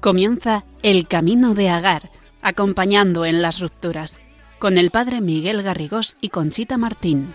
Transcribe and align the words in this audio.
Comienza 0.00 0.66
El 0.82 1.08
Camino 1.08 1.54
de 1.54 1.70
Agar, 1.70 2.10
acompañando 2.42 3.24
en 3.24 3.40
las 3.40 3.60
rupturas, 3.60 4.20
con 4.58 4.78
el 4.78 4.90
padre 4.90 5.20
Miguel 5.20 5.62
Garrigós 5.62 6.16
y 6.20 6.28
Conchita 6.28 6.78
Martín. 6.78 7.32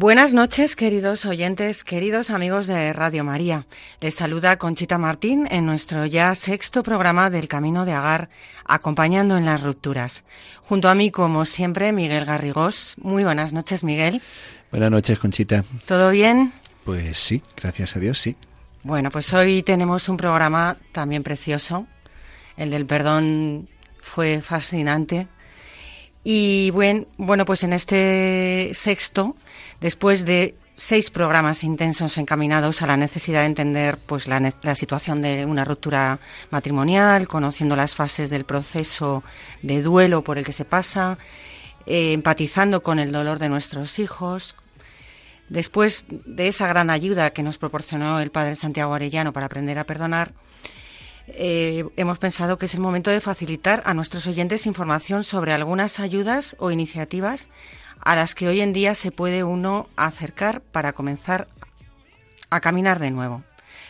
Buenas 0.00 0.32
noches, 0.32 0.76
queridos 0.76 1.26
oyentes, 1.26 1.84
queridos 1.84 2.30
amigos 2.30 2.66
de 2.66 2.90
Radio 2.94 3.22
María. 3.22 3.66
Les 4.00 4.14
saluda 4.14 4.56
Conchita 4.56 4.96
Martín 4.96 5.46
en 5.50 5.66
nuestro 5.66 6.06
ya 6.06 6.34
sexto 6.34 6.82
programa 6.82 7.28
del 7.28 7.48
Camino 7.48 7.84
de 7.84 7.92
Agar, 7.92 8.30
acompañando 8.64 9.36
en 9.36 9.44
las 9.44 9.62
rupturas. 9.62 10.24
Junto 10.62 10.88
a 10.88 10.94
mí, 10.94 11.10
como 11.10 11.44
siempre, 11.44 11.92
Miguel 11.92 12.24
Garrigós. 12.24 12.94
Muy 12.96 13.24
buenas 13.24 13.52
noches, 13.52 13.84
Miguel. 13.84 14.22
Buenas 14.70 14.90
noches, 14.90 15.18
Conchita. 15.18 15.64
¿Todo 15.84 16.08
bien? 16.12 16.54
Pues 16.86 17.18
sí, 17.18 17.42
gracias 17.60 17.94
a 17.94 18.00
Dios, 18.00 18.18
sí. 18.18 18.36
Bueno, 18.82 19.10
pues 19.10 19.30
hoy 19.34 19.62
tenemos 19.62 20.08
un 20.08 20.16
programa 20.16 20.78
también 20.92 21.22
precioso. 21.22 21.86
El 22.56 22.70
del 22.70 22.86
perdón 22.86 23.68
fue 24.00 24.40
fascinante. 24.40 25.26
Y 26.24 26.70
bueno, 26.70 27.04
bueno, 27.18 27.44
pues 27.44 27.64
en 27.64 27.74
este 27.74 28.70
sexto 28.72 29.36
después 29.80 30.24
de 30.24 30.54
seis 30.80 31.10
programas 31.10 31.62
intensos 31.62 32.16
encaminados 32.16 32.80
a 32.80 32.86
la 32.86 32.96
necesidad 32.96 33.40
de 33.40 33.46
entender 33.46 33.98
pues 33.98 34.28
la, 34.28 34.74
situación 34.74 35.20
de 35.20 35.44
una 35.44 35.62
ruptura 35.64 36.20
matrimonial, 36.50 37.28
conociendo 37.28 37.76
las 37.76 37.94
fases 37.94 38.30
del 38.30 38.44
proceso 38.44 39.22
de 39.62 39.82
duelo 39.82 40.24
por 40.24 40.38
el 40.38 40.44
que 40.46 40.54
se 40.54 40.64
pasa, 40.64 41.18
eh, 41.84 42.12
empatizando 42.14 42.82
con 42.82 42.98
el 42.98 43.12
dolor 43.12 43.38
de 43.38 43.50
nuestros 43.50 43.98
hijos. 43.98 44.56
Después 45.50 46.06
de 46.08 46.48
esa 46.48 46.66
gran 46.68 46.88
ayuda 46.88 47.30
que 47.30 47.42
nos 47.42 47.58
proporcionó 47.58 48.18
el 48.20 48.30
Padre 48.30 48.56
Santiago 48.56 48.94
Arellano 48.94 49.34
para 49.34 49.46
aprender 49.46 49.78
a 49.78 49.84
perdonar, 49.84 50.32
eh, 51.26 51.84
hemos 51.96 52.18
pensado 52.18 52.56
que 52.56 52.66
es 52.66 52.74
el 52.74 52.80
momento 52.80 53.10
de 53.10 53.20
facilitar 53.20 53.82
a 53.84 53.92
nuestros 53.92 54.26
oyentes 54.26 54.66
información 54.66 55.24
sobre 55.24 55.52
algunas 55.52 56.00
ayudas 56.00 56.56
o 56.58 56.70
iniciativas 56.70 57.50
a 58.02 58.16
las 58.16 58.34
que 58.34 58.48
hoy 58.48 58.60
en 58.60 58.72
día 58.72 58.94
se 58.94 59.10
puede 59.10 59.44
uno 59.44 59.88
acercar 59.96 60.60
para 60.60 60.92
comenzar 60.92 61.48
a 62.50 62.60
caminar 62.60 62.98
de 62.98 63.10
nuevo, 63.10 63.42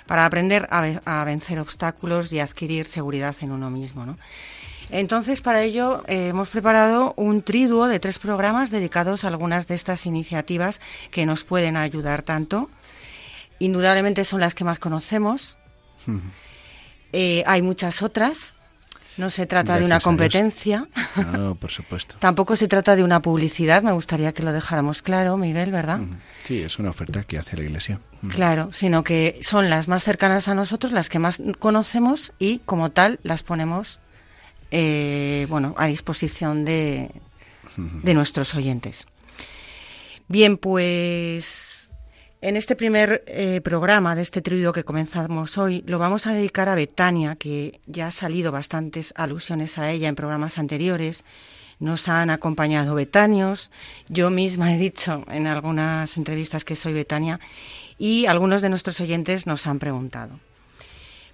para 0.07 0.27
aprender 0.27 0.69
a, 0.71 1.25
vencer 1.25 1.59
obstáculos 1.59 2.33
y 2.33 2.41
adquirir 2.41 2.87
seguridad 2.87 3.35
en 3.41 3.53
uno 3.53 3.71
mismo. 3.71 4.17
Entonces, 4.91 5.41
para 5.41 5.63
ello 5.63 6.03
eh, 6.09 6.29
hemos 6.29 6.49
preparado 6.49 7.15
un 7.17 7.43
triduo 7.43 7.87
de 7.87 8.01
tres 8.01 8.19
programas 8.19 8.71
dedicados 8.71 9.25
a 9.25 9.29
algunas 9.29 9.69
de 9.69 9.77
estas 9.77 10.05
iniciativas 10.05 10.81
que 11.11 11.27
nos 11.27 11.45
pueden 11.45 11.77
ayudar 11.77 12.23
tanto. 12.23 12.69
Indudablemente 13.61 14.25
son 14.25 14.41
las 14.41 14.55
que 14.55 14.65
más 14.65 14.79
conocemos. 14.79 15.59
Eh, 17.13 17.45
hay 17.47 17.63
muchas 17.63 18.03
otras 18.03 18.55
no 19.21 19.31
se 19.31 19.47
trata 19.47 19.79
de 19.79 19.85
una 19.85 20.01
competencia. 20.01 20.89
No, 21.33 21.55
por 21.61 21.71
supuesto. 21.71 22.17
Tampoco 22.19 22.57
se 22.57 22.67
trata 22.67 22.97
de 22.97 23.05
una 23.05 23.21
publicidad, 23.21 23.83
me 23.83 23.93
gustaría 23.93 24.33
que 24.33 24.43
lo 24.43 24.53
dejáramos 24.53 25.03
claro, 25.03 25.37
Miguel, 25.37 25.71
¿verdad? 25.71 26.01
Sí, 26.45 26.61
es 26.63 26.79
una 26.79 26.91
oferta 26.91 27.23
que 27.23 27.39
hace 27.39 27.57
la 27.57 27.63
Iglesia. 27.63 28.01
Claro, 28.31 28.71
sino 28.73 29.05
que 29.05 29.39
son 29.43 29.71
las 29.71 29.87
más 29.87 30.03
cercanas 30.03 30.49
a 30.49 30.55
nosotros, 30.55 30.93
las 30.93 31.09
que 31.09 31.19
más 31.19 31.41
conocemos 31.59 32.33
y 32.39 32.59
como 32.61 32.91
tal 32.91 33.21
las 33.23 33.43
ponemos 33.43 34.01
eh, 34.71 35.47
bueno, 35.49 35.75
a 35.79 35.87
disposición 35.87 36.65
de, 36.65 37.11
de 37.77 38.15
nuestros 38.15 38.55
oyentes. 38.55 39.07
Bien, 40.29 40.57
pues 40.57 41.70
en 42.43 42.57
este 42.57 42.75
primer 42.75 43.23
eh, 43.27 43.61
programa 43.61 44.15
de 44.15 44.23
este 44.23 44.41
trío 44.41 44.73
que 44.73 44.85
comenzamos 44.85 45.59
hoy, 45.59 45.85
lo 45.87 45.99
vamos 45.99 46.27
a 46.27 46.33
dedicar 46.33 46.69
a 46.69 46.75
Betania, 46.75 47.37
que 47.37 47.81
ya 47.87 48.07
ha 48.07 48.13
salido 48.13 48.51
bastantes 48.51 49.13
alusiones 49.17 49.77
a 49.79 49.91
ella 49.91 50.09
en 50.09 50.17
programas 50.17 50.59
anteriores. 50.59 51.25
Nos 51.79 52.09
han 52.09 52.29
acompañado 52.31 52.95
betanios, 52.95 53.71
yo 54.09 54.31
misma 54.31 54.75
he 54.75 54.79
dicho 54.79 55.25
en 55.29 55.47
algunas 55.47 56.17
entrevistas 56.17 56.65
que 56.65 56.77
soy 56.77 56.93
Betania 56.93 57.41
y 57.99 58.27
algunos 58.27 58.61
de 58.61 58.69
nuestros 58.69 59.01
oyentes 59.01 59.47
nos 59.47 59.67
han 59.67 59.79
preguntado. 59.79 60.39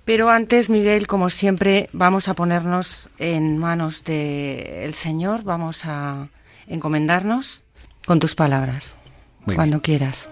Pero 0.04 0.30
antes, 0.30 0.70
Miguel, 0.70 1.08
como 1.08 1.30
siempre, 1.30 1.88
vamos 1.92 2.28
a 2.28 2.34
ponernos 2.34 3.10
en 3.18 3.58
manos 3.58 4.04
del 4.04 4.94
Señor, 4.94 5.42
vamos 5.42 5.84
a 5.84 6.28
encomendarnos 6.68 7.64
con 8.06 8.20
tus 8.20 8.36
palabras, 8.36 8.98
cuando 9.56 9.82
quieras. 9.82 10.28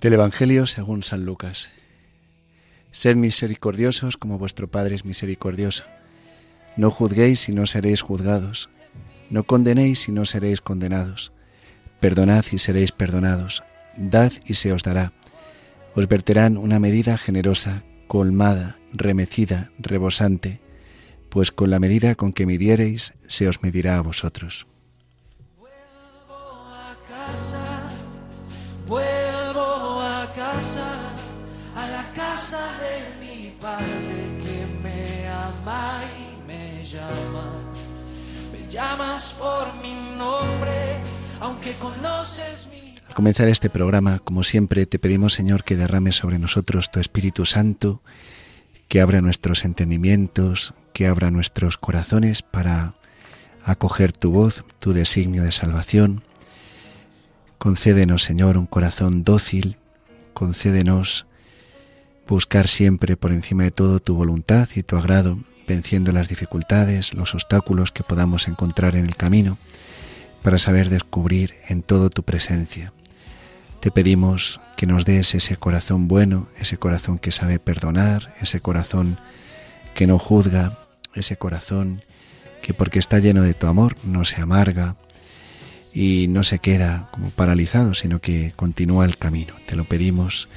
Del 0.00 0.14
Evangelio 0.14 0.66
según 0.66 1.02
San 1.02 1.26
Lucas. 1.26 1.68
Sed 2.90 3.16
misericordiosos 3.16 4.16
como 4.16 4.38
vuestro 4.38 4.70
Padre 4.70 4.94
es 4.94 5.04
misericordioso. 5.04 5.84
No 6.78 6.90
juzguéis 6.90 7.50
y 7.50 7.52
no 7.52 7.66
seréis 7.66 8.00
juzgados. 8.00 8.70
No 9.28 9.44
condenéis 9.44 10.08
y 10.08 10.12
no 10.12 10.24
seréis 10.24 10.62
condenados. 10.62 11.32
Perdonad 12.00 12.46
y 12.50 12.58
seréis 12.60 12.92
perdonados. 12.92 13.62
Dad 13.98 14.32
y 14.46 14.54
se 14.54 14.72
os 14.72 14.82
dará. 14.82 15.12
Os 15.94 16.08
verterán 16.08 16.56
una 16.56 16.78
medida 16.78 17.18
generosa, 17.18 17.82
colmada, 18.06 18.78
remecida, 18.92 19.70
rebosante, 19.78 20.60
pues 21.28 21.52
con 21.52 21.70
la 21.70 21.78
medida 21.78 22.14
con 22.14 22.32
que 22.32 22.46
midiereis 22.46 23.14
se 23.28 23.48
os 23.48 23.62
medirá 23.62 23.98
a 23.98 24.02
vosotros. 24.02 24.66
llamas 38.70 39.34
por 39.34 39.74
mi 39.82 39.94
nombre, 40.16 41.00
aunque 41.40 41.74
conoces 41.74 42.68
mi... 42.68 42.79
Al 43.10 43.16
comenzar 43.16 43.48
este 43.48 43.70
programa, 43.70 44.20
como 44.20 44.44
siempre, 44.44 44.86
te 44.86 45.00
pedimos, 45.00 45.32
Señor, 45.32 45.64
que 45.64 45.74
derrame 45.74 46.12
sobre 46.12 46.38
nosotros 46.38 46.92
tu 46.92 47.00
Espíritu 47.00 47.44
Santo, 47.44 48.02
que 48.86 49.00
abra 49.00 49.20
nuestros 49.20 49.64
entendimientos, 49.64 50.74
que 50.92 51.08
abra 51.08 51.32
nuestros 51.32 51.76
corazones 51.76 52.42
para 52.42 52.94
acoger 53.64 54.12
tu 54.12 54.30
voz, 54.30 54.62
tu 54.78 54.92
designio 54.92 55.42
de 55.42 55.50
salvación. 55.50 56.22
Concédenos, 57.58 58.22
Señor, 58.22 58.56
un 58.56 58.66
corazón 58.66 59.24
dócil, 59.24 59.76
concédenos 60.32 61.26
buscar 62.28 62.68
siempre 62.68 63.16
por 63.16 63.32
encima 63.32 63.64
de 63.64 63.72
todo 63.72 63.98
tu 63.98 64.14
voluntad 64.14 64.68
y 64.76 64.84
tu 64.84 64.96
agrado, 64.96 65.40
venciendo 65.66 66.12
las 66.12 66.28
dificultades, 66.28 67.12
los 67.12 67.34
obstáculos 67.34 67.90
que 67.90 68.04
podamos 68.04 68.46
encontrar 68.46 68.94
en 68.94 69.04
el 69.04 69.16
camino, 69.16 69.58
para 70.44 70.60
saber 70.60 70.90
descubrir 70.90 71.54
en 71.68 71.82
todo 71.82 72.08
tu 72.08 72.22
presencia. 72.22 72.92
Te 73.80 73.90
pedimos 73.90 74.60
que 74.76 74.86
nos 74.86 75.06
des 75.06 75.34
ese 75.34 75.56
corazón 75.56 76.06
bueno, 76.06 76.48
ese 76.58 76.76
corazón 76.76 77.18
que 77.18 77.32
sabe 77.32 77.58
perdonar, 77.58 78.34
ese 78.40 78.60
corazón 78.60 79.18
que 79.94 80.06
no 80.06 80.18
juzga, 80.18 80.78
ese 81.14 81.36
corazón 81.36 82.02
que 82.60 82.74
porque 82.74 82.98
está 82.98 83.18
lleno 83.18 83.42
de 83.42 83.54
tu 83.54 83.66
amor 83.66 83.96
no 84.04 84.26
se 84.26 84.40
amarga 84.40 84.96
y 85.94 86.26
no 86.28 86.42
se 86.42 86.58
queda 86.58 87.08
como 87.10 87.30
paralizado, 87.30 87.94
sino 87.94 88.20
que 88.20 88.52
continúa 88.54 89.06
el 89.06 89.16
camino. 89.16 89.54
Te 89.66 89.76
lo 89.76 89.84
pedimos 89.84 90.48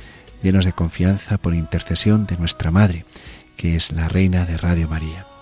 llenos 0.42 0.66
de 0.66 0.74
confianza 0.74 1.38
por 1.38 1.56
intercesión 1.56 2.26
de 2.26 2.38
nuestra 2.38 2.72
Madre, 2.72 3.06
que 3.56 3.78
es 3.78 3.94
la 3.94 4.10
Reina 4.10 4.46
de 4.46 4.58
Radio 4.58 4.90
María. 4.90 5.33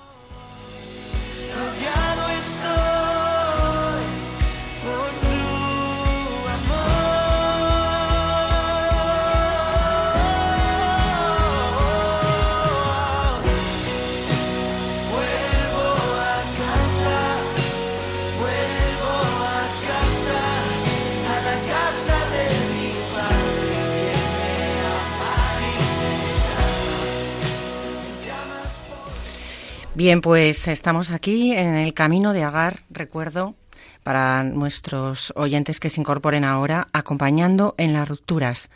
Bien, 30.04 30.22
pues 30.22 30.68
estamos 30.68 31.12
aquí 31.12 31.52
en 31.52 31.76
el 31.76 31.94
camino 31.94 32.34
de 32.34 32.42
Agar, 32.42 32.80
recuerdo, 32.90 33.54
para 34.02 34.44
nuestros 34.44 35.32
oyentes 35.36 35.80
que 35.80 35.92
se 35.92 36.02
incorporen 36.02 36.44
ahora, 36.44 36.88
acompañando 36.92 37.76
en 37.78 37.94
las 37.94 38.10
rupturas. 38.10 38.72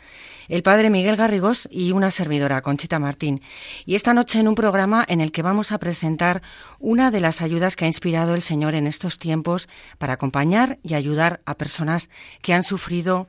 El 0.46 0.62
padre 0.62 0.88
Miguel 0.88 1.16
Garrigós 1.16 1.68
y 1.68 1.90
una 1.90 2.12
servidora, 2.12 2.62
Conchita 2.62 3.00
Martín. 3.00 3.42
Y 3.86 3.96
esta 3.96 4.14
noche 4.14 4.38
en 4.38 4.46
un 4.46 4.54
programa 4.54 5.04
en 5.08 5.20
el 5.20 5.32
que 5.32 5.42
vamos 5.42 5.72
a 5.72 5.78
presentar 5.78 6.42
una 6.78 7.10
de 7.10 7.18
las 7.18 7.42
ayudas 7.42 7.74
que 7.74 7.86
ha 7.86 7.88
inspirado 7.88 8.36
el 8.36 8.42
Señor 8.42 8.76
en 8.76 8.86
estos 8.86 9.18
tiempos 9.18 9.68
para 9.98 10.12
acompañar 10.12 10.78
y 10.84 10.94
ayudar 10.94 11.40
a 11.44 11.56
personas 11.56 12.08
que 12.40 12.54
han 12.54 12.62
sufrido 12.62 13.26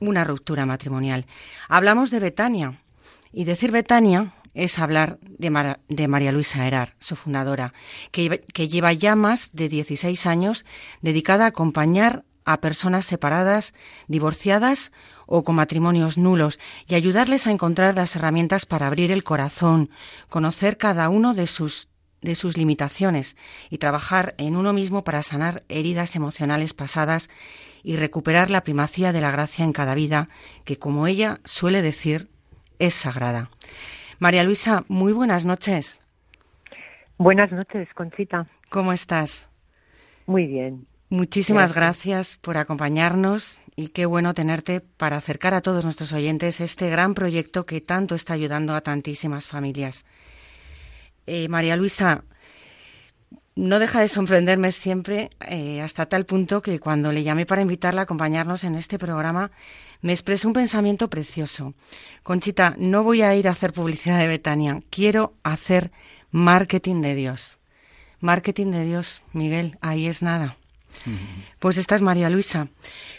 una 0.00 0.24
ruptura 0.24 0.66
matrimonial. 0.66 1.26
Hablamos 1.68 2.10
de 2.10 2.18
Betania. 2.18 2.82
Y 3.32 3.44
decir 3.44 3.70
Betania 3.70 4.32
es 4.54 4.78
hablar 4.78 5.18
de, 5.22 5.50
María 6.08 6.32
Luisa 6.32 6.66
Herar, 6.66 6.94
su 6.98 7.16
fundadora, 7.16 7.72
que, 8.10 8.44
que 8.52 8.68
lleva 8.68 8.92
ya 8.92 9.16
más 9.16 9.50
de 9.52 9.68
16 9.68 10.26
años 10.26 10.64
dedicada 11.02 11.44
a 11.44 11.48
acompañar 11.48 12.24
a 12.44 12.60
personas 12.60 13.06
separadas, 13.06 13.74
divorciadas 14.08 14.92
o 15.26 15.44
con 15.44 15.54
matrimonios 15.54 16.18
nulos 16.18 16.58
y 16.88 16.94
ayudarles 16.94 17.46
a 17.46 17.52
encontrar 17.52 17.94
las 17.94 18.16
herramientas 18.16 18.66
para 18.66 18.86
abrir 18.86 19.12
el 19.12 19.22
corazón, 19.22 19.90
conocer 20.28 20.76
cada 20.76 21.08
uno 21.08 21.34
de 21.34 21.46
sus 21.46 21.88
de 22.22 22.34
sus 22.34 22.58
limitaciones 22.58 23.36
y 23.70 23.78
trabajar 23.78 24.34
en 24.36 24.56
uno 24.56 24.74
mismo 24.74 25.04
para 25.04 25.22
sanar 25.22 25.62
heridas 25.68 26.16
emocionales 26.16 26.74
pasadas 26.74 27.30
y 27.82 27.96
recuperar 27.96 28.50
la 28.50 28.62
primacía 28.62 29.12
de 29.12 29.22
la 29.22 29.30
gracia 29.30 29.64
en 29.64 29.72
cada 29.72 29.94
vida, 29.94 30.28
que 30.64 30.78
como 30.78 31.06
ella 31.06 31.40
suele 31.44 31.80
decir, 31.80 32.28
es 32.78 32.92
sagrada. 32.92 33.50
María 34.20 34.44
Luisa, 34.44 34.84
muy 34.88 35.14
buenas 35.14 35.46
noches. 35.46 36.02
Buenas 37.16 37.50
noches, 37.52 37.88
Conchita. 37.94 38.46
¿Cómo 38.68 38.92
estás? 38.92 39.48
Muy 40.26 40.46
bien. 40.46 40.86
Muchísimas 41.08 41.74
gracias. 41.74 42.36
por 42.36 42.58
acompañarnos 42.58 43.60
y 43.76 43.88
qué 43.88 44.04
bueno 44.04 44.34
tenerte 44.34 44.80
para 44.82 45.16
acercar 45.16 45.54
a 45.54 45.62
todos 45.62 45.84
nuestros 45.84 46.12
oyentes 46.12 46.60
este 46.60 46.90
gran 46.90 47.14
proyecto 47.14 47.64
que 47.64 47.80
tanto 47.80 48.14
está 48.14 48.34
ayudando 48.34 48.74
a 48.74 48.82
tantísimas 48.82 49.46
familias. 49.46 50.04
Eh, 51.26 51.48
María 51.48 51.76
Luisa, 51.76 52.22
no 53.56 53.78
deja 53.78 54.00
de 54.00 54.08
sorprenderme 54.08 54.72
siempre 54.72 55.30
eh, 55.48 55.80
hasta 55.80 56.06
tal 56.06 56.24
punto 56.24 56.62
que 56.62 56.78
cuando 56.78 57.12
le 57.12 57.22
llamé 57.22 57.46
para 57.46 57.62
invitarla 57.62 58.02
a 58.02 58.04
acompañarnos 58.04 58.64
en 58.64 58.74
este 58.74 58.98
programa, 58.98 59.50
me 60.02 60.12
expresó 60.12 60.48
un 60.48 60.54
pensamiento 60.54 61.10
precioso. 61.10 61.74
Conchita, 62.22 62.74
no 62.78 63.02
voy 63.02 63.22
a 63.22 63.34
ir 63.34 63.48
a 63.48 63.52
hacer 63.52 63.72
publicidad 63.72 64.18
de 64.18 64.28
Betania, 64.28 64.82
quiero 64.90 65.34
hacer 65.42 65.90
marketing 66.30 67.02
de 67.02 67.14
Dios. 67.14 67.58
Marketing 68.20 68.70
de 68.70 68.84
Dios, 68.84 69.22
Miguel, 69.32 69.78
ahí 69.80 70.06
es 70.06 70.22
nada. 70.22 70.59
Pues 71.58 71.76
esta 71.76 71.94
es 71.94 72.02
María 72.02 72.30
Luisa. 72.30 72.68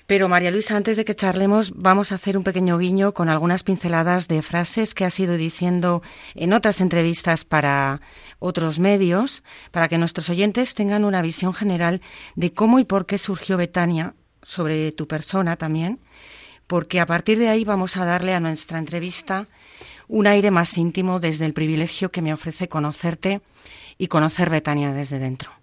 Pero 0.07 0.29
María 0.29 0.51
Luisa, 0.51 0.75
antes 0.75 0.97
de 0.97 1.05
que 1.05 1.15
charlemos, 1.15 1.73
vamos 1.75 2.11
a 2.11 2.15
hacer 2.15 2.37
un 2.37 2.43
pequeño 2.43 2.77
guiño 2.77 3.13
con 3.13 3.29
algunas 3.29 3.63
pinceladas 3.63 4.27
de 4.27 4.41
frases 4.41 4.93
que 4.93 5.05
has 5.05 5.19
ido 5.19 5.37
diciendo 5.37 6.01
en 6.35 6.53
otras 6.53 6.81
entrevistas 6.81 7.45
para 7.45 8.01
otros 8.39 8.79
medios, 8.79 9.43
para 9.71 9.87
que 9.87 9.97
nuestros 9.97 10.29
oyentes 10.29 10.75
tengan 10.75 11.05
una 11.05 11.21
visión 11.21 11.53
general 11.53 12.01
de 12.35 12.53
cómo 12.53 12.79
y 12.79 12.83
por 12.83 13.05
qué 13.05 13.17
surgió 13.17 13.57
Betania, 13.57 14.15
sobre 14.43 14.91
tu 14.91 15.07
persona 15.07 15.55
también, 15.55 15.99
porque 16.67 16.99
a 16.99 17.05
partir 17.05 17.37
de 17.37 17.49
ahí 17.49 17.63
vamos 17.63 17.97
a 17.97 18.05
darle 18.05 18.33
a 18.33 18.39
nuestra 18.39 18.79
entrevista 18.79 19.47
un 20.07 20.27
aire 20.27 20.51
más 20.51 20.77
íntimo 20.77 21.19
desde 21.19 21.45
el 21.45 21.53
privilegio 21.53 22.11
que 22.11 22.21
me 22.21 22.33
ofrece 22.33 22.67
conocerte 22.67 23.41
y 23.97 24.07
conocer 24.07 24.49
Betania 24.49 24.93
desde 24.93 25.19
dentro. 25.19 25.60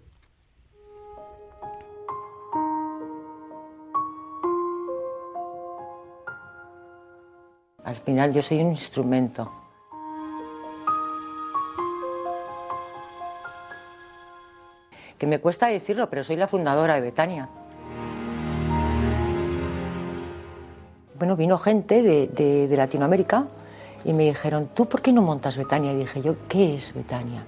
Al 7.89 7.95
final 7.95 8.31
yo 8.31 8.43
soy 8.43 8.61
un 8.61 8.69
instrumento. 8.69 9.51
Que 15.17 15.25
me 15.25 15.39
cuesta 15.39 15.65
decirlo, 15.65 16.07
pero 16.07 16.23
soy 16.23 16.35
la 16.35 16.47
fundadora 16.47 16.93
de 16.93 17.01
Betania. 17.01 17.49
Bueno, 21.17 21.35
vino 21.35 21.57
gente 21.57 22.03
de, 22.03 22.69
Latinoamérica 22.77 23.47
y 24.05 24.13
me 24.13 24.25
dijeron, 24.25 24.69
¿tú 24.75 24.85
por 24.85 25.01
qué 25.01 25.11
no 25.11 25.23
montas 25.23 25.57
Betania? 25.57 25.91
Y 25.91 25.95
dije 25.95 26.21
yo, 26.21 26.35
¿qué 26.47 26.75
es 26.75 26.93
Betania? 26.93 27.43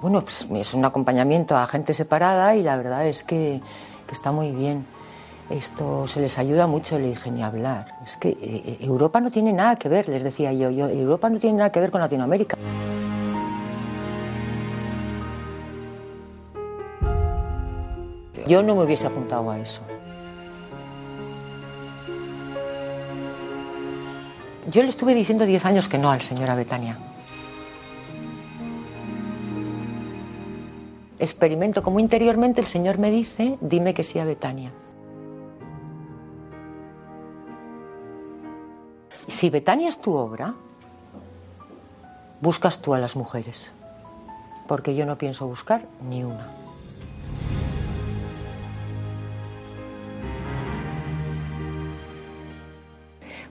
Bueno, 0.00 0.22
pues 0.22 0.46
es 0.54 0.72
un 0.72 0.84
acompañamiento 0.84 1.56
a 1.56 1.66
gente 1.66 1.94
separada 1.94 2.54
y 2.54 2.62
la 2.62 2.76
verdad 2.76 3.08
es 3.08 3.24
que 3.24 3.60
está 4.08 4.30
muy 4.30 4.52
bien 4.52 4.86
esto 5.50 6.06
se 6.06 6.20
les 6.20 6.38
ayuda 6.38 6.66
mucho, 6.66 6.98
le 6.98 7.08
dije, 7.08 7.30
ni 7.30 7.42
hablar. 7.42 7.96
Es 8.04 8.16
que 8.16 8.28
eh, 8.28 8.38
eh, 8.40 8.78
Europa 8.80 9.20
no 9.20 9.30
tiene 9.30 9.52
nada 9.52 9.76
que 9.76 9.88
ver, 9.88 10.08
les 10.08 10.22
decía 10.22 10.52
yo, 10.52 10.70
yo, 10.70 10.88
Europa 10.88 11.28
no 11.28 11.40
tiene 11.40 11.58
nada 11.58 11.72
que 11.72 11.80
ver 11.80 11.90
con 11.90 12.00
Latinoamérica. 12.00 12.56
Yo 18.46 18.62
no 18.62 18.74
me 18.74 18.84
hubiese 18.84 19.06
apuntado 19.06 19.50
a 19.50 19.58
eso. 19.58 19.80
Yo 24.68 24.82
le 24.82 24.88
estuve 24.88 25.14
diciendo 25.14 25.46
10 25.46 25.64
años 25.66 25.88
que 25.88 25.98
no 25.98 26.10
al 26.10 26.20
señor 26.20 26.54
Betania. 26.54 26.96
Experimento 31.18 31.82
como 31.82 32.00
interiormente 32.00 32.60
el 32.60 32.66
Señor 32.66 32.98
me 32.98 33.10
dice, 33.10 33.58
dime 33.60 33.92
que 33.92 34.04
sí 34.04 34.18
a 34.18 34.24
Betania. 34.24 34.72
Si 39.40 39.48
Betania 39.48 39.88
es 39.88 40.02
tu 40.02 40.12
obra, 40.12 40.52
buscas 42.42 42.82
tú 42.82 42.92
a 42.92 42.98
las 42.98 43.16
mujeres, 43.16 43.72
porque 44.68 44.94
yo 44.94 45.06
no 45.06 45.16
pienso 45.16 45.46
buscar 45.46 45.80
ni 46.06 46.22
una. 46.22 46.46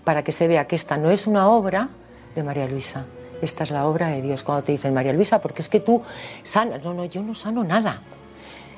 Para 0.04 0.24
que 0.24 0.32
se 0.32 0.48
vea 0.48 0.68
que 0.68 0.76
esta 0.76 0.96
no 0.96 1.10
es 1.10 1.26
una 1.26 1.50
obra 1.50 1.90
de 2.36 2.44
María 2.44 2.68
Luisa, 2.68 3.06
esta 3.42 3.64
es 3.64 3.72
la 3.72 3.88
obra 3.88 4.10
de 4.10 4.22
Dios. 4.22 4.44
Cuando 4.44 4.64
te 4.66 4.74
dicen 4.74 4.94
María 4.94 5.14
Luisa, 5.14 5.42
porque 5.42 5.64
es 5.64 5.70
que 5.70 5.80
tú 5.80 6.04
sanas, 6.44 6.84
no, 6.84 6.94
no, 6.94 7.06
yo 7.06 7.24
no 7.24 7.34
sano 7.34 7.64
nada. 7.64 8.00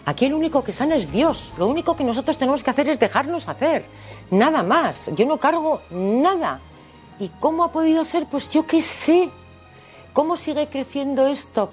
Aquí 0.06 0.28
el 0.28 0.34
único 0.34 0.64
que 0.64 0.72
sana 0.72 0.96
es 0.96 1.12
Dios. 1.12 1.52
Lo 1.58 1.68
único 1.68 1.98
que 1.98 2.06
nosotros 2.06 2.38
tenemos 2.38 2.64
que 2.64 2.70
hacer 2.70 2.88
es 2.88 3.02
dejarnos 3.02 3.50
hacer. 3.50 3.84
Nada 4.32 4.64
más. 4.64 5.14
Yo 5.14 5.26
no 5.26 5.38
cargo 5.38 5.82
nada. 5.92 6.62
¿Y 7.22 7.30
cómo 7.40 7.64
ha 7.64 7.72
podido 7.72 8.04
ser? 8.04 8.26
Pues 8.26 8.50
yo 8.50 8.66
qué 8.66 8.82
sé. 8.82 9.30
¿Cómo 10.12 10.38
sigue 10.38 10.68
creciendo 10.70 11.28
esto? 11.28 11.72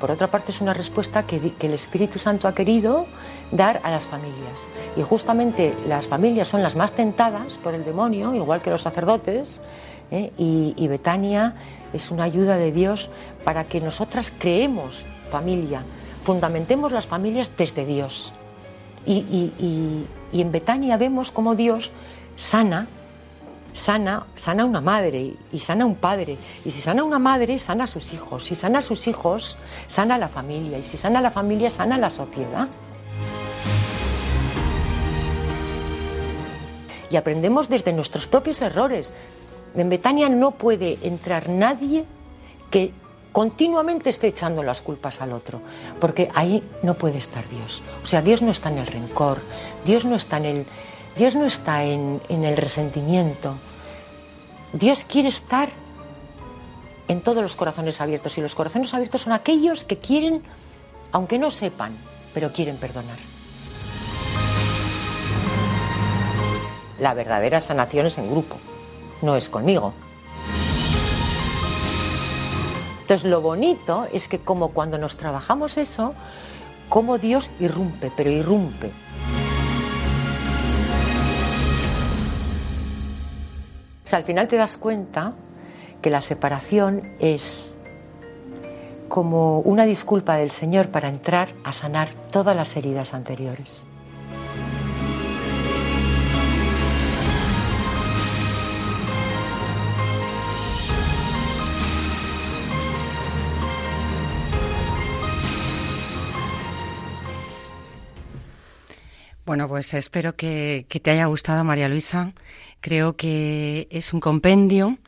Por 0.00 0.10
otra 0.10 0.26
parte, 0.26 0.50
es 0.50 0.60
una 0.60 0.74
respuesta 0.74 1.28
que, 1.28 1.36
el 1.60 1.72
Espíritu 1.72 2.18
Santo 2.18 2.48
ha 2.48 2.56
querido 2.56 3.06
dar 3.52 3.80
a 3.84 3.92
las 3.92 4.08
familias. 4.08 4.66
Y 4.96 5.02
justamente 5.02 5.72
las 5.86 6.08
familias 6.08 6.48
son 6.48 6.60
las 6.60 6.74
más 6.74 6.94
tentadas 6.94 7.52
por 7.62 7.72
el 7.72 7.84
demonio, 7.84 8.34
igual 8.34 8.60
que 8.60 8.70
los 8.70 8.82
sacerdotes, 8.82 9.60
¿eh? 10.10 10.32
y 10.36 10.88
Betania 10.88 11.54
es 11.92 12.10
una 12.10 12.24
ayuda 12.24 12.56
de 12.56 12.72
Dios 12.72 13.10
para 13.44 13.68
que 13.68 13.80
nosotras 13.80 14.32
creemos 14.36 15.04
familia, 15.30 15.84
fundamentemos 16.24 16.90
las 16.90 17.06
familias 17.06 17.52
desde 17.56 17.86
Dios 17.86 18.32
Y, 19.06 20.04
en 20.32 20.52
Betania 20.52 20.96
vemos 20.96 21.30
cómo 21.30 21.54
Dios 21.54 21.90
sana, 22.36 22.86
sana, 23.72 24.26
sana 24.36 24.64
una 24.64 24.80
madre 24.80 25.34
y 25.52 25.58
sana 25.60 25.86
un 25.86 25.94
padre. 25.94 26.36
Y 26.64 26.70
si 26.70 26.80
sana 26.80 27.04
una 27.04 27.18
madre, 27.18 27.58
sana 27.58 27.84
a 27.84 27.86
sus 27.86 28.12
hijos. 28.12 28.44
Si 28.44 28.54
sana 28.54 28.80
a 28.80 28.82
sus 28.82 29.06
hijos, 29.06 29.56
sana 29.86 30.16
a 30.16 30.18
la 30.18 30.28
familia. 30.28 30.78
Y 30.78 30.82
si 30.82 30.96
sana 30.96 31.20
a 31.20 31.22
la 31.22 31.30
familia, 31.30 31.70
sana 31.70 31.94
a 31.94 31.98
la 31.98 32.10
sociedad. 32.10 32.68
Y 37.10 37.16
aprendemos 37.16 37.68
desde 37.68 37.92
nuestros 37.92 38.26
propios 38.26 38.60
errores. 38.60 39.14
En 39.74 39.88
Betania 39.88 40.28
no 40.28 40.52
puede 40.52 40.98
entrar 41.02 41.48
nadie 41.48 42.04
que 42.70 42.92
continuamente 43.38 44.10
esté 44.10 44.26
echando 44.26 44.64
las 44.64 44.82
culpas 44.82 45.20
al 45.20 45.32
otro, 45.32 45.62
porque 46.00 46.28
ahí 46.34 46.60
no 46.82 46.94
puede 46.94 47.18
estar 47.18 47.48
Dios. 47.48 47.80
O 48.02 48.06
sea, 48.06 48.20
Dios 48.20 48.42
no 48.42 48.50
está 48.50 48.68
en 48.68 48.78
el 48.78 48.86
rencor, 48.88 49.38
Dios 49.84 50.04
no 50.04 50.16
está 50.16 50.38
en 50.38 50.44
el, 50.44 50.66
Dios 51.16 51.36
no 51.36 51.46
está 51.46 51.84
en, 51.84 52.20
en 52.28 52.42
el 52.42 52.56
resentimiento. 52.56 53.54
Dios 54.72 55.04
quiere 55.04 55.28
estar 55.28 55.68
en 57.06 57.20
todos 57.20 57.40
los 57.40 57.54
corazones 57.54 58.00
abiertos 58.00 58.36
y 58.38 58.40
los 58.40 58.56
corazones 58.56 58.92
abiertos 58.92 59.20
son 59.20 59.32
aquellos 59.32 59.84
que 59.84 59.98
quieren, 59.98 60.42
aunque 61.12 61.38
no 61.38 61.52
sepan, 61.52 61.96
pero 62.34 62.52
quieren 62.52 62.76
perdonar. 62.76 63.18
La 66.98 67.14
verdadera 67.14 67.60
sanación 67.60 68.06
es 68.06 68.18
en 68.18 68.32
grupo, 68.32 68.56
no 69.22 69.36
es 69.36 69.48
conmigo. 69.48 69.94
Entonces 73.08 73.30
lo 73.30 73.40
bonito 73.40 74.06
es 74.12 74.28
que 74.28 74.40
como 74.40 74.72
cuando 74.72 74.98
nos 74.98 75.16
trabajamos 75.16 75.78
eso, 75.78 76.12
como 76.90 77.16
Dios 77.16 77.50
irrumpe, 77.58 78.12
pero 78.14 78.30
irrumpe. 78.30 78.88
O 84.04 84.08
sea, 84.08 84.18
al 84.18 84.26
final 84.26 84.46
te 84.46 84.56
das 84.56 84.76
cuenta 84.76 85.32
que 86.02 86.10
la 86.10 86.20
separación 86.20 87.14
es 87.18 87.78
como 89.08 89.60
una 89.60 89.86
disculpa 89.86 90.36
del 90.36 90.50
Señor 90.50 90.90
para 90.90 91.08
entrar 91.08 91.48
a 91.64 91.72
sanar 91.72 92.10
todas 92.30 92.54
las 92.54 92.76
heridas 92.76 93.14
anteriores. 93.14 93.86
Bueno, 109.48 109.66
pues 109.66 109.94
espero 109.94 110.36
que, 110.36 110.84
te 111.02 111.10
haya 111.10 111.24
gustado, 111.24 111.64
María 111.64 111.88
Luisa. 111.88 112.34
Creo 112.82 113.16
que 113.16 113.88
es 113.90 114.12
un 114.12 114.20
compendio 114.20 114.98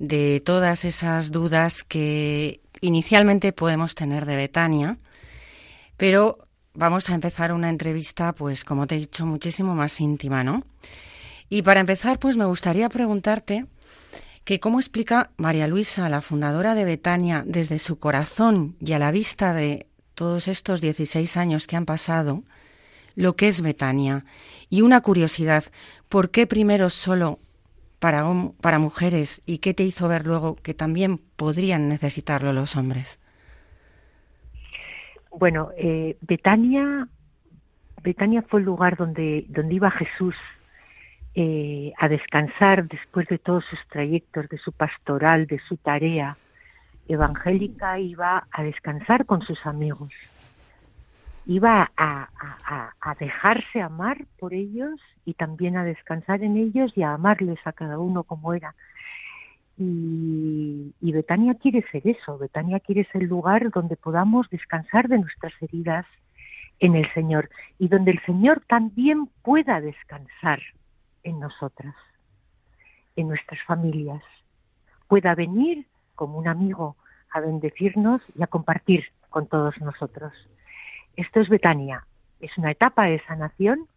de 0.00 0.42
todas 0.44 0.84
esas 0.84 1.30
dudas 1.30 1.84
que 1.84 2.60
inicialmente 2.80 3.52
podemos 3.52 3.94
tener 3.94 4.26
de 4.26 4.34
Betania, 4.34 4.98
pero 5.96 6.38
vamos 6.72 7.08
a 7.08 7.14
empezar 7.14 7.52
una 7.52 7.68
entrevista, 7.68 8.32
pues 8.32 8.64
como 8.64 8.88
te 8.88 8.96
he 8.96 8.98
dicho, 8.98 9.26
muchísimo 9.26 9.76
más 9.76 10.00
íntima, 10.00 10.42
¿no? 10.42 10.64
Y 11.48 11.62
para 11.62 11.78
empezar, 11.78 12.18
pues 12.18 12.36
me 12.36 12.46
gustaría 12.46 12.88
preguntarte 12.88 13.66
que 14.42 14.58
cómo 14.58 14.80
explica 14.80 15.30
María 15.36 15.68
Luisa, 15.68 16.08
la 16.08 16.20
fundadora 16.20 16.74
de 16.74 16.84
Betania, 16.84 17.44
desde 17.46 17.78
su 17.78 18.00
corazón 18.00 18.74
y 18.80 18.94
a 18.94 18.98
la 18.98 19.12
vista 19.12 19.52
de 19.54 19.86
todos 20.16 20.48
estos 20.48 20.80
16 20.80 21.36
años 21.36 21.68
que 21.68 21.76
han 21.76 21.86
pasado, 21.86 22.42
lo 23.16 23.36
que 23.36 23.48
es 23.48 23.62
Betania. 23.62 24.24
Y 24.70 24.82
una 24.82 25.00
curiosidad, 25.00 25.64
¿por 26.08 26.30
qué 26.30 26.46
primero 26.46 26.90
solo 26.90 27.38
para, 27.98 28.24
para 28.60 28.78
mujeres 28.78 29.42
y 29.46 29.58
qué 29.58 29.74
te 29.74 29.84
hizo 29.84 30.08
ver 30.08 30.26
luego 30.26 30.56
que 30.56 30.74
también 30.74 31.18
podrían 31.36 31.88
necesitarlo 31.88 32.52
los 32.52 32.76
hombres? 32.76 33.20
Bueno, 35.36 35.70
eh, 35.76 36.16
Betania, 36.20 37.08
Betania 38.02 38.42
fue 38.42 38.60
el 38.60 38.66
lugar 38.66 38.96
donde, 38.96 39.46
donde 39.48 39.74
iba 39.74 39.90
Jesús 39.90 40.36
eh, 41.34 41.92
a 41.98 42.08
descansar 42.08 42.86
después 42.86 43.26
de 43.28 43.38
todos 43.38 43.64
sus 43.64 43.80
trayectos, 43.88 44.48
de 44.48 44.58
su 44.58 44.70
pastoral, 44.70 45.46
de 45.46 45.58
su 45.58 45.76
tarea 45.76 46.36
evangélica, 47.08 47.98
iba 47.98 48.46
a 48.50 48.62
descansar 48.62 49.26
con 49.26 49.42
sus 49.42 49.66
amigos 49.66 50.12
iba 51.46 51.90
a, 51.96 52.28
dejarse 53.18 53.80
amar 53.80 54.24
por 54.38 54.54
ellos 54.54 55.00
y 55.24 55.34
también 55.34 55.76
a 55.76 55.84
descansar 55.84 56.42
en 56.42 56.56
ellos 56.56 56.92
y 56.96 57.02
a 57.02 57.12
amarles 57.14 57.58
a 57.64 57.72
cada 57.72 57.98
uno 57.98 58.24
como 58.24 58.54
era. 58.54 58.74
Y, 59.76 60.94
y 61.00 61.12
Betania 61.12 61.54
quiere 61.54 61.84
ser 61.90 62.06
eso, 62.06 62.38
Betania 62.38 62.80
quiere 62.80 63.04
ser 63.06 63.22
el 63.22 63.28
lugar 63.28 63.70
donde 63.70 63.96
podamos 63.96 64.48
descansar 64.50 65.08
de 65.08 65.18
nuestras 65.18 65.52
heridas 65.60 66.06
en 66.80 66.96
el 66.96 67.12
Señor 67.12 67.50
y 67.78 67.88
donde 67.88 68.12
el 68.12 68.20
Señor 68.24 68.62
también 68.66 69.26
pueda 69.42 69.80
descansar 69.80 70.60
en 71.22 71.40
nosotras, 71.40 71.94
en 73.16 73.28
nuestras 73.28 73.60
familias, 73.62 74.22
pueda 75.08 75.34
venir 75.34 75.86
como 76.14 76.38
un 76.38 76.48
amigo 76.48 76.96
a 77.30 77.40
bendecirnos 77.40 78.22
y 78.36 78.42
a 78.42 78.46
compartir 78.46 79.04
con 79.30 79.46
todos 79.46 79.80
nosotros. 79.80 80.32
Esto 81.16 81.40
es 81.40 81.48
Betania. 81.48 82.06
Es 82.40 82.56
una 82.58 82.70
etapa 82.70 83.04
de 83.04 83.22
sanación 83.26 83.88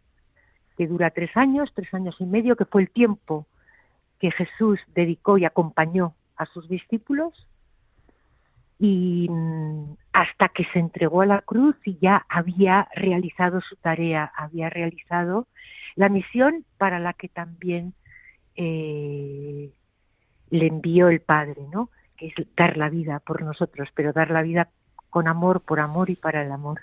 que 0.77 0.87
dura 0.87 1.09
tres 1.09 1.35
años, 1.35 1.71
tres 1.73 1.93
años 1.93 2.15
y 2.19 2.25
medio, 2.25 2.55
que 2.55 2.65
fue 2.65 2.83
el 2.83 2.89
tiempo 2.89 3.47
que 4.19 4.31
Jesús 4.31 4.79
dedicó 4.95 5.37
y 5.37 5.45
acompañó 5.45 6.15
a 6.35 6.45
sus 6.45 6.67
discípulos 6.69 7.47
y 8.79 9.27
mm, 9.29 9.95
hasta 10.13 10.49
que 10.49 10.65
se 10.71 10.79
entregó 10.79 11.21
a 11.21 11.25
la 11.25 11.41
cruz 11.41 11.75
y 11.83 11.97
ya 11.99 12.25
había 12.29 12.87
realizado 12.95 13.61
su 13.61 13.75
tarea, 13.75 14.31
había 14.35 14.69
realizado 14.69 15.47
la 15.95 16.09
misión 16.09 16.63
para 16.77 16.99
la 16.99 17.13
que 17.13 17.27
también 17.27 17.93
eh, 18.55 19.71
le 20.49 20.67
envió 20.67 21.09
el 21.09 21.21
Padre, 21.21 21.63
¿no? 21.71 21.89
Que 22.17 22.27
es 22.27 22.33
dar 22.55 22.77
la 22.77 22.89
vida 22.89 23.19
por 23.19 23.41
nosotros, 23.41 23.89
pero 23.95 24.13
dar 24.13 24.29
la 24.29 24.43
vida 24.43 24.69
con 25.09 25.27
amor, 25.27 25.61
por 25.61 25.79
amor 25.79 26.09
y 26.09 26.15
para 26.15 26.43
el 26.43 26.51
amor. 26.51 26.79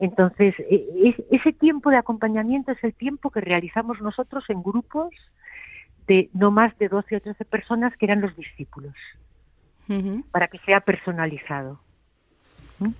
Entonces, 0.00 0.54
e, 0.58 1.14
ese 1.30 1.52
tiempo 1.52 1.90
de 1.90 1.96
acompañamiento 1.96 2.72
es 2.72 2.82
el 2.84 2.94
tiempo 2.94 3.30
que 3.30 3.40
realizamos 3.40 4.00
nosotros 4.00 4.44
en 4.48 4.62
grupos 4.62 5.10
de 6.06 6.30
no 6.32 6.50
más 6.50 6.76
de 6.78 6.88
12 6.88 7.16
o 7.16 7.20
13 7.20 7.44
personas 7.44 7.96
que 7.96 8.06
eran 8.06 8.20
los 8.20 8.34
discípulos, 8.36 8.94
para 10.30 10.48
que 10.48 10.58
sea 10.60 10.80
personalizado. 10.80 11.80
¿Mm? 12.78 12.90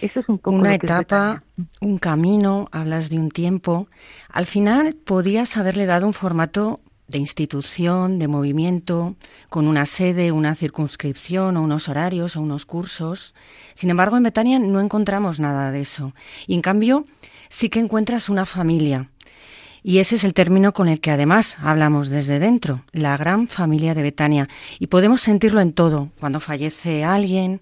Eso 0.00 0.20
es 0.20 0.28
un 0.28 0.38
poco 0.38 0.56
una 0.56 0.74
etapa, 0.74 1.42
un 1.80 1.98
camino, 1.98 2.68
hablas 2.70 3.08
de 3.08 3.18
un 3.18 3.30
tiempo. 3.30 3.88
Al 4.30 4.46
final 4.46 4.94
podías 4.94 5.56
haberle 5.56 5.86
dado 5.86 6.06
un 6.06 6.12
formato 6.12 6.80
de 7.08 7.18
institución, 7.18 8.18
de 8.18 8.28
movimiento, 8.28 9.16
con 9.48 9.68
una 9.68 9.86
sede, 9.86 10.32
una 10.32 10.54
circunscripción 10.54 11.56
o 11.56 11.62
unos 11.62 11.88
horarios 11.88 12.36
o 12.36 12.40
unos 12.40 12.66
cursos. 12.66 13.34
Sin 13.74 13.90
embargo, 13.90 14.16
en 14.16 14.24
Betania 14.24 14.58
no 14.58 14.80
encontramos 14.80 15.38
nada 15.38 15.70
de 15.70 15.80
eso. 15.80 16.14
Y 16.46 16.54
en 16.54 16.62
cambio, 16.62 17.04
sí 17.48 17.68
que 17.68 17.78
encuentras 17.78 18.28
una 18.28 18.46
familia. 18.46 19.10
Y 19.82 19.98
ese 19.98 20.16
es 20.16 20.24
el 20.24 20.34
término 20.34 20.72
con 20.72 20.88
el 20.88 21.00
que 21.00 21.12
además 21.12 21.56
hablamos 21.60 22.08
desde 22.08 22.40
dentro, 22.40 22.82
la 22.90 23.16
gran 23.16 23.46
familia 23.46 23.94
de 23.94 24.02
Betania. 24.02 24.48
Y 24.80 24.88
podemos 24.88 25.20
sentirlo 25.20 25.60
en 25.60 25.72
todo, 25.72 26.10
cuando 26.18 26.40
fallece 26.40 27.04
alguien, 27.04 27.60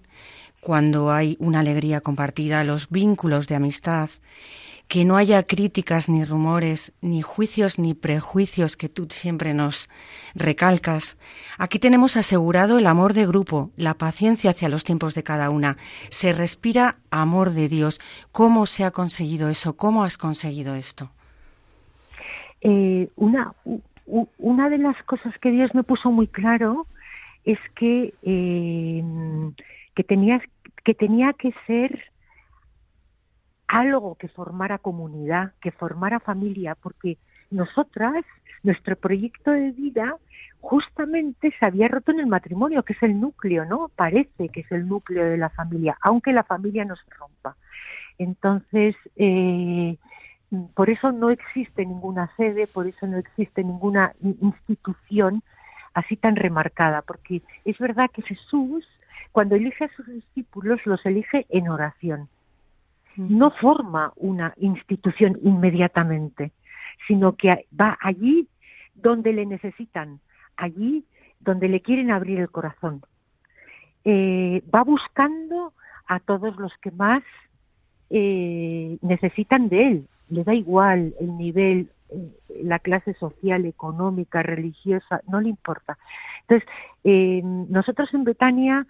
cuando 0.59 1.11
hay 1.11 1.37
una 1.39 1.59
alegría 1.59 2.01
compartida, 2.01 2.63
los 2.63 2.89
vínculos 2.89 3.47
de 3.47 3.53
amistad 3.53 4.09
que 4.87 5.03
no 5.03 5.17
haya 5.17 5.43
críticas 5.43 6.09
ni 6.09 6.23
rumores, 6.23 6.93
ni 7.01 7.21
juicios 7.21 7.79
ni 7.79 7.93
prejuicios 7.93 8.77
que 8.77 8.89
tú 8.89 9.07
siempre 9.09 9.53
nos 9.53 9.89
recalcas. 10.35 11.17
Aquí 11.57 11.79
tenemos 11.79 12.17
asegurado 12.17 12.77
el 12.77 12.85
amor 12.85 13.13
de 13.13 13.25
grupo, 13.25 13.71
la 13.77 13.95
paciencia 13.95 14.51
hacia 14.51 14.69
los 14.69 14.83
tiempos 14.83 15.15
de 15.15 15.23
cada 15.23 15.49
una. 15.49 15.77
Se 16.09 16.33
respira 16.33 16.97
amor 17.09 17.51
de 17.51 17.67
Dios. 17.67 17.99
¿Cómo 18.31 18.65
se 18.65 18.83
ha 18.83 18.91
conseguido 18.91 19.49
eso? 19.49 19.75
¿Cómo 19.75 20.03
has 20.03 20.17
conseguido 20.17 20.75
esto? 20.75 21.09
Eh, 22.61 23.09
una, 23.15 23.53
una 24.37 24.69
de 24.69 24.77
las 24.77 25.01
cosas 25.03 25.33
que 25.39 25.51
Dios 25.51 25.73
me 25.73 25.83
puso 25.83 26.11
muy 26.11 26.27
claro 26.27 26.85
es 27.43 27.59
que, 27.75 28.13
eh, 28.23 29.03
que, 29.95 30.03
que 30.83 30.93
tenía 30.93 31.33
que 31.33 31.53
ser 31.67 32.14
algo 33.67 34.15
que 34.15 34.27
formara 34.27 34.77
comunidad, 34.77 35.53
que 35.61 35.71
formara 35.71 36.19
familia, 36.19 36.75
porque 36.75 37.17
nosotras, 37.51 38.23
nuestro 38.63 38.95
proyecto 38.95 39.51
de 39.51 39.71
vida 39.71 40.17
justamente 40.61 41.53
se 41.59 41.65
había 41.65 41.87
roto 41.87 42.11
en 42.11 42.19
el 42.19 42.27
matrimonio, 42.27 42.83
que 42.83 42.93
es 42.93 43.03
el 43.03 43.19
núcleo, 43.19 43.65
¿no? 43.65 43.89
Parece 43.95 44.49
que 44.49 44.61
es 44.61 44.71
el 44.71 44.87
núcleo 44.87 45.25
de 45.25 45.37
la 45.37 45.49
familia, 45.49 45.97
aunque 46.01 46.33
la 46.33 46.43
familia 46.43 46.85
no 46.85 46.95
se 46.95 47.09
rompa. 47.11 47.55
Entonces, 48.17 48.95
eh, 49.15 49.97
por 50.73 50.89
eso 50.89 51.11
no 51.11 51.29
existe 51.29 51.85
ninguna 51.85 52.31
sede, 52.37 52.67
por 52.67 52.87
eso 52.87 53.05
no 53.07 53.17
existe 53.17 53.63
ninguna 53.63 54.13
institución 54.21 55.43
así 55.93 56.17
tan 56.17 56.35
remarcada, 56.35 57.01
porque 57.01 57.41
es 57.63 57.77
verdad 57.77 58.09
que 58.11 58.21
Jesús, 58.21 58.85
cuando 59.31 59.55
elige 59.55 59.85
a 59.85 59.95
sus 59.95 60.07
discípulos, 60.07 60.79
los 60.85 61.05
elige 61.05 61.45
en 61.49 61.69
oración. 61.69 62.27
No 63.17 63.51
forma 63.51 64.13
una 64.15 64.53
institución 64.57 65.39
inmediatamente, 65.43 66.51
sino 67.07 67.35
que 67.35 67.67
va 67.79 67.97
allí 68.01 68.47
donde 68.93 69.33
le 69.33 69.45
necesitan, 69.45 70.19
allí 70.57 71.05
donde 71.39 71.69
le 71.69 71.81
quieren 71.81 72.11
abrir 72.11 72.39
el 72.39 72.49
corazón. 72.49 73.01
Eh, 74.03 74.63
va 74.73 74.83
buscando 74.83 75.73
a 76.07 76.19
todos 76.19 76.57
los 76.57 76.71
que 76.81 76.91
más 76.91 77.23
eh, 78.09 78.97
necesitan 79.01 79.69
de 79.69 79.87
él. 79.87 80.07
Le 80.29 80.43
da 80.43 80.53
igual 80.53 81.13
el 81.19 81.37
nivel, 81.37 81.89
eh, 82.09 82.61
la 82.63 82.79
clase 82.79 83.13
social, 83.15 83.65
económica, 83.65 84.43
religiosa, 84.43 85.21
no 85.27 85.41
le 85.41 85.49
importa. 85.49 85.97
Entonces, 86.41 86.67
nosotros 87.69 88.13
en 88.13 88.23
Betania 88.23 88.85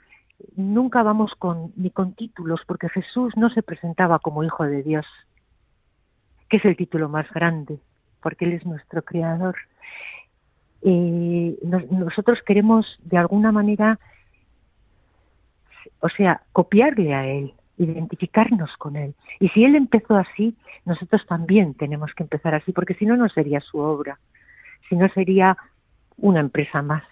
nunca 0.55 1.03
vamos 1.03 1.33
con, 1.35 1.71
ni 1.75 1.89
con 1.89 2.13
títulos, 2.13 2.61
porque 2.65 2.89
Jesús 2.89 3.33
no 3.35 3.49
se 3.49 3.63
presentaba 3.63 4.19
como 4.19 4.43
Hijo 4.43 4.63
de 4.63 4.83
Dios, 4.83 5.05
que 6.49 6.57
es 6.57 6.65
el 6.65 6.75
título 6.75 7.09
más 7.09 7.29
grande, 7.31 7.79
porque 8.21 8.45
Él 8.45 8.53
es 8.53 8.65
nuestro 8.65 9.03
Creador. 9.03 9.55
nosotros 10.81 12.41
queremos, 12.43 12.99
de 13.03 13.17
alguna 13.17 13.51
manera, 13.51 13.97
o 15.99 16.09
sea, 16.09 16.41
copiarle 16.51 17.13
a 17.13 17.27
Él, 17.27 17.53
identificarnos 17.77 18.75
con 18.77 18.95
Él. 18.95 19.15
Y 19.39 19.49
si 19.49 19.63
Él 19.63 19.75
empezó 19.75 20.15
así, 20.15 20.55
nosotros 20.85 21.25
también 21.27 21.73
tenemos 21.73 22.13
que 22.13 22.23
empezar 22.23 22.55
así, 22.55 22.71
porque 22.71 22.93
si 22.95 23.05
no, 23.05 23.17
no 23.17 23.29
sería 23.29 23.59
su 23.61 23.79
obra, 23.79 24.19
si 24.87 24.95
no 24.95 25.09
sería 25.09 25.57
una 26.17 26.39
empresa 26.39 26.81
más, 26.81 27.03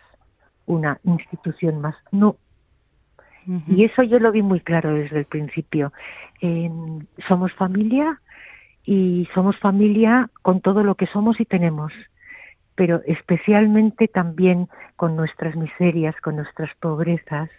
una 0.66 1.00
institución 1.04 1.82
más. 1.82 1.96
No. 2.12 2.38
Y 3.68 3.84
eso 3.84 4.04
yo 4.04 4.20
lo 4.20 4.32
vi 4.32 4.42
muy 4.42 4.62
claro 4.62 4.94
desde 4.94 5.20
el 5.20 5.26
principio. 5.26 5.92
somos 7.28 7.54
familia 7.54 8.20
y 8.86 9.28
somos 9.34 9.58
familia 9.60 10.30
con 10.42 10.62
todo 10.62 10.84
lo 10.84 10.96
que 10.96 11.08
somos 11.08 11.40
y 11.40 11.46
tenemos, 11.46 11.94
pero 12.76 13.02
especialmente 13.06 14.08
también 14.08 14.68
con 14.96 15.16
nuestras 15.16 15.56
miserias, 15.56 16.16
con 16.22 16.36
nuestras 16.36 16.74
pobrezas, 16.76 17.50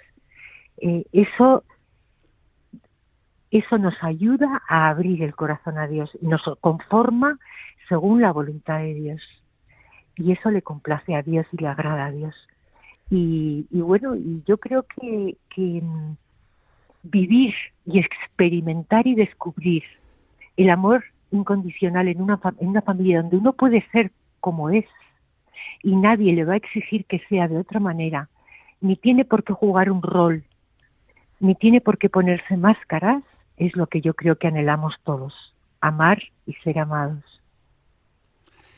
eh, 0.79 1.05
eso, 1.13 1.65
eso 3.51 3.79
nos 3.79 3.95
ayuda 4.03 4.63
a 4.69 4.89
abrir 4.89 5.23
el 5.23 5.35
corazón 5.35 5.79
a 5.79 5.87
Dios 5.87 6.11
y 6.21 6.27
nos 6.27 6.43
conforma 6.61 7.39
según 7.89 8.21
la 8.21 8.33
voluntad 8.33 8.81
de 8.81 8.95
Dios. 8.95 9.23
Y 10.17 10.33
eso 10.33 10.51
le 10.51 10.63
complace 10.63 11.15
a 11.15 11.23
Dios 11.23 11.47
y 11.53 11.57
le 11.59 11.69
agrada 11.69 12.07
a 12.07 12.11
Dios. 12.11 12.35
Y, 13.11 13.67
bueno, 13.71 14.17
yo 14.47 14.59
creo 14.59 14.85
que, 15.01 15.37
mm, 15.57 16.17
vivir 17.05 17.55
y 17.87 17.99
experimentar 17.99 19.07
y 19.07 19.15
descubrir 19.15 19.83
el 20.57 20.71
amor 20.71 21.05
incondicional 21.31 22.09
en 22.09 22.23
una, 22.23 22.41
en 22.59 22.69
una 22.69 22.83
familia 22.83 23.21
donde 23.21 23.37
uno 23.37 23.53
puede 23.53 23.85
ser 23.93 24.11
como 24.41 24.71
es 24.71 24.87
y 25.83 25.95
nadie 25.97 26.33
le 26.33 26.45
va 26.45 26.55
a 26.55 26.57
exigir 26.57 27.05
que 27.05 27.21
sea 27.29 27.47
de 27.47 27.59
otra 27.59 27.79
manera, 27.79 28.31
ni 28.81 28.97
tiene 28.97 29.25
por 29.25 29.45
qué 29.45 29.53
jugar 29.53 29.91
un 29.91 30.03
rol, 30.03 30.45
ni 31.41 31.55
tiene 31.55 31.81
por 31.81 31.99
qué 31.99 32.09
ponerse 32.09 32.57
máscaras, 32.57 33.23
es 33.59 33.77
lo 33.77 33.87
que 33.87 34.01
yo 34.01 34.15
creo 34.15 34.37
que 34.37 34.49
anhelamos 34.49 34.95
todos, 35.05 35.55
amar 35.81 36.23
y 36.47 36.55
ser 36.65 36.79
amados. 36.79 37.23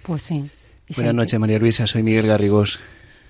Pues 0.02 0.22
sí. 0.22 0.50
Buenas 0.96 1.14
noches, 1.14 1.38
María 1.38 1.58
Luisa, 1.58 1.86
soy 1.86 2.02
Miguel 2.02 2.26
Garrigós. 2.26 2.80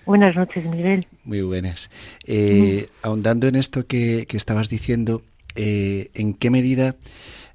Buenas 0.07 0.37
noches, 0.37 0.65
Miguel. 0.65 1.07
Muy 1.25 1.43
buenas. 1.43 1.91
Eh, 2.27 2.87
ahondando 3.03 3.49
en 3.49 3.57
esto 3.57 3.87
que, 3.87 4.27
estabas 4.31 4.69
diciendo, 4.69 5.23
eh, 5.57 6.11
¿en 6.15 6.35
qué 6.35 6.49
medida 6.49 6.95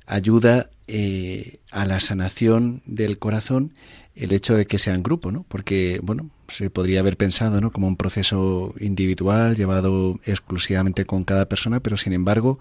ayuda 0.06 0.70
eh, 0.88 1.60
a 1.72 1.86
la 1.86 2.02
sanación 2.02 2.82
del 2.86 3.18
corazón 3.18 3.74
el 4.16 4.34
hecho 4.34 4.56
de 4.56 4.66
que 4.66 4.80
sean 4.80 5.02
grupo, 5.02 5.32
¿no? 5.32 5.46
Porque, 5.48 6.02
bueno, 6.04 6.30
se 6.52 6.70
podría 6.70 7.00
haber 7.00 7.18
pensado, 7.18 7.62
¿no? 7.62 7.72
Como 7.72 7.88
un 7.88 7.98
proceso 7.98 8.74
individual 8.80 9.56
llevado 9.56 10.20
exclusivamente 10.26 11.06
con 11.06 11.24
cada 11.24 11.46
persona, 11.46 11.80
pero 11.80 11.98
sin 11.98 12.14
embargo 12.14 12.60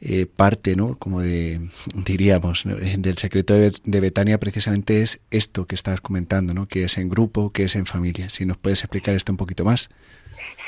eh, 0.00 0.26
parte, 0.26 0.76
¿no? 0.76 0.96
Como 0.98 1.20
de, 1.20 1.60
diríamos, 2.06 2.64
del 2.64 3.18
secreto 3.18 3.54
de, 3.54 4.00
Betania 4.00 4.38
precisamente 4.38 5.02
es 5.02 5.20
esto 5.30 5.66
que 5.66 5.74
estabas 5.74 6.00
comentando, 6.00 6.54
¿no? 6.54 6.66
Que 6.66 6.84
es 6.84 6.98
en 6.98 7.08
grupo, 7.08 7.52
que 7.52 7.64
es 7.64 7.76
en 7.76 7.86
familia. 7.86 8.28
Si 8.28 8.44
nos 8.44 8.58
puedes 8.58 8.82
explicar 8.82 9.14
esto 9.14 9.32
un 9.32 9.38
poquito 9.38 9.64
más. 9.64 9.90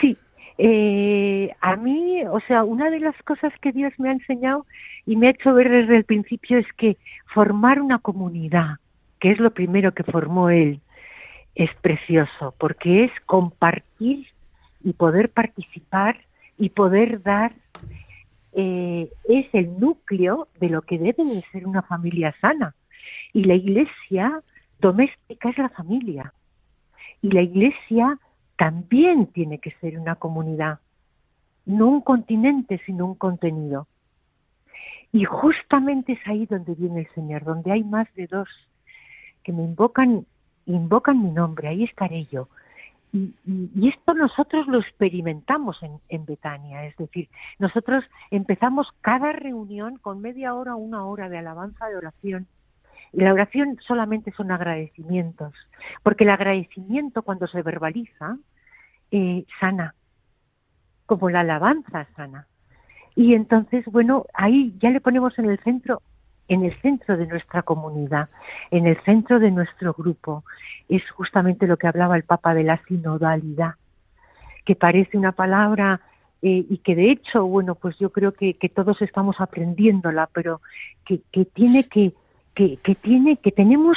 Sí, 0.00 0.16
eh, 0.57 1.50
a 1.61 1.77
mí, 1.77 2.22
o 2.31 2.40
sea, 2.46 2.62
una 2.64 2.90
de 2.90 3.00
las 3.00 3.16
cosas 3.24 3.53
que 3.61 3.72
Dios 3.72 3.92
me 3.98 4.09
ha 4.09 4.12
enseñado 4.12 4.66
y 5.05 5.16
me 5.16 5.27
ha 5.27 5.31
hecho 5.31 5.53
ver 5.53 5.68
desde 5.68 5.96
el 5.96 6.05
principio 6.05 6.59
es 6.59 6.66
que 6.77 6.96
formar 7.27 7.81
una 7.81 7.98
comunidad, 7.98 8.77
que 9.18 9.33
es 9.33 9.40
lo 9.40 9.50
primero 9.53 9.92
que 9.92 10.05
formó 10.05 10.50
Él, 10.50 10.81
es 11.54 11.70
precioso, 11.80 12.54
porque 12.58 13.04
es 13.04 13.12
compartir 13.26 14.26
y 14.82 14.92
poder 14.92 15.30
participar 15.30 16.18
y 16.58 16.70
poder 16.70 17.22
dar, 17.22 17.52
eh, 18.52 19.10
es 19.28 19.46
el 19.52 19.78
núcleo 19.78 20.48
de 20.60 20.68
lo 20.68 20.82
que 20.82 20.98
debe 20.98 21.24
de 21.24 21.42
ser 21.52 21.66
una 21.66 21.82
familia 21.82 22.34
sana. 22.40 22.74
Y 23.32 23.44
la 23.44 23.54
iglesia 23.54 24.42
doméstica 24.80 25.50
es 25.50 25.58
la 25.58 25.68
familia. 25.68 26.32
Y 27.22 27.30
la 27.30 27.42
iglesia 27.42 28.18
también 28.56 29.26
tiene 29.26 29.58
que 29.58 29.72
ser 29.80 29.98
una 29.98 30.16
comunidad, 30.16 30.80
no 31.64 31.88
un 31.88 32.00
continente, 32.02 32.80
sino 32.84 33.06
un 33.06 33.14
contenido. 33.14 33.86
Y 35.12 35.24
justamente 35.24 36.12
es 36.12 36.18
ahí 36.26 36.46
donde 36.46 36.74
viene 36.74 37.00
el 37.00 37.08
Señor, 37.14 37.44
donde 37.44 37.72
hay 37.72 37.84
más 37.84 38.12
de 38.14 38.26
dos 38.26 38.48
que 39.42 39.52
me 39.52 39.62
invocan 39.62 40.26
invocan 40.66 41.22
mi 41.22 41.31
nombre, 41.31 41.68
ahí 41.68 41.85
estaré 41.85 42.27
yo. 42.27 42.48
Y, 43.12 43.88
esto 43.88 44.12
nosotros 44.12 44.66
lo 44.66 44.81
experimentamos 44.81 45.79
en, 46.09 46.27
Betania, 46.27 46.85
es 46.85 46.96
decir, 46.96 47.29
nosotros 47.61 48.05
empezamos 48.33 48.88
cada 49.03 49.31
reunión 49.31 49.98
con 49.98 50.20
media 50.20 50.53
hora 50.53 50.74
una 50.74 51.07
hora 51.07 51.29
de 51.29 51.38
alabanza, 51.38 51.87
de 51.87 51.96
oración. 51.96 52.48
Y 53.12 53.20
la 53.20 53.33
oración 53.33 53.79
solamente 53.87 54.33
son 54.33 54.50
agradecimientos, 54.50 55.55
porque 56.03 56.24
el 56.24 56.31
agradecimiento 56.31 57.22
cuando 57.22 57.46
se 57.46 57.62
verbaliza 57.62 58.37
eh, 59.12 59.44
sana, 59.61 59.94
como 61.07 61.31
la 61.31 61.40
alabanza 61.40 62.09
sana. 62.16 62.48
Y 63.14 63.35
entonces, 63.35 63.85
bueno, 63.87 64.27
ahí 64.35 64.74
ya 64.81 64.90
le 64.90 65.00
ponemos 65.00 65.38
en 65.38 65.48
el 65.50 65.61
centro 65.61 66.03
en 66.48 66.64
el 66.64 66.78
centro 66.80 67.16
de 67.16 67.26
nuestra 67.26 67.62
comunidad, 67.62 68.28
en 68.70 68.87
el 68.87 69.00
centro 69.04 69.38
de 69.38 69.50
nuestro 69.50 69.94
grupo. 69.94 70.44
Es 70.88 71.09
justamente 71.11 71.66
lo 71.66 71.76
que 71.76 71.87
hablaba 71.87 72.16
el 72.16 72.24
Papa 72.24 72.54
de 72.54 72.64
la 72.64 72.80
sinodalidad, 72.87 73.74
que 74.64 74.76
parece 74.76 75.16
una 75.16 75.33
palabra 75.33 76.00
eh, 76.42 76.66
y 76.68 76.78
que 76.78 76.94
de 76.94 77.11
hecho, 77.11 77.46
bueno, 77.46 77.74
pues 77.74 77.96
yo 77.98 78.11
creo 78.11 78.33
que, 78.33 78.54
todos 78.74 79.00
estamos 79.00 79.40
aprendiéndola, 79.40 80.28
pero 80.33 80.61
que, 81.07 81.20
tiene 81.46 81.85
que, 81.85 82.12
que, 82.54 82.94
tiene, 83.00 83.37
que 83.38 83.50
tenemos 83.50 83.96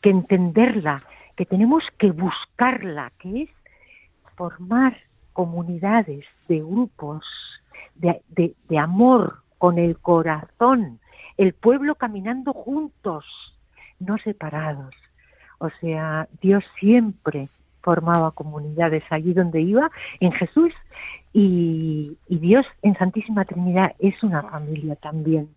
que 0.00 0.10
entenderla, 0.10 0.96
que 1.36 1.46
tenemos 1.46 1.84
que 1.98 2.10
buscarla, 2.10 3.12
que 3.18 3.42
es 3.42 3.50
formar 4.36 4.96
comunidades 5.32 6.24
de 6.48 6.58
grupos 6.58 7.24
de, 7.94 8.20
de 8.68 8.78
amor 8.78 9.42
con 9.58 9.78
el 9.78 9.98
corazón, 9.98 10.98
el 11.36 11.52
pueblo 11.52 11.94
caminando 11.94 12.52
juntos, 12.52 13.24
no 13.98 14.18
separados. 14.18 14.94
O 15.58 15.70
sea, 15.80 16.28
Dios 16.40 16.64
siempre 16.78 17.48
formaba 17.82 18.32
comunidades 18.32 19.04
allí 19.10 19.32
donde 19.32 19.60
iba, 19.60 19.90
en 20.20 20.32
Jesús, 20.32 20.72
y, 21.32 22.16
Dios 22.28 22.66
en 22.82 22.96
Santísima 22.96 23.44
Trinidad 23.44 23.94
es 23.98 24.22
una 24.22 24.42
familia 24.42 24.96
también. 24.96 25.48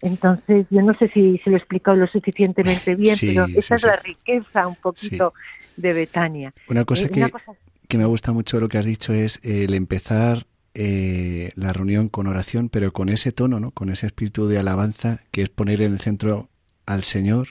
Entonces, 0.00 0.66
yo 0.70 0.80
no 0.80 0.94
sé 0.94 1.08
si 1.08 1.38
se 1.38 1.50
lo 1.50 1.56
he 1.56 1.58
explicado 1.58 1.96
lo 1.96 2.06
suficientemente 2.06 2.94
bien, 2.94 3.16
pero 3.20 3.46
esa 3.54 3.74
es 3.74 3.82
la 3.82 3.96
riqueza 3.96 4.66
un 4.66 4.76
poquito 4.76 5.34
de 5.76 5.92
Betania. 5.92 6.52
Una 6.68 6.84
cosa, 6.84 7.06
eh, 7.06 7.10
que, 7.10 7.30
que 7.86 7.98
me 7.98 8.06
gusta 8.06 8.32
mucho 8.32 8.56
de 8.56 8.60
lo 8.62 8.68
que 8.68 8.78
has 8.78 8.86
dicho 8.86 9.12
es 9.12 9.40
el 9.42 9.74
empezar 9.74 10.46
eh, 10.74 11.50
la 11.54 11.72
reunión 11.72 12.08
con 12.08 12.26
oración, 12.26 12.68
pero 12.68 12.92
con 12.92 13.08
ese 13.08 13.32
tono, 13.32 13.60
¿no? 13.60 13.70
Con 13.70 13.90
ese 13.90 14.06
espíritu 14.06 14.46
de 14.46 14.58
alabanza 14.58 15.20
que 15.30 15.42
es 15.42 15.48
poner 15.48 15.82
en 15.82 15.92
el 15.92 16.00
centro 16.00 16.48
al 16.86 17.04
Señor. 17.04 17.48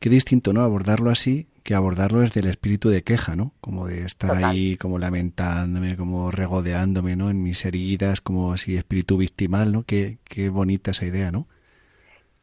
Qué 0.00 0.10
distinto, 0.10 0.52
¿no? 0.52 0.62
Abordarlo 0.62 1.10
así 1.10 1.48
que 1.64 1.74
abordarlo 1.74 2.20
desde 2.20 2.40
el 2.40 2.46
espíritu 2.46 2.90
de 2.90 3.02
queja, 3.02 3.36
¿no? 3.36 3.52
Como 3.62 3.86
de 3.86 4.04
estar 4.04 4.32
ahí 4.44 4.76
como 4.76 4.98
lamentándome, 4.98 5.96
como 5.96 6.30
regodeándome, 6.30 7.16
¿no? 7.16 7.30
En 7.30 7.42
mis 7.42 7.64
heridas, 7.64 8.20
como 8.20 8.52
así 8.52 8.76
espíritu 8.76 9.16
victimal, 9.16 9.72
¿no? 9.72 9.82
Qué, 9.82 10.18
qué 10.24 10.50
bonita 10.50 10.90
esa 10.90 11.06
idea, 11.06 11.32
¿no? 11.32 11.48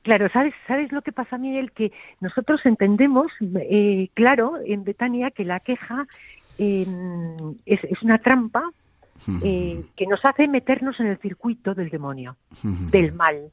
Claro, 0.02 0.28
¿sabes, 0.34 0.56
¿sabes 0.68 0.92
lo 0.92 1.04
que 1.04 1.12
pasa, 1.12 1.38
Miguel? 1.38 1.72
Que 1.72 1.92
nosotros 2.20 2.66
entendemos, 2.66 3.32
eh, 3.70 4.10
claro, 4.16 4.56
en 4.66 4.84
Betania, 4.84 5.30
que 5.30 5.46
la 5.46 5.60
queja 5.60 6.08
em, 6.58 7.56
es, 7.68 7.80
una 8.02 8.18
trampa 8.18 8.72
eh, 9.44 9.84
que 9.96 10.08
nos 10.08 10.24
hace 10.26 10.48
meternos 10.48 11.00
en 11.00 11.08
el 11.08 11.18
circuito 11.20 11.74
del 11.74 11.90
demonio, 11.90 12.38
del 12.64 13.14
mal. 13.14 13.52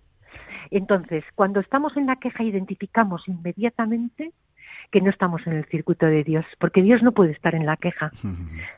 Entonces, 0.71 1.25
cuando 1.35 1.61
estamos 1.61 1.97
en 1.97 2.07
la 2.07 2.17
queja, 2.17 2.43
identificamos 2.43 3.27
inmediatamente 3.29 4.33
que 4.91 5.01
no 5.01 5.11
estamos 5.11 5.47
en 5.47 5.55
el 5.55 5.65
circuito 5.67 6.07
de 6.07 6.25
Dios, 6.25 6.47
porque 6.59 6.83
Dios 6.83 7.03
no 7.03 7.13
puede 7.13 7.33
estar 7.33 7.55
en 7.55 7.67
la 7.67 7.77
queja. 7.77 8.11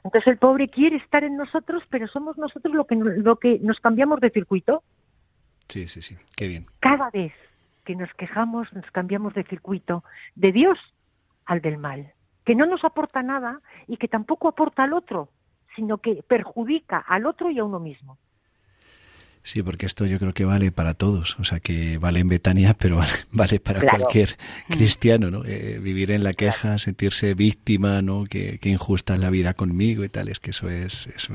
Entonces 0.05 0.27
el 0.27 0.39
pobre 0.39 0.69
quiere 0.69 0.97
estar 0.97 1.23
en 1.25 1.37
nosotros, 1.37 1.83
pero 1.89 2.09
somos 2.09 2.37
nosotros 2.37 2.75
lo 2.75 2.87
que, 2.87 2.97
lo 2.97 3.37
que 3.37 3.59
nos 3.61 3.79
cambiamos 3.81 4.21
de 4.21 4.31
circuito. 4.31 4.83
Sí, 5.69 5.87
sí, 5.87 6.03
sí, 6.03 6.17
qué 6.37 6.49
bien. 6.49 6.67
Cada 6.81 7.11
vez 7.11 7.33
que 7.85 7.95
nos 7.95 8.13
quejamos, 8.15 8.73
nos 8.73 8.91
cambiamos 8.91 9.35
de 9.35 9.45
circuito 9.45 10.05
de 10.35 10.53
Dios 10.53 10.79
al 11.47 11.61
del 11.61 11.79
mal, 11.79 12.13
que 12.45 12.55
no 12.55 12.67
nos 12.67 12.85
aporta 12.85 13.23
nada 13.23 13.61
y 13.87 13.97
que 13.97 14.09
tampoco 14.09 14.49
aporta 14.49 14.83
al 14.85 14.93
otro, 14.93 15.31
sino 15.81 15.97
que 15.99 16.23
perjudica 16.23 16.99
al 16.99 17.25
otro 17.25 17.51
y 17.51 17.59
a 17.59 17.65
uno 17.65 17.81
mismo. 17.81 18.19
Sí, 19.43 19.63
porque 19.63 19.87
esto 19.87 20.05
yo 20.05 20.19
creo 20.19 20.35
que 20.35 20.45
vale 20.45 20.71
para 20.71 20.93
todos, 20.93 21.39
o 21.41 21.45
sea, 21.45 21.61
que 21.61 21.97
vale 21.97 22.21
en 22.21 22.29
Betania, 22.29 22.77
pero 22.79 23.01
vale, 23.33 23.59
para 23.59 23.81
cualquier 23.81 24.37
mm. 24.69 24.73
cristiano, 24.73 25.31
¿no? 25.31 25.43
Eh, 25.47 25.79
vivir 25.81 26.11
en 26.11 26.23
la 26.23 26.35
queja, 26.35 26.79
sentirse 26.79 27.33
víctima, 27.33 28.03
¿no? 28.03 28.25
Que, 28.25 28.59
injusta 28.63 29.15
es 29.15 29.21
la 29.21 29.31
vida 29.31 29.55
conmigo 29.55 30.05
y 30.05 30.11
tal, 30.11 30.29
es 30.29 30.41
que 30.41 30.51
eso 30.51 30.69
es, 30.69 31.07
eso 31.07 31.33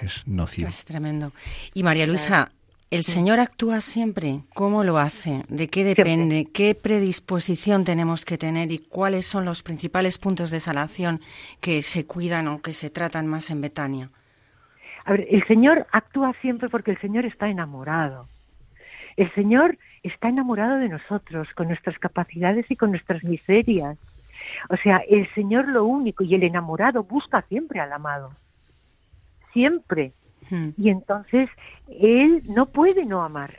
es, 0.00 0.28
nocivo. 0.28 0.68
Es 0.68 0.84
tremendo. 0.84 1.32
Y 1.74 1.82
María 1.82 2.06
Luisa, 2.06 2.52
¿El 2.94 3.02
Señor 3.02 3.40
actúa 3.40 3.80
siempre? 3.80 4.42
¿Cómo 4.54 4.84
lo 4.84 4.98
hace? 4.98 5.40
¿De 5.48 5.66
qué 5.66 5.82
depende? 5.82 6.46
¿Qué 6.54 6.76
predisposición 6.76 7.82
tenemos 7.82 8.24
que 8.24 8.38
tener? 8.38 8.70
¿Y 8.70 8.78
cuáles 8.78 9.26
son 9.26 9.44
los 9.44 9.64
principales 9.64 10.16
puntos 10.16 10.52
de 10.52 10.60
sanación 10.60 11.20
que 11.60 11.82
se 11.82 12.06
cuidan 12.06 12.46
o 12.46 12.62
que 12.62 12.72
se 12.72 12.90
tratan 12.90 13.26
más 13.26 13.50
en 13.50 13.62
Betania? 13.62 14.10
A 15.04 15.10
ver, 15.10 15.26
el 15.28 15.44
Señor 15.48 15.88
actúa 15.90 16.34
siempre 16.40 16.68
porque 16.68 16.92
el 16.92 17.00
Señor 17.00 17.26
está 17.26 17.48
enamorado. 17.48 18.28
El 19.16 19.28
Señor 19.34 19.76
está 20.04 20.28
enamorado 20.28 20.76
de 20.76 20.88
nosotros, 20.88 21.48
con 21.56 21.66
nuestras 21.66 21.98
capacidades 21.98 22.70
y 22.70 22.76
con 22.76 22.90
nuestras 22.90 23.24
miserias. 23.24 23.98
O 24.68 24.76
sea, 24.76 25.02
el 25.08 25.28
Señor 25.34 25.66
lo 25.66 25.84
único 25.84 26.22
y 26.22 26.36
el 26.36 26.44
enamorado 26.44 27.02
busca 27.02 27.42
siempre 27.48 27.80
al 27.80 27.92
amado. 27.92 28.30
Siempre. 29.52 30.12
Hmm. 30.50 30.70
Y 30.76 30.90
entonces 30.90 31.48
él 31.88 32.42
no 32.54 32.66
puede 32.66 33.04
no 33.04 33.22
amar, 33.22 33.50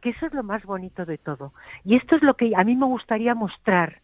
que 0.00 0.10
eso 0.10 0.26
es 0.26 0.34
lo 0.34 0.42
más 0.42 0.64
bonito 0.64 1.04
de 1.04 1.18
todo. 1.18 1.52
Y 1.84 1.96
esto 1.96 2.16
es 2.16 2.22
lo 2.22 2.34
que 2.34 2.52
a 2.56 2.64
mí 2.64 2.76
me 2.76 2.86
gustaría 2.86 3.34
mostrar 3.34 3.96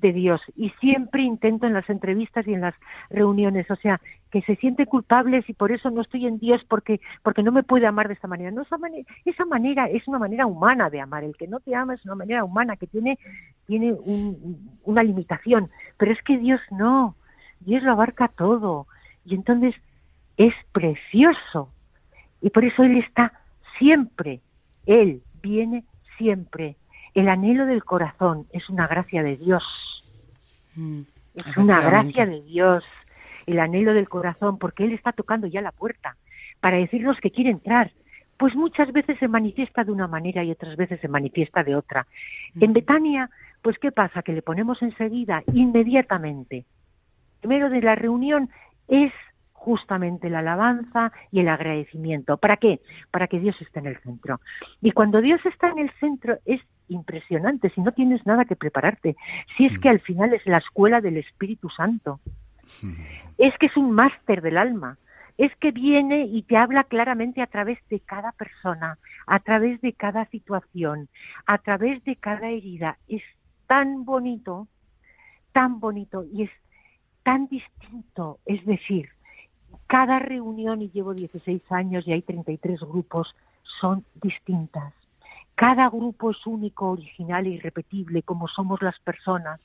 de 0.00 0.12
Dios 0.12 0.40
y 0.56 0.70
siempre 0.80 1.22
intento 1.22 1.66
en 1.66 1.72
las 1.72 1.88
entrevistas 1.90 2.46
y 2.46 2.54
en 2.54 2.60
las 2.60 2.74
reuniones, 3.10 3.70
o 3.70 3.76
sea, 3.76 4.00
que 4.30 4.42
se 4.42 4.56
siente 4.56 4.86
culpable 4.86 5.42
y 5.46 5.52
por 5.54 5.72
eso 5.72 5.90
no 5.90 6.02
estoy 6.02 6.26
en 6.26 6.38
Dios 6.38 6.62
porque 6.68 7.00
porque 7.22 7.42
no 7.42 7.50
me 7.50 7.62
puede 7.62 7.86
amar 7.86 8.08
de 8.08 8.14
esta 8.14 8.28
manera. 8.28 8.50
No 8.50 8.62
esa 8.62 8.78
manera, 8.78 9.06
esa 9.24 9.44
manera 9.44 9.86
es 9.88 10.06
una 10.06 10.18
manera 10.18 10.46
humana 10.46 10.90
de 10.90 11.00
amar. 11.00 11.24
El 11.24 11.36
que 11.36 11.48
no 11.48 11.60
te 11.60 11.74
ama 11.74 11.94
es 11.94 12.04
una 12.04 12.14
manera 12.14 12.44
humana 12.44 12.76
que 12.76 12.86
tiene 12.86 13.18
tiene 13.66 13.94
una 14.84 15.02
limitación, 15.02 15.70
pero 15.96 16.12
es 16.12 16.22
que 16.22 16.38
Dios 16.38 16.60
no. 16.70 17.16
Dios 17.60 17.82
lo 17.82 17.92
abarca 17.92 18.28
todo 18.28 18.86
y 19.24 19.34
entonces 19.34 19.74
es 20.36 20.54
precioso 20.72 21.70
y 22.40 22.50
por 22.50 22.64
eso 22.64 22.82
Él 22.82 22.98
está 22.98 23.32
siempre, 23.78 24.40
Él 24.86 25.22
viene 25.42 25.84
siempre. 26.16 26.76
El 27.14 27.28
anhelo 27.28 27.66
del 27.66 27.84
corazón 27.84 28.46
es 28.52 28.68
una 28.68 28.86
gracia 28.86 29.22
de 29.22 29.36
Dios. 29.36 30.04
Mm, 30.76 31.00
es 31.34 31.56
una 31.56 31.80
gracia 31.80 32.26
de 32.26 32.40
Dios, 32.42 32.84
el 33.46 33.58
anhelo 33.60 33.94
del 33.94 34.08
corazón, 34.08 34.58
porque 34.58 34.84
Él 34.84 34.92
está 34.92 35.12
tocando 35.12 35.46
ya 35.46 35.62
la 35.62 35.72
puerta 35.72 36.16
para 36.60 36.76
decirnos 36.76 37.20
que 37.20 37.30
quiere 37.30 37.50
entrar. 37.50 37.92
Pues 38.36 38.54
muchas 38.54 38.92
veces 38.92 39.18
se 39.18 39.26
manifiesta 39.26 39.82
de 39.82 39.90
una 39.90 40.06
manera 40.06 40.44
y 40.44 40.52
otras 40.52 40.76
veces 40.76 41.00
se 41.00 41.08
manifiesta 41.08 41.64
de 41.64 41.74
otra. 41.74 42.06
Mm. 42.54 42.64
En 42.64 42.72
Betania, 42.72 43.30
pues 43.62 43.78
¿qué 43.78 43.90
pasa? 43.90 44.22
Que 44.22 44.32
le 44.32 44.42
ponemos 44.42 44.80
enseguida, 44.82 45.42
inmediatamente. 45.52 46.64
Primero 47.40 47.68
de 47.70 47.82
la 47.82 47.94
reunión 47.94 48.48
es 48.86 49.12
justamente 49.58 50.30
la 50.30 50.38
alabanza 50.38 51.12
y 51.30 51.40
el 51.40 51.48
agradecimiento. 51.48 52.36
¿Para 52.36 52.56
qué? 52.56 52.80
Para 53.10 53.26
que 53.26 53.40
Dios 53.40 53.60
esté 53.60 53.80
en 53.80 53.86
el 53.86 53.98
centro. 53.98 54.40
Y 54.80 54.92
cuando 54.92 55.20
Dios 55.20 55.44
está 55.44 55.68
en 55.68 55.80
el 55.80 55.90
centro 55.98 56.38
es 56.46 56.60
impresionante, 56.88 57.70
si 57.70 57.80
no 57.80 57.92
tienes 57.92 58.24
nada 58.24 58.44
que 58.44 58.56
prepararte, 58.56 59.16
si 59.56 59.66
es 59.66 59.78
que 59.78 59.88
al 59.88 60.00
final 60.00 60.32
es 60.32 60.46
la 60.46 60.58
escuela 60.58 61.00
del 61.00 61.18
Espíritu 61.18 61.68
Santo, 61.68 62.20
es 63.36 63.56
que 63.58 63.66
es 63.66 63.76
un 63.76 63.90
máster 63.92 64.40
del 64.40 64.56
alma, 64.56 64.96
es 65.36 65.54
que 65.56 65.70
viene 65.70 66.24
y 66.24 66.42
te 66.42 66.56
habla 66.56 66.84
claramente 66.84 67.42
a 67.42 67.46
través 67.46 67.78
de 67.90 68.00
cada 68.00 68.32
persona, 68.32 68.98
a 69.26 69.40
través 69.40 69.80
de 69.80 69.92
cada 69.92 70.24
situación, 70.26 71.08
a 71.46 71.58
través 71.58 72.02
de 72.04 72.16
cada 72.16 72.48
herida. 72.48 72.96
Es 73.08 73.22
tan 73.66 74.04
bonito, 74.04 74.66
tan 75.52 75.78
bonito 75.78 76.24
y 76.32 76.44
es 76.44 76.50
tan 77.22 77.48
distinto, 77.48 78.38
es 78.46 78.64
decir, 78.64 79.10
cada 79.88 80.18
reunión, 80.18 80.82
y 80.82 80.90
llevo 80.90 81.14
16 81.14 81.62
años 81.72 82.06
y 82.06 82.12
hay 82.12 82.22
33 82.22 82.80
grupos, 82.80 83.34
son 83.80 84.04
distintas. 84.22 84.94
Cada 85.54 85.88
grupo 85.88 86.30
es 86.30 86.46
único, 86.46 86.90
original 86.90 87.46
e 87.46 87.50
irrepetible, 87.50 88.22
como 88.22 88.46
somos 88.46 88.80
las 88.82 88.98
personas. 89.00 89.60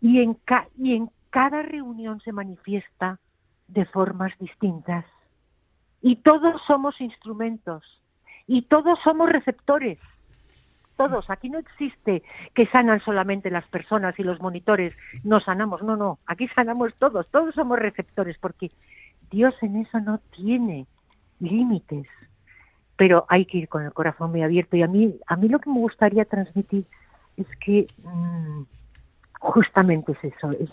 Y 0.00 0.20
en, 0.20 0.36
y 0.76 0.96
en 0.96 1.10
cada 1.30 1.62
reunión 1.62 2.20
se 2.20 2.32
manifiesta 2.32 3.20
de 3.68 3.84
formas 3.84 4.32
distintas. 4.38 5.04
Y 6.02 6.16
todos 6.16 6.60
somos 6.66 7.00
instrumentos. 7.00 7.84
Y 8.46 8.62
todos 8.62 8.98
somos 9.04 9.30
receptores 9.30 9.98
todos. 10.96 11.30
Aquí 11.30 11.48
no 11.50 11.58
existe 11.58 12.22
que 12.54 12.66
sanan 12.66 13.00
solamente 13.00 13.50
las 13.50 13.66
personas 13.66 14.18
y 14.18 14.22
los 14.22 14.40
monitores, 14.40 14.94
no 15.24 15.40
sanamos, 15.40 15.82
no, 15.82 15.96
no, 15.96 16.18
aquí 16.26 16.48
sanamos 16.48 16.94
todos, 16.94 17.30
todos 17.30 17.54
somos 17.54 17.78
receptores, 17.78 18.38
porque 18.38 18.70
Dios 19.30 19.54
en 19.62 19.76
eso 19.76 20.00
no 20.00 20.18
tiene 20.34 20.86
límites, 21.40 22.06
pero 22.96 23.26
hay 23.28 23.46
que 23.46 23.58
ir 23.58 23.68
con 23.68 23.84
el 23.84 23.92
corazón 23.92 24.30
muy 24.30 24.42
abierto. 24.42 24.76
Y 24.76 24.82
a 24.82 24.88
mí, 24.88 25.14
a 25.26 25.36
mí 25.36 25.48
lo 25.48 25.58
que 25.58 25.70
me 25.70 25.78
gustaría 25.78 26.24
transmitir 26.24 26.84
es 27.36 27.46
que 27.56 27.86
mm, 28.04 28.62
justamente 29.40 30.12
es 30.12 30.24
eso, 30.24 30.52
es 30.52 30.70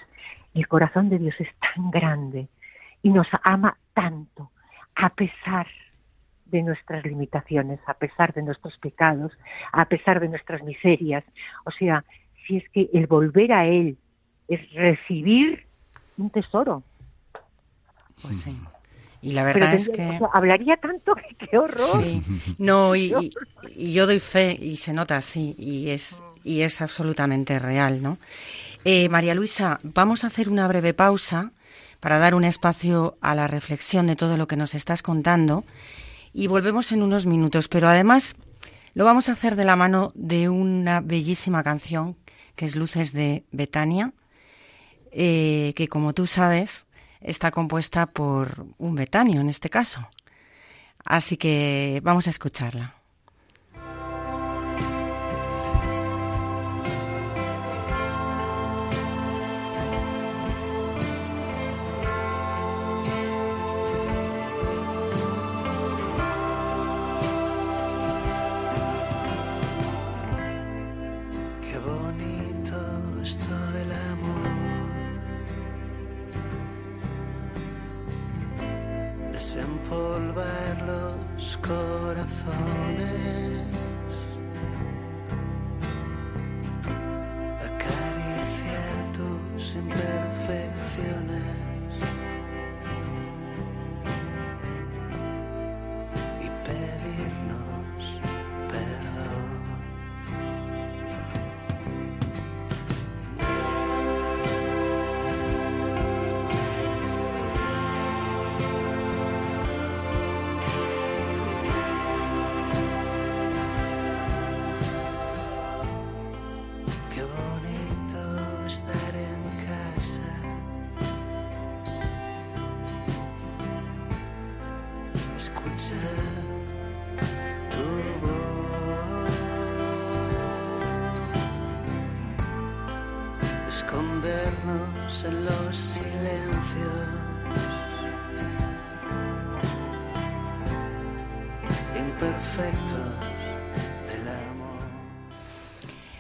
el 0.54 0.68
corazón 0.68 1.10
de 1.10 1.20
Dios 1.20 1.36
es 1.40 1.50
tan 1.60 1.92
grande 1.92 2.48
y 3.02 3.10
nos 3.10 3.28
ama 3.44 3.78
tanto, 3.94 4.52
a 4.96 5.10
pesar 5.10 5.68
de 5.68 5.91
nuestras 6.62 7.06
limitaciones, 7.06 7.80
a 7.88 7.94
pesar 7.94 8.34
de 8.34 8.44
nuestros 8.44 8.78
pecados, 8.78 9.32
a 9.72 9.86
pesar 9.86 10.20
de 10.20 10.30
nuestras 10.30 10.64
miserias. 10.64 11.24
O 11.66 11.72
sea, 11.72 12.04
si 12.46 12.58
es 12.58 12.70
que 12.70 12.90
el 12.94 13.08
volver 13.08 13.54
a 13.54 13.66
Él 13.66 13.98
es 14.48 14.72
recibir 14.74 15.66
un 16.18 16.30
tesoro. 16.30 16.84
Pues 18.22 18.42
sí. 18.42 18.58
Y 19.22 19.34
la 19.34 19.44
verdad 19.44 19.74
es 19.74 19.90
que... 19.90 20.20
hablaría 20.34 20.78
tanto 20.78 21.16
que 21.16 21.36
qué 21.50 21.58
horror. 21.58 22.04
Sí. 22.04 22.24
No, 22.58 22.96
y, 22.96 23.14
yo 23.78 24.06
doy 24.06 24.20
fe 24.20 24.58
y 24.60 24.78
se 24.78 24.94
nota 24.94 25.18
así 25.18 25.56
y 25.58 25.90
es, 25.90 26.24
y 26.44 26.62
es 26.62 26.82
absolutamente 26.82 27.60
real, 27.60 28.02
¿no? 28.02 28.18
Eh, 28.84 29.10
María 29.10 29.36
Luisa, 29.36 29.80
vamos 29.84 30.24
a 30.24 30.28
hacer 30.28 30.50
una 30.50 30.68
breve 30.68 30.94
pausa 30.96 31.52
para 32.00 32.18
dar 32.18 32.34
un 32.34 32.44
espacio 32.44 33.16
a 33.22 33.36
la 33.36 33.48
reflexión 33.48 34.08
de 34.08 34.16
todo 34.16 34.38
lo 34.38 34.48
que 34.48 34.56
nos 34.56 34.74
estás 34.74 35.04
contando 35.04 35.64
y 36.34 36.48
volvemos 36.48 36.92
en 36.92 37.04
unos 37.04 37.26
minutos, 37.26 37.68
pero 37.68 37.88
además 37.88 38.36
lo 38.94 39.06
vamos 39.06 39.30
a 39.30 39.34
hacer 39.34 39.56
de 39.56 39.66
la 39.66 39.76
mano 39.76 40.12
de 40.16 40.50
una 40.50 41.02
bellísima 41.02 41.64
canción 41.64 42.18
que 42.56 42.66
es 42.66 42.76
Luces 42.76 43.14
de 43.14 43.46
Betania, 43.52 44.14
eh, 45.12 45.74
que 45.76 45.88
como 45.88 46.14
tú 46.14 46.28
sabes 46.28 46.86
está 47.22 47.52
compuesta 47.52 48.08
por 48.08 48.66
un 48.78 48.96
betanio 48.96 49.42
en 49.42 49.50
este 49.50 49.70
caso. 49.70 50.08
Así 51.04 51.38
que 51.38 52.02
vamos 52.04 52.28
a 52.28 52.32
escucharla. 52.32 53.01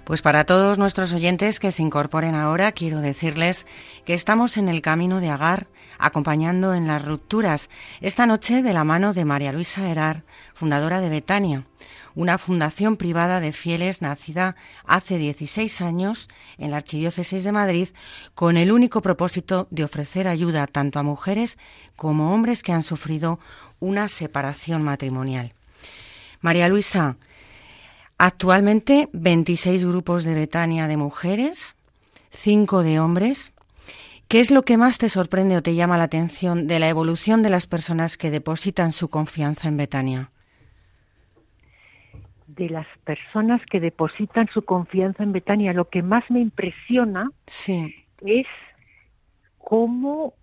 Pues 0.04 0.22
para 0.22 0.44
todos 0.44 0.78
nuestros 0.78 1.14
oyentes 1.14 1.60
que 1.60 1.72
se 1.72 1.84
incorporen 1.84 2.36
ahora, 2.36 2.72
quiero 2.74 3.00
decirles 3.00 3.66
que 4.04 4.14
estamos 4.14 4.58
en 4.58 4.68
el 4.68 4.82
camino 4.82 5.22
de 5.22 5.30
Agar, 5.30 5.68
acompañando 6.00 6.74
en 6.74 6.88
las 6.88 7.06
rupturas, 7.06 7.70
esta 8.02 8.26
noche 8.26 8.62
de 8.62 8.74
la 8.74 8.84
mano 8.84 9.14
de 9.14 9.24
María 9.24 9.54
Luisa 9.54 9.88
Herar, 9.90 10.24
fundadora 10.54 11.00
de 11.00 11.10
Betania 11.10 11.66
una 12.16 12.38
fundación 12.38 12.98
privada 12.98 13.40
de 13.40 13.54
fieles 13.54 14.02
nacida 14.02 14.56
hace 14.86 15.18
16 15.18 15.82
años 15.82 16.30
en 16.58 16.72
la 16.72 16.78
Archidiócesis 16.78 17.44
de 17.44 17.52
Madrid 17.52 17.90
con 18.36 18.58
el 18.58 18.72
único 18.72 19.02
propósito 19.02 19.68
de 19.72 19.84
ofrecer 19.84 20.28
ayuda 20.28 20.68
tanto 20.68 21.00
a 21.00 21.04
mujeres 21.04 21.58
como 21.96 22.34
hombres 22.34 22.64
que 22.64 22.74
han 22.74 22.84
sufrido 22.84 23.40
una 23.80 24.08
separación 24.08 24.84
matrimonial. 24.84 25.54
María 26.42 26.68
Luisa, 26.68 27.18
actualmente 28.18 29.10
26 29.14 29.86
grupos 29.86 30.24
de 30.24 30.36
Betania 30.36 30.88
de 30.88 30.98
mujeres, 30.98 31.76
5 32.32 32.84
de 32.84 33.00
hombres. 33.00 33.54
¿Qué 34.28 34.40
es 34.40 34.52
lo 34.52 34.64
que 34.64 34.78
más 34.78 34.98
te 34.98 35.10
sorprende 35.10 35.58
o 35.58 35.62
te 35.62 35.76
llama 35.76 35.98
la 35.98 36.06
atención 36.06 36.68
de 36.68 36.80
la 36.80 36.90
evolución 36.90 37.44
de 37.44 37.50
las 37.50 37.68
personas 37.68 38.18
que 38.18 38.32
depositan 38.32 38.92
su 38.92 39.10
confianza 39.10 39.68
en 39.68 39.78
Betania? 39.78 40.32
de 42.56 42.70
las 42.70 42.88
personas 43.06 43.62
que 43.70 43.80
depositan 43.80 44.48
su 44.54 44.64
confianza 44.64 45.24
en 45.24 45.32
Betania, 45.32 45.74
lo 45.74 45.90
que 45.90 46.02
más 46.02 46.30
me 46.30 46.40
impresiona 46.40 47.32
es 48.26 48.48
cómo, 49.58 50.34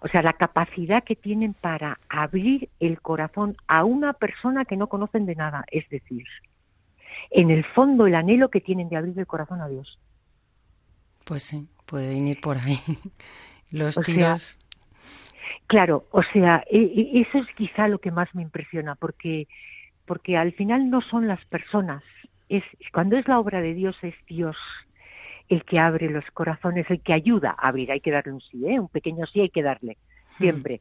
o 0.00 0.08
sea, 0.08 0.22
la 0.22 0.32
capacidad 0.32 1.02
que 1.02 1.16
tienen 1.16 1.54
para 1.54 1.98
abrir 2.08 2.68
el 2.80 3.00
corazón 3.00 3.56
a 3.66 3.84
una 3.84 4.12
persona 4.12 4.64
que 4.64 4.76
no 4.76 4.88
conocen 4.88 5.26
de 5.26 5.34
nada, 5.34 5.64
es 5.70 5.88
decir, 5.88 6.24
en 7.30 7.50
el 7.50 7.64
fondo 7.64 8.06
el 8.06 8.14
anhelo 8.14 8.50
que 8.50 8.60
tienen 8.60 8.88
de 8.88 8.96
abrir 8.96 9.18
el 9.18 9.26
corazón 9.26 9.60
a 9.60 9.68
Dios. 9.68 9.98
Pues 11.24 11.42
sí, 11.42 11.68
pueden 11.86 12.28
ir 12.28 12.40
por 12.40 12.56
ahí. 12.56 12.78
Los 13.70 13.96
tiros. 13.96 14.58
claro, 15.66 16.06
o 16.10 16.22
sea, 16.22 16.64
e, 16.70 16.78
e, 16.78 17.20
eso 17.20 17.38
es 17.38 17.46
quizá 17.54 17.86
lo 17.86 17.98
que 17.98 18.10
más 18.10 18.34
me 18.34 18.42
impresiona, 18.42 18.94
porque 18.94 19.46
porque 20.06 20.38
al 20.38 20.52
final 20.54 20.88
no 20.88 21.02
son 21.02 21.28
las 21.28 21.44
personas, 21.44 22.02
es 22.48 22.64
cuando 22.94 23.18
es 23.18 23.28
la 23.28 23.38
obra 23.38 23.60
de 23.60 23.74
Dios 23.74 23.94
es 24.00 24.14
Dios 24.26 24.56
el 25.48 25.64
que 25.64 25.78
abre 25.78 26.10
los 26.10 26.24
corazones, 26.32 26.86
el 26.90 27.00
que 27.00 27.12
ayuda 27.12 27.54
a 27.58 27.68
abrir, 27.68 27.90
hay 27.90 28.00
que 28.00 28.10
darle 28.10 28.32
un 28.32 28.40
sí, 28.40 28.66
¿eh? 28.66 28.78
un 28.78 28.88
pequeño 28.88 29.26
sí 29.26 29.40
hay 29.40 29.50
que 29.50 29.62
darle, 29.62 29.96
siempre. 30.36 30.80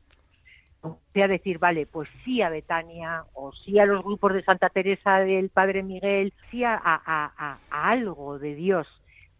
O 0.81 0.99
sea, 1.13 1.27
decir, 1.27 1.57
vale, 1.57 1.85
pues 1.85 2.07
sí 2.23 2.41
a 2.41 2.49
Betania, 2.49 3.23
o 3.33 3.51
sí 3.51 3.79
a 3.79 3.85
los 3.85 4.03
grupos 4.03 4.33
de 4.33 4.43
Santa 4.43 4.69
Teresa 4.69 5.19
del 5.19 5.49
Padre 5.49 5.83
Miguel, 5.83 6.33
sí 6.51 6.63
a, 6.63 6.79
a, 6.83 7.57
a 7.69 7.89
algo 7.89 8.39
de 8.39 8.55
Dios, 8.55 8.87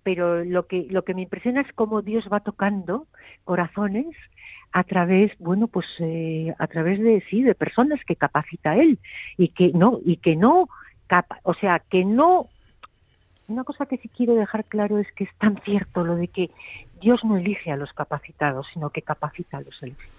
pero 0.03 0.43
lo 0.43 0.67
que, 0.67 0.87
lo 0.89 1.03
que 1.03 1.13
me 1.13 1.23
impresiona 1.23 1.61
es 1.61 1.73
cómo 1.73 2.01
Dios 2.01 2.27
va 2.31 2.39
tocando 2.39 3.07
corazones 3.43 4.15
a 4.71 4.83
través, 4.83 5.37
bueno, 5.37 5.67
pues 5.67 5.85
eh, 5.99 6.53
a 6.57 6.67
través 6.67 6.99
de 6.99 7.21
sí, 7.29 7.43
de 7.43 7.55
personas 7.55 7.99
que 8.05 8.15
capacita 8.15 8.77
él 8.77 8.99
y 9.37 9.49
que 9.49 9.71
no 9.73 9.99
y 10.05 10.17
que 10.17 10.35
no 10.35 10.69
o 11.43 11.53
sea, 11.53 11.79
que 11.89 12.03
no 12.03 12.47
una 13.47 13.63
cosa 13.63 13.85
que 13.85 13.97
sí 13.97 14.09
quiero 14.09 14.35
dejar 14.35 14.65
claro 14.65 14.99
es 14.99 15.07
que 15.13 15.23
es 15.23 15.29
tan 15.39 15.61
cierto 15.63 16.03
lo 16.03 16.15
de 16.15 16.27
que 16.27 16.51
Dios 17.01 17.23
no 17.23 17.37
elige 17.37 17.71
a 17.71 17.77
los 17.77 17.93
capacitados, 17.93 18.67
sino 18.73 18.89
que 18.89 19.01
capacita 19.01 19.57
a 19.57 19.61
los 19.61 19.81
elegidos. 19.81 20.15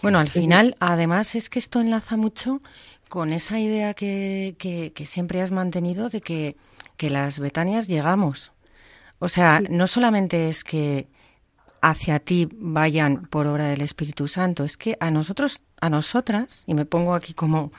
Bueno, 0.00 0.18
al 0.18 0.28
final, 0.28 0.76
además, 0.78 1.34
es 1.34 1.50
que 1.50 1.58
esto 1.58 1.80
enlaza 1.80 2.16
mucho 2.16 2.60
con 3.08 3.32
esa 3.32 3.58
idea 3.58 3.94
que, 3.94 4.54
que, 4.58 4.92
que 4.92 5.06
siempre 5.06 5.40
has 5.40 5.50
mantenido 5.50 6.08
de 6.08 6.20
que, 6.20 6.56
que 6.96 7.10
las 7.10 7.40
Betanias 7.40 7.88
llegamos. 7.88 8.52
O 9.18 9.28
sea, 9.28 9.60
no 9.68 9.86
solamente 9.86 10.48
es 10.48 10.62
que 10.62 11.08
hacia 11.80 12.18
ti 12.20 12.48
vayan 12.52 13.26
por 13.26 13.46
obra 13.46 13.64
del 13.64 13.80
Espíritu 13.80 14.28
Santo. 14.28 14.64
Es 14.64 14.76
que 14.76 14.96
a 15.00 15.10
nosotros, 15.10 15.62
a 15.80 15.90
nosotras, 15.90 16.64
y 16.66 16.74
me 16.74 16.84
pongo 16.84 17.14
aquí 17.14 17.34
como, 17.34 17.72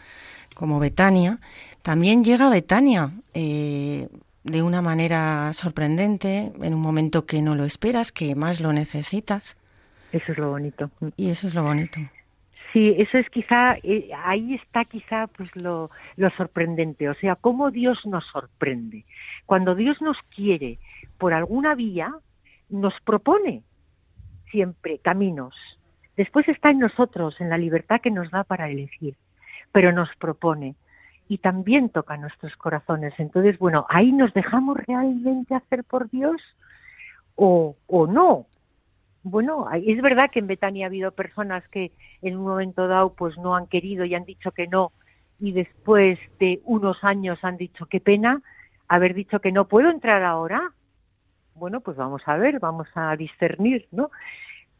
como 0.60 0.78
Betania, 0.78 1.40
también 1.84 2.22
llega 2.22 2.50
Betania 2.50 3.12
eh, 3.34 4.10
de 4.44 4.62
una 4.62 4.82
manera 4.82 5.54
sorprendente, 5.54 6.52
en 6.62 6.74
un 6.74 6.82
momento 6.82 7.26
que 7.26 7.42
no 7.42 7.56
lo 7.56 7.64
esperas, 7.64 8.12
que 8.12 8.36
más 8.36 8.60
lo 8.60 8.74
necesitas. 8.74 9.56
Eso 10.12 10.34
es 10.34 10.38
lo 10.38 10.50
bonito. 10.50 10.92
Y 11.16 11.30
eso 11.30 11.48
es 11.48 11.56
lo 11.56 11.64
bonito. 11.64 12.02
Sí, 12.74 12.94
eso 12.98 13.18
es 13.18 13.30
quizá, 13.30 13.78
eh, 13.84 14.10
ahí 14.26 14.56
está 14.56 14.84
quizá 14.84 15.28
pues 15.28 15.56
lo, 15.56 15.90
lo 16.18 16.30
sorprendente, 16.32 17.08
o 17.08 17.14
sea, 17.14 17.38
cómo 17.38 17.72
Dios 17.72 18.06
nos 18.06 18.26
sorprende. 18.26 19.06
Cuando 19.46 19.76
Dios 19.76 20.02
nos 20.02 20.18
quiere 20.36 20.78
por 21.18 21.34
alguna 21.34 21.74
vía, 21.74 22.14
nos 22.68 22.94
propone 23.06 23.64
siempre 24.52 25.00
caminos. 25.00 25.56
Después 26.18 26.50
está 26.50 26.72
en 26.72 26.80
nosotros, 26.80 27.40
en 27.40 27.50
la 27.50 27.58
libertad 27.58 28.02
que 28.02 28.12
nos 28.12 28.30
da 28.30 28.44
para 28.44 28.70
elegir, 28.70 29.16
pero 29.72 29.92
nos 29.92 30.10
propone 30.18 30.76
y 31.28 31.38
también 31.38 31.90
toca 31.90 32.18
nuestros 32.18 32.56
corazones. 32.56 33.14
Entonces, 33.18 33.60
bueno, 33.60 33.86
ahí 33.90 34.12
nos 34.12 34.34
dejamos 34.34 34.78
realmente 34.78 35.56
hacer 35.56 35.84
por 35.84 36.10
Dios 36.10 36.42
o, 37.36 37.76
o 37.88 38.08
no. 38.08 38.48
Bueno, 39.22 39.68
es 39.72 40.02
verdad 40.02 40.32
que 40.32 40.40
en 40.40 40.48
Betania 40.48 40.86
ha 40.86 40.88
habido 40.88 41.12
personas 41.12 41.68
que 41.68 41.92
en 42.22 42.38
un 42.38 42.46
momento 42.46 42.88
dado 42.88 43.14
pues 43.14 43.38
no 43.38 43.56
han 43.56 43.68
querido 43.68 44.06
y 44.06 44.16
han 44.16 44.26
dicho 44.26 44.52
que 44.52 44.68
no 44.68 44.92
y 45.40 45.52
después 45.52 46.20
de 46.40 46.62
unos 46.66 47.04
años 47.04 47.40
han 47.44 47.58
dicho 47.58 47.86
qué 47.86 48.00
pena 48.00 48.42
haber 48.88 49.14
dicho 49.14 49.40
que 49.40 49.52
no 49.52 49.68
puedo 49.68 49.90
entrar 49.90 50.24
ahora 50.24 50.74
bueno, 51.60 51.82
pues 51.82 51.98
vamos 51.98 52.22
a 52.26 52.38
ver, 52.38 52.60
vamos 52.60 52.88
a 52.96 53.16
discernir, 53.16 53.88
¿no? 53.92 54.10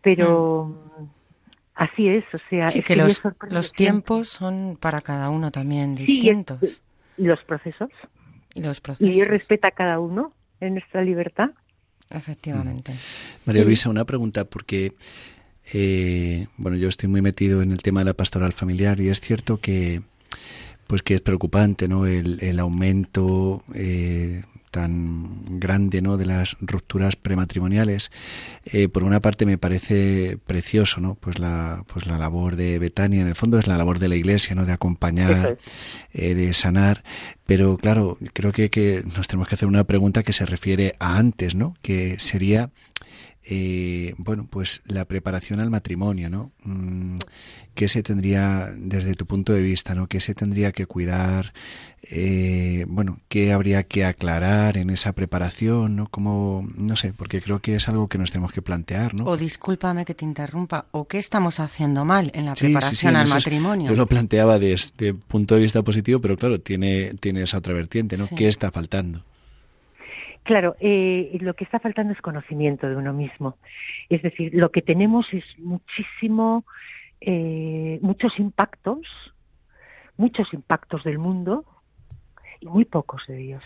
Pero 0.02 0.66
mm. 0.98 1.04
Así 1.80 2.08
es, 2.08 2.26
o 2.34 2.38
sea... 2.50 2.70
Sí, 2.70 2.84
que, 2.84 2.96
los, 2.96 3.22
los 3.50 3.72
tiempos 3.72 4.30
son 4.30 4.78
para 4.80 5.02
cada 5.02 5.30
uno 5.30 5.50
también 5.50 5.96
distintos. 5.96 6.82
y 7.18 7.24
los 7.24 7.42
procesos. 7.44 7.90
Y 8.54 8.62
los 8.62 8.82
procesos. 8.82 9.16
Y 9.16 9.24
respeta 9.24 9.70
a 9.70 9.72
cada 9.72 10.00
uno 10.00 10.34
en 10.60 10.74
nuestra 10.74 11.02
libertad. 11.02 11.52
Efectivamente. 12.10 12.94
María 13.46 13.64
Luisa, 13.64 13.90
una 13.90 14.06
pregunta, 14.06 14.46
porque... 14.46 14.94
Eh, 15.72 16.48
bueno, 16.58 16.78
yo 16.78 16.90
estoy 16.90 17.08
muy 17.10 17.22
metido 17.22 17.62
en 17.62 17.72
el 17.72 17.84
tema 17.84 18.00
de 18.00 18.06
la 18.06 18.14
pastoral 18.16 18.54
familiar 18.54 19.00
y 19.00 19.10
es 19.10 19.22
cierto 19.22 19.58
que 19.58 20.02
pues 20.88 21.04
que 21.04 21.14
es 21.14 21.22
preocupante, 21.22 21.88
¿no? 21.88 22.08
El, 22.08 22.40
el 22.42 22.58
aumento 22.58 23.62
eh, 23.76 24.42
tan 24.72 25.60
grande 25.60 26.02
¿no? 26.02 26.18
de 26.18 26.26
las 26.26 26.58
rupturas 26.62 27.16
prematrimoniales 27.16 28.12
eh, 28.66 28.88
por 28.88 29.04
una 29.04 29.20
parte 29.20 29.46
me 29.46 29.58
parece 29.58 30.38
precioso 30.46 31.00
no 31.00 31.16
pues 31.16 31.40
la 31.40 31.84
pues 31.92 32.06
la 32.06 32.18
labor 32.18 32.56
de 32.56 32.80
Betania 32.80 33.22
en 33.22 33.28
el 33.28 33.36
fondo 33.36 33.60
es 33.60 33.68
la 33.68 33.78
labor 33.78 34.00
de 34.00 34.10
la 34.10 34.16
iglesia 34.16 34.56
no 34.56 34.66
de 34.66 34.72
acompañar 34.72 35.58
eh, 36.14 36.36
de 36.36 36.54
sanar 36.54 37.04
pero 37.46 37.78
claro 37.78 38.18
creo 38.34 38.52
que, 38.52 38.70
que 38.70 39.04
nos 39.16 39.28
tenemos 39.28 39.48
que 39.48 39.56
hacer 39.56 39.68
una 39.68 39.84
pregunta 39.84 40.24
que 40.24 40.34
se 40.34 40.46
refiere 40.46 40.96
a 41.00 41.18
antes 41.18 41.56
no 41.56 41.76
que 41.82 42.20
sería 42.20 42.70
eh, 43.44 44.14
bueno, 44.18 44.48
pues 44.50 44.82
la 44.86 45.06
preparación 45.06 45.60
al 45.60 45.70
matrimonio, 45.70 46.30
¿no? 46.30 46.52
Mm, 46.64 47.18
¿Qué 47.74 47.88
se 47.88 48.04
tendría, 48.04 48.72
desde 48.76 49.14
tu 49.14 49.26
punto 49.26 49.54
de 49.54 49.62
vista, 49.62 49.96
¿no? 49.96 50.08
¿Qué 50.08 50.20
se 50.20 50.36
tendría 50.36 50.72
que 50.72 50.86
cuidar? 50.86 51.54
Eh, 52.04 52.86
bueno, 52.88 53.20
¿qué 53.30 53.54
habría 53.54 53.84
que 53.84 54.04
aclarar 54.04 54.78
en 54.78 54.90
esa 54.90 55.14
preparación, 55.14 55.96
¿no? 55.96 56.08
Como, 56.08 56.68
no 56.76 56.96
sé, 56.96 57.14
porque 57.14 57.42
creo 57.42 57.60
que 57.60 57.76
es 57.76 57.88
algo 57.88 58.08
que 58.08 58.18
nos 58.18 58.32
tenemos 58.32 58.52
que 58.52 58.62
plantear, 58.62 59.14
¿no? 59.14 59.26
O 59.26 59.38
discúlpame 59.38 60.06
que 60.06 60.14
te 60.14 60.26
interrumpa, 60.26 60.86
¿o 60.92 61.08
qué 61.08 61.18
estamos 61.18 61.60
haciendo 61.60 62.04
mal 62.06 62.32
en 62.36 62.46
la 62.46 62.56
preparación 62.56 63.16
al 63.16 63.28
matrimonio? 63.28 63.90
yo 63.90 63.96
lo 63.96 64.06
planteaba 64.06 64.60
desde 64.60 65.14
punto 65.14 65.56
de 65.56 65.62
vista 65.62 65.82
positivo, 65.82 66.20
pero 66.20 66.38
claro, 66.38 66.60
tiene, 66.60 67.14
tiene 67.20 67.44
esa 67.44 67.58
otra 67.58 67.74
vertiente, 67.74 68.18
¿no? 68.18 68.28
¿Qué 68.28 68.48
está 68.48 68.72
faltando? 68.72 69.24
Claro, 70.50 70.76
eh, 70.80 71.38
lo 71.42 71.54
que 71.54 71.64
está 71.64 71.78
faltando 71.78 72.12
es 72.12 72.22
conocimiento 72.24 72.90
de 72.90 72.96
uno 72.96 73.14
mismo. 73.14 73.58
Es 74.10 74.24
decir, 74.24 74.52
lo 74.56 74.72
que 74.72 74.82
tenemos 74.82 75.32
es 75.32 75.44
muchísimo, 75.60 76.66
eh, 77.22 78.00
muchos 78.02 78.40
impactos, 78.40 79.06
muchos 80.18 80.52
impactos 80.52 81.04
del 81.04 81.20
mundo 81.20 81.66
y 82.62 82.66
muy 82.66 82.86
pocos 82.86 83.22
de 83.28 83.36
Dios. 83.36 83.64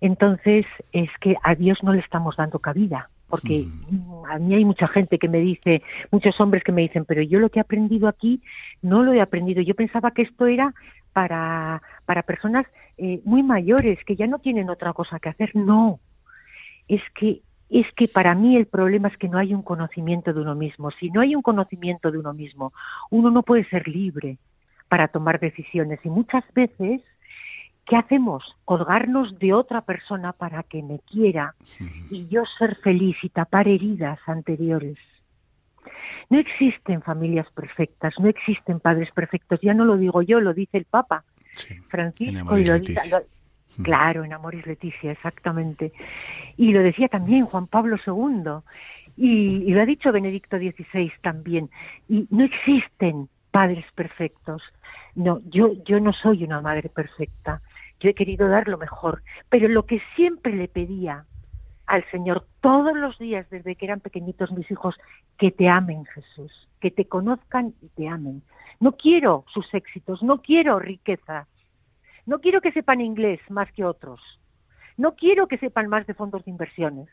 Entonces, 0.00 0.66
es 0.90 1.08
que 1.20 1.36
a 1.40 1.54
Dios 1.54 1.78
no 1.84 1.92
le 1.92 2.00
estamos 2.00 2.34
dando 2.34 2.58
cabida, 2.58 3.08
porque 3.28 3.64
mm. 3.64 4.24
a 4.28 4.40
mí 4.40 4.56
hay 4.56 4.64
mucha 4.64 4.88
gente 4.88 5.20
que 5.20 5.28
me 5.28 5.38
dice, 5.38 5.84
muchos 6.10 6.40
hombres 6.40 6.64
que 6.64 6.72
me 6.72 6.82
dicen, 6.82 7.04
pero 7.04 7.22
yo 7.22 7.38
lo 7.38 7.48
que 7.48 7.60
he 7.60 7.62
aprendido 7.62 8.08
aquí 8.08 8.42
no 8.82 9.04
lo 9.04 9.12
he 9.12 9.20
aprendido. 9.20 9.62
Yo 9.62 9.76
pensaba 9.76 10.10
que 10.10 10.22
esto 10.22 10.48
era 10.48 10.74
para, 11.12 11.80
para 12.06 12.24
personas 12.24 12.66
eh, 13.02 13.22
muy 13.24 13.42
mayores 13.42 13.98
que 14.04 14.14
ya 14.14 14.26
no 14.26 14.40
tienen 14.40 14.68
otra 14.68 14.92
cosa 14.92 15.18
que 15.18 15.30
hacer. 15.30 15.56
No, 15.56 16.00
es 16.86 17.00
que 17.14 17.40
es 17.70 17.86
que 17.94 18.08
para 18.08 18.34
mí 18.34 18.56
el 18.56 18.66
problema 18.66 19.08
es 19.08 19.16
que 19.16 19.28
no 19.28 19.38
hay 19.38 19.54
un 19.54 19.62
conocimiento 19.62 20.34
de 20.34 20.40
uno 20.40 20.54
mismo. 20.54 20.90
Si 20.90 21.08
no 21.08 21.22
hay 21.22 21.34
un 21.34 21.40
conocimiento 21.40 22.10
de 22.10 22.18
uno 22.18 22.34
mismo, 22.34 22.74
uno 23.10 23.30
no 23.30 23.42
puede 23.42 23.64
ser 23.70 23.88
libre 23.88 24.36
para 24.88 25.08
tomar 25.08 25.40
decisiones. 25.40 25.98
Y 26.04 26.10
muchas 26.10 26.44
veces, 26.52 27.00
¿qué 27.86 27.96
hacemos? 27.96 28.44
Colgarnos 28.66 29.38
de 29.38 29.54
otra 29.54 29.80
persona 29.80 30.34
para 30.34 30.62
que 30.64 30.82
me 30.82 30.98
quiera 30.98 31.54
y 32.10 32.26
yo 32.28 32.42
ser 32.58 32.76
feliz 32.82 33.16
y 33.22 33.30
tapar 33.30 33.66
heridas 33.66 34.18
anteriores. 34.26 34.98
No 36.28 36.38
existen 36.38 37.00
familias 37.00 37.46
perfectas, 37.54 38.14
no 38.18 38.28
existen 38.28 38.78
padres 38.78 39.10
perfectos. 39.12 39.58
Ya 39.62 39.72
no 39.72 39.86
lo 39.86 39.96
digo 39.96 40.20
yo, 40.20 40.40
lo 40.40 40.52
dice 40.52 40.76
el 40.76 40.84
Papa 40.84 41.24
Francisco 41.88 42.58
y 42.58 42.64
lo 42.64 42.78
dice, 42.78 43.00
Claro, 43.82 44.24
en 44.24 44.32
Amoris 44.32 44.66
Leticia, 44.66 45.12
exactamente. 45.12 45.92
Y 46.56 46.72
lo 46.72 46.82
decía 46.82 47.08
también 47.08 47.46
Juan 47.46 47.66
Pablo 47.66 47.96
II, 48.04 48.62
y, 49.16 49.72
lo 49.72 49.82
ha 49.82 49.86
dicho 49.86 50.12
Benedicto 50.12 50.58
XVI 50.58 51.12
también. 51.22 51.70
Y 52.08 52.26
no 52.30 52.44
existen 52.44 53.28
padres 53.50 53.84
perfectos. 53.94 54.62
No, 55.14 55.40
yo, 55.46 55.72
yo 55.84 56.00
no 56.00 56.12
soy 56.12 56.44
una 56.44 56.60
madre 56.60 56.88
perfecta. 56.88 57.60
Yo 58.00 58.10
he 58.10 58.14
querido 58.14 58.48
dar 58.48 58.68
lo 58.68 58.78
mejor. 58.78 59.22
Pero 59.48 59.68
lo 59.68 59.84
que 59.84 60.00
siempre 60.16 60.54
le 60.54 60.68
pedía 60.68 61.24
al 61.86 62.04
Señor 62.10 62.46
todos 62.60 62.96
los 62.96 63.18
días 63.18 63.48
desde 63.50 63.74
que 63.74 63.84
eran 63.84 64.00
pequeñitos 64.00 64.52
mis 64.52 64.70
hijos, 64.70 64.94
que 65.38 65.50
te 65.50 65.68
amen 65.68 66.04
Jesús, 66.06 66.68
que 66.80 66.90
te 66.90 67.06
conozcan 67.06 67.74
y 67.82 67.88
te 67.88 68.08
amen. 68.08 68.42
No 68.80 68.96
quiero 68.96 69.44
sus 69.52 69.72
éxitos, 69.74 70.22
no 70.22 70.40
quiero 70.42 70.78
riqueza, 70.78 71.46
no 72.26 72.40
quiero 72.40 72.60
que 72.60 72.72
sepan 72.72 73.00
inglés 73.00 73.40
más 73.50 73.70
que 73.72 73.84
otros. 73.84 74.20
No 74.96 75.14
quiero 75.14 75.48
que 75.48 75.58
sepan 75.58 75.88
más 75.88 76.06
de 76.06 76.14
fondos 76.14 76.44
de 76.44 76.50
inversiones. 76.50 77.08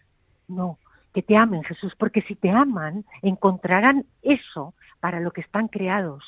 No, 0.47 0.77
que 1.13 1.23
te 1.23 1.35
amen, 1.35 1.63
Jesús, 1.63 1.95
porque 1.97 2.21
si 2.21 2.35
te 2.35 2.49
aman, 2.49 3.05
encontrarán 3.21 4.05
eso 4.21 4.73
para 4.99 5.19
lo 5.19 5.31
que 5.31 5.41
están 5.41 5.67
creados. 5.67 6.23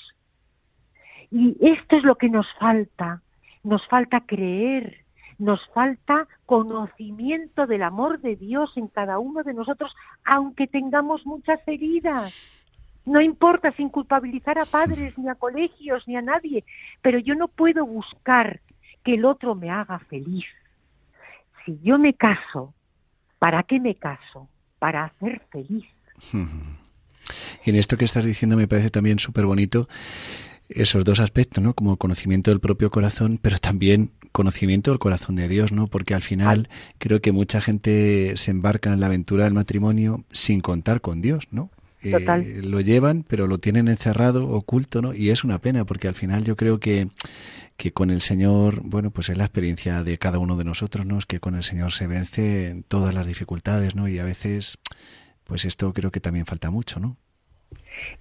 Y 1.31 1.57
esto 1.61 1.97
es 1.97 2.03
lo 2.03 2.15
que 2.15 2.29
nos 2.29 2.47
falta. 2.55 3.21
Nos 3.63 3.85
falta 3.87 4.21
creer, 4.21 5.05
nos 5.37 5.65
falta 5.69 6.27
conocimiento 6.45 7.67
del 7.67 7.83
amor 7.83 8.19
de 8.21 8.35
Dios 8.35 8.75
en 8.77 8.87
cada 8.87 9.19
uno 9.19 9.43
de 9.43 9.53
nosotros, 9.53 9.95
aunque 10.23 10.67
tengamos 10.67 11.25
muchas 11.25 11.59
heridas. 11.67 12.58
No 13.09 13.21
importa 13.21 13.71
sin 13.71 13.89
culpabilizar 13.89 14.59
a 14.59 14.65
padres, 14.65 15.17
ni 15.17 15.27
a 15.29 15.33
colegios, 15.33 16.07
ni 16.07 16.15
a 16.15 16.21
nadie, 16.21 16.63
pero 17.01 17.17
yo 17.17 17.33
no 17.33 17.47
puedo 17.47 17.83
buscar 17.83 18.61
que 19.03 19.15
el 19.15 19.25
otro 19.25 19.55
me 19.55 19.71
haga 19.71 19.97
feliz. 19.97 20.45
Si 21.65 21.79
yo 21.81 21.97
me 21.97 22.13
caso, 22.13 22.75
¿para 23.39 23.63
qué 23.63 23.79
me 23.79 23.95
caso? 23.95 24.47
Para 24.77 25.05
hacer 25.05 25.41
feliz. 25.51 25.87
Y 27.65 27.69
en 27.71 27.75
esto 27.75 27.97
que 27.97 28.05
estás 28.05 28.25
diciendo 28.25 28.55
me 28.55 28.67
parece 28.67 28.91
también 28.91 29.17
súper 29.17 29.47
bonito 29.47 29.89
esos 30.69 31.03
dos 31.03 31.19
aspectos, 31.19 31.63
¿no? 31.63 31.73
Como 31.73 31.97
conocimiento 31.97 32.51
del 32.51 32.59
propio 32.59 32.91
corazón, 32.91 33.39
pero 33.41 33.57
también 33.57 34.11
conocimiento 34.31 34.91
del 34.91 34.99
corazón 34.99 35.35
de 35.35 35.47
Dios, 35.47 35.71
¿no? 35.71 35.87
Porque 35.87 36.13
al 36.13 36.21
final 36.21 36.69
creo 36.99 37.21
que 37.21 37.31
mucha 37.31 37.59
gente 37.59 38.37
se 38.37 38.51
embarca 38.51 38.93
en 38.93 38.99
la 38.99 39.07
aventura 39.07 39.45
del 39.45 39.55
matrimonio 39.55 40.25
sin 40.31 40.61
contar 40.61 41.01
con 41.01 41.23
Dios, 41.23 41.47
¿no? 41.49 41.71
Eh, 42.01 42.61
lo 42.63 42.79
llevan, 42.79 43.23
pero 43.27 43.47
lo 43.47 43.57
tienen 43.57 43.89
encerrado, 43.89 44.47
oculto, 44.47 45.01
¿no? 45.01 45.13
Y 45.13 45.29
es 45.29 45.43
una 45.43 45.59
pena, 45.59 45.85
porque 45.85 46.07
al 46.07 46.15
final 46.15 46.45
yo 46.45 46.55
creo 46.55 46.79
que, 46.79 47.07
que 47.75 47.91
con 47.91 48.09
el 48.09 48.21
Señor, 48.21 48.81
bueno, 48.83 49.11
pues 49.11 49.29
es 49.29 49.37
la 49.37 49.43
experiencia 49.43 50.03
de 50.03 50.17
cada 50.17 50.39
uno 50.39 50.55
de 50.55 50.63
nosotros, 50.63 51.05
¿no? 51.05 51.17
Es 51.17 51.25
que 51.25 51.39
con 51.39 51.55
el 51.55 51.63
Señor 51.63 51.91
se 51.91 52.07
vence 52.07 52.83
todas 52.87 53.13
las 53.13 53.27
dificultades, 53.27 53.95
¿no? 53.95 54.07
Y 54.07 54.17
a 54.19 54.23
veces, 54.23 54.77
pues 55.43 55.65
esto 55.65 55.91
creo 55.93 56.11
que 56.11 56.21
también 56.21 56.45
falta 56.45 56.71
mucho, 56.71 57.01
¿no? 57.01 57.17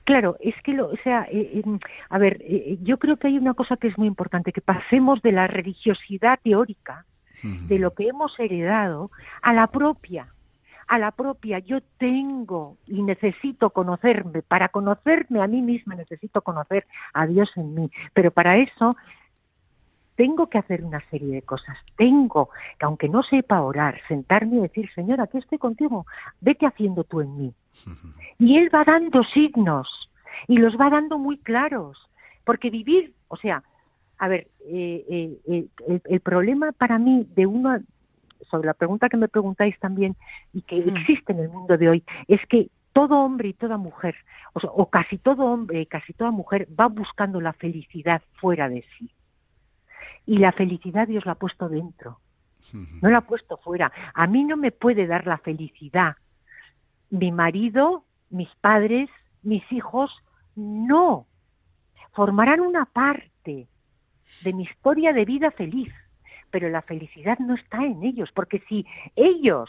Claro, 0.03 0.37
es 0.41 0.55
que, 0.65 0.73
lo, 0.73 0.89
o 0.89 0.97
sea, 1.05 1.29
eh, 1.31 1.63
eh, 1.65 1.79
a 2.09 2.19
ver, 2.19 2.43
yo 2.83 2.99
creo 2.99 3.17
que 3.17 3.29
hay 3.29 3.39
una 3.39 3.55
cosa 3.55 3.77
que 3.77 3.87
es 3.87 3.97
muy 3.97 4.09
importante, 4.09 4.53
que 4.53 4.61
pasemos 4.61 5.23
de 5.23 5.33
la 5.33 5.47
religiosidad 5.47 6.41
teórica, 6.43 7.05
de 7.69 7.79
lo 7.79 7.95
que 7.95 8.09
hemos 8.09 8.37
heredado, 8.41 9.13
a 9.43 9.53
la 9.53 9.69
propia, 9.69 10.35
a 10.89 10.99
la 10.99 11.11
propia, 11.13 11.59
yo 11.59 11.79
tengo 11.99 12.79
y 12.87 13.03
necesito 13.03 13.71
conocerme, 13.71 14.43
para 14.43 14.71
conocerme 14.71 15.43
a 15.43 15.47
mí 15.47 15.61
misma 15.61 15.95
necesito 15.95 16.41
conocer 16.43 16.87
a 17.13 17.27
Dios 17.27 17.51
en 17.57 17.75
mí, 17.75 17.91
pero 18.15 18.31
para 18.31 18.57
eso 18.57 18.97
tengo 20.17 20.49
que 20.49 20.59
hacer 20.59 20.83
una 20.83 21.01
serie 21.11 21.35
de 21.35 21.43
cosas, 21.43 21.77
tengo 21.97 22.49
que, 22.79 22.87
aunque 22.87 23.09
no 23.09 23.23
sepa 23.23 23.61
orar, 23.61 24.01
sentarme 24.09 24.57
y 24.57 24.61
decir, 24.61 24.91
Señor, 24.95 25.21
aquí 25.21 25.39
estoy 25.39 25.59
contigo, 25.59 26.07
vete 26.41 26.67
haciendo 26.67 27.05
tú 27.05 27.21
en 27.21 27.37
mí. 27.37 27.55
Y 28.39 28.57
Él 28.57 28.75
va 28.75 28.83
dando 28.85 29.23
signos 29.23 30.11
y 30.49 30.57
los 30.57 30.77
va 30.77 30.91
dando 30.91 31.19
muy 31.19 31.39
claros, 31.39 31.99
porque 32.45 32.71
vivir, 32.71 33.15
o 33.29 33.37
sea, 33.37 33.63
a 34.19 34.27
ver, 34.27 34.49
eh, 34.67 35.05
eh, 35.09 35.39
eh, 35.47 35.67
el, 35.87 36.03
el, 36.05 36.21
problema 36.21 36.73
para 36.73 36.99
mí 36.99 37.27
de 37.37 37.47
uno 37.47 37.79
sobre 38.51 38.67
la 38.67 38.75
pregunta 38.75 39.09
que 39.09 39.17
me 39.17 39.29
preguntáis 39.29 39.79
también 39.79 40.17
y 40.53 40.63
que 40.63 40.79
existe 40.79 41.33
en 41.33 41.41
el 41.41 41.49
mundo 41.49 41.77
de 41.77 41.89
hoy, 41.89 42.05
es 42.27 42.41
que 42.47 42.71
todo 42.93 43.19
hombre 43.19 43.49
y 43.49 43.55
toda 43.55 43.77
mujer, 43.77 44.17
o, 44.55 44.91
casi 44.91 45.19
todo 45.19 45.45
hombre 45.45 45.83
y 45.83 45.87
casi 45.87 46.13
toda 46.13 46.31
mujer 46.31 46.69
va 46.79 46.89
buscando 46.89 47.41
la 47.41 47.53
felicidad 47.53 48.23
fuera 48.35 48.69
de 48.69 48.85
sí. 48.99 49.11
Y 50.27 50.39
la 50.39 50.53
felicidad 50.53 51.07
Dios 51.07 51.25
la 51.27 51.33
ha 51.33 51.37
puesto 51.37 51.69
dentro, 51.69 52.21
no 53.03 53.09
la 53.09 53.19
ha 53.19 53.27
puesto 53.27 53.57
fuera. 53.59 53.93
A 54.15 54.27
mí 54.27 54.45
no 54.45 54.57
me 54.57 54.73
puede 54.73 55.07
dar 55.07 55.27
la 55.27 55.39
felicidad 55.39 56.17
mi 57.11 57.33
marido, 57.33 58.05
mis 58.31 58.49
padres, 58.61 59.09
mis 59.43 59.63
hijos, 59.73 60.13
no. 60.55 61.27
Formarán 62.13 62.61
una 62.61 62.85
parte 62.85 63.69
de 64.43 64.53
mi 64.53 64.65
historia 64.65 65.13
de 65.13 65.25
vida 65.25 65.51
feliz 65.51 65.93
pero 66.51 66.69
la 66.69 66.83
felicidad 66.83 67.39
no 67.39 67.55
está 67.55 67.85
en 67.85 68.03
ellos, 68.03 68.31
porque 68.35 68.63
si 68.69 68.87
ellos, 69.17 69.69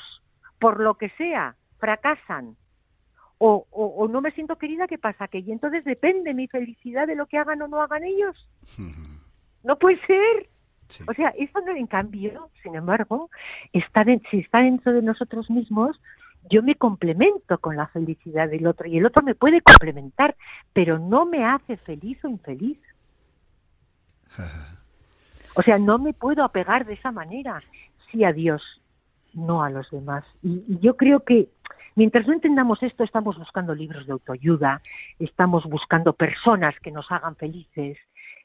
por 0.60 0.80
lo 0.80 0.96
que 0.96 1.10
sea, 1.12 1.56
fracasan 1.78 2.56
o, 3.42 3.66
o, 3.72 4.08
no 4.10 4.20
me 4.20 4.32
siento 4.32 4.58
querida, 4.58 4.86
¿qué 4.86 4.98
pasa? 4.98 5.30
Que 5.30 5.40
y 5.40 5.52
entonces 5.52 5.86
depende 5.86 6.34
mi 6.34 6.48
felicidad 6.48 7.08
de 7.08 7.16
lo 7.16 7.26
que 7.26 7.38
hagan 7.38 7.62
o 7.62 7.70
no 7.70 7.82
hagan 7.82 8.04
ellos. 8.04 8.50
No 9.64 9.80
puede 9.80 9.98
ser. 10.06 10.50
O 11.08 11.14
sea, 11.14 11.30
eso 11.30 11.62
no, 11.62 11.74
en 11.74 11.88
cambio, 11.88 12.50
sin 12.64 12.76
embargo, 12.76 13.30
está 13.72 14.04
si 14.30 14.40
está 14.40 14.62
dentro 14.62 14.92
de 14.92 15.02
nosotros 15.02 15.50
mismos, 15.50 16.02
yo 16.50 16.64
me 16.64 16.76
complemento 16.76 17.60
con 17.60 17.78
la 17.78 17.88
felicidad 17.88 18.50
del 18.50 18.68
otro 18.68 18.88
y 18.88 18.98
el 18.98 19.06
otro 19.06 19.24
me 19.24 19.36
puede 19.36 19.62
complementar, 19.62 20.36
pero 20.74 21.00
no 21.00 21.26
me 21.26 21.46
hace 21.46 21.78
feliz 21.78 22.18
o 22.26 22.28
infeliz. 22.28 22.80
O 25.56 25.62
sea, 25.62 25.80
no 25.80 25.98
me 25.98 26.14
puedo 26.14 26.44
apegar 26.44 26.86
de 26.86 26.94
esa 26.94 27.12
manera, 27.12 27.62
sí 28.12 28.24
a 28.24 28.34
Dios, 28.34 28.82
no 29.34 29.64
a 29.64 29.70
los 29.70 29.90
demás. 29.92 30.26
Y, 30.44 30.80
yo 30.80 30.96
creo 30.96 31.22
que 31.22 31.50
mientras 31.96 32.28
no 32.28 32.34
entendamos 32.34 32.82
esto, 32.84 33.04
estamos 33.04 33.38
buscando 33.38 33.76
libros 33.76 34.06
de 34.06 34.14
autoayuda, 34.14 34.82
estamos 35.20 35.66
buscando 35.66 36.14
personas 36.14 36.80
que 36.80 36.92
nos 36.92 37.12
hagan 37.12 37.36
felices, 37.36 37.98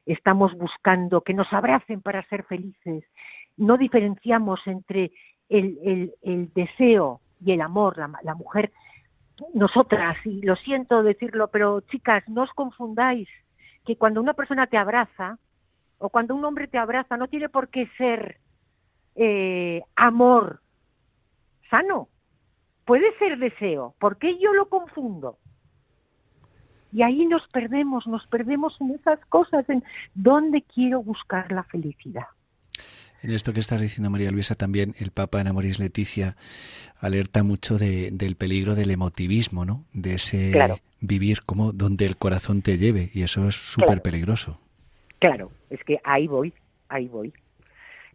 estamos 0.06 0.54
buscando 0.54 1.22
que 1.22 1.34
nos 1.34 1.52
abracen 1.52 2.00
para 2.00 2.26
ser 2.28 2.44
felices. 2.44 3.04
No 3.56 3.76
diferenciamos 3.76 4.60
entre 4.66 5.12
el, 5.48 6.12
el, 6.22 6.52
deseo 6.54 7.20
y 7.44 7.52
el 7.52 7.60
amor, 7.60 7.98
la, 7.98 8.10
la 8.22 8.34
mujer 8.34 8.72
nosotras, 9.52 10.16
y 10.24 10.42
lo 10.42 10.56
siento 10.56 11.02
decirlo, 11.02 11.48
pero 11.48 11.80
chicas, 11.80 12.22
no 12.28 12.42
os 12.42 12.52
confundáis 12.52 13.28
que 13.84 13.96
cuando 13.96 14.20
una 14.20 14.34
persona 14.34 14.66
te 14.66 14.76
abraza, 14.76 15.38
o 16.04 16.10
cuando 16.10 16.34
un 16.34 16.44
hombre 16.44 16.68
te 16.68 16.76
abraza, 16.76 17.16
no 17.16 17.28
tiene 17.28 17.48
por 17.48 17.68
qué 17.68 17.88
ser 17.96 18.38
eh, 19.14 19.80
amor 19.96 20.60
sano. 21.70 22.08
Puede 22.84 23.16
ser 23.18 23.38
deseo. 23.38 23.94
¿Por 23.98 24.18
qué 24.18 24.38
yo 24.38 24.52
lo 24.52 24.68
confundo? 24.68 25.38
Y 26.92 27.02
ahí 27.02 27.24
nos 27.24 27.48
perdemos, 27.48 28.06
nos 28.06 28.26
perdemos 28.26 28.76
en 28.82 28.90
esas 28.90 29.18
cosas, 29.30 29.66
en 29.70 29.82
dónde 30.14 30.60
quiero 30.62 31.02
buscar 31.02 31.50
la 31.50 31.62
felicidad. 31.64 32.26
En 33.22 33.30
esto 33.30 33.54
que 33.54 33.60
estás 33.60 33.80
diciendo, 33.80 34.10
María 34.10 34.30
Luisa, 34.30 34.56
también 34.56 34.94
el 34.98 35.10
Papa 35.10 35.40
en 35.40 35.46
Amoris 35.46 35.78
Leticia 35.78 36.36
alerta 37.00 37.42
mucho 37.42 37.78
del 37.78 38.36
peligro 38.36 38.74
del 38.74 38.90
emotivismo, 38.90 39.64
¿no? 39.64 39.86
De 39.94 40.16
ese 40.16 40.52
vivir 41.00 41.40
como 41.46 41.72
donde 41.72 42.04
el 42.04 42.18
corazón 42.18 42.60
te 42.60 42.76
lleve, 42.76 43.10
y 43.14 43.22
eso 43.22 43.48
es 43.48 43.54
súper 43.54 44.02
peligroso. 44.02 44.60
Claro, 45.18 45.50
es 45.70 45.82
que 45.84 46.00
ahí 46.04 46.26
voy, 46.26 46.52
ahí 46.88 47.08
voy. 47.08 47.32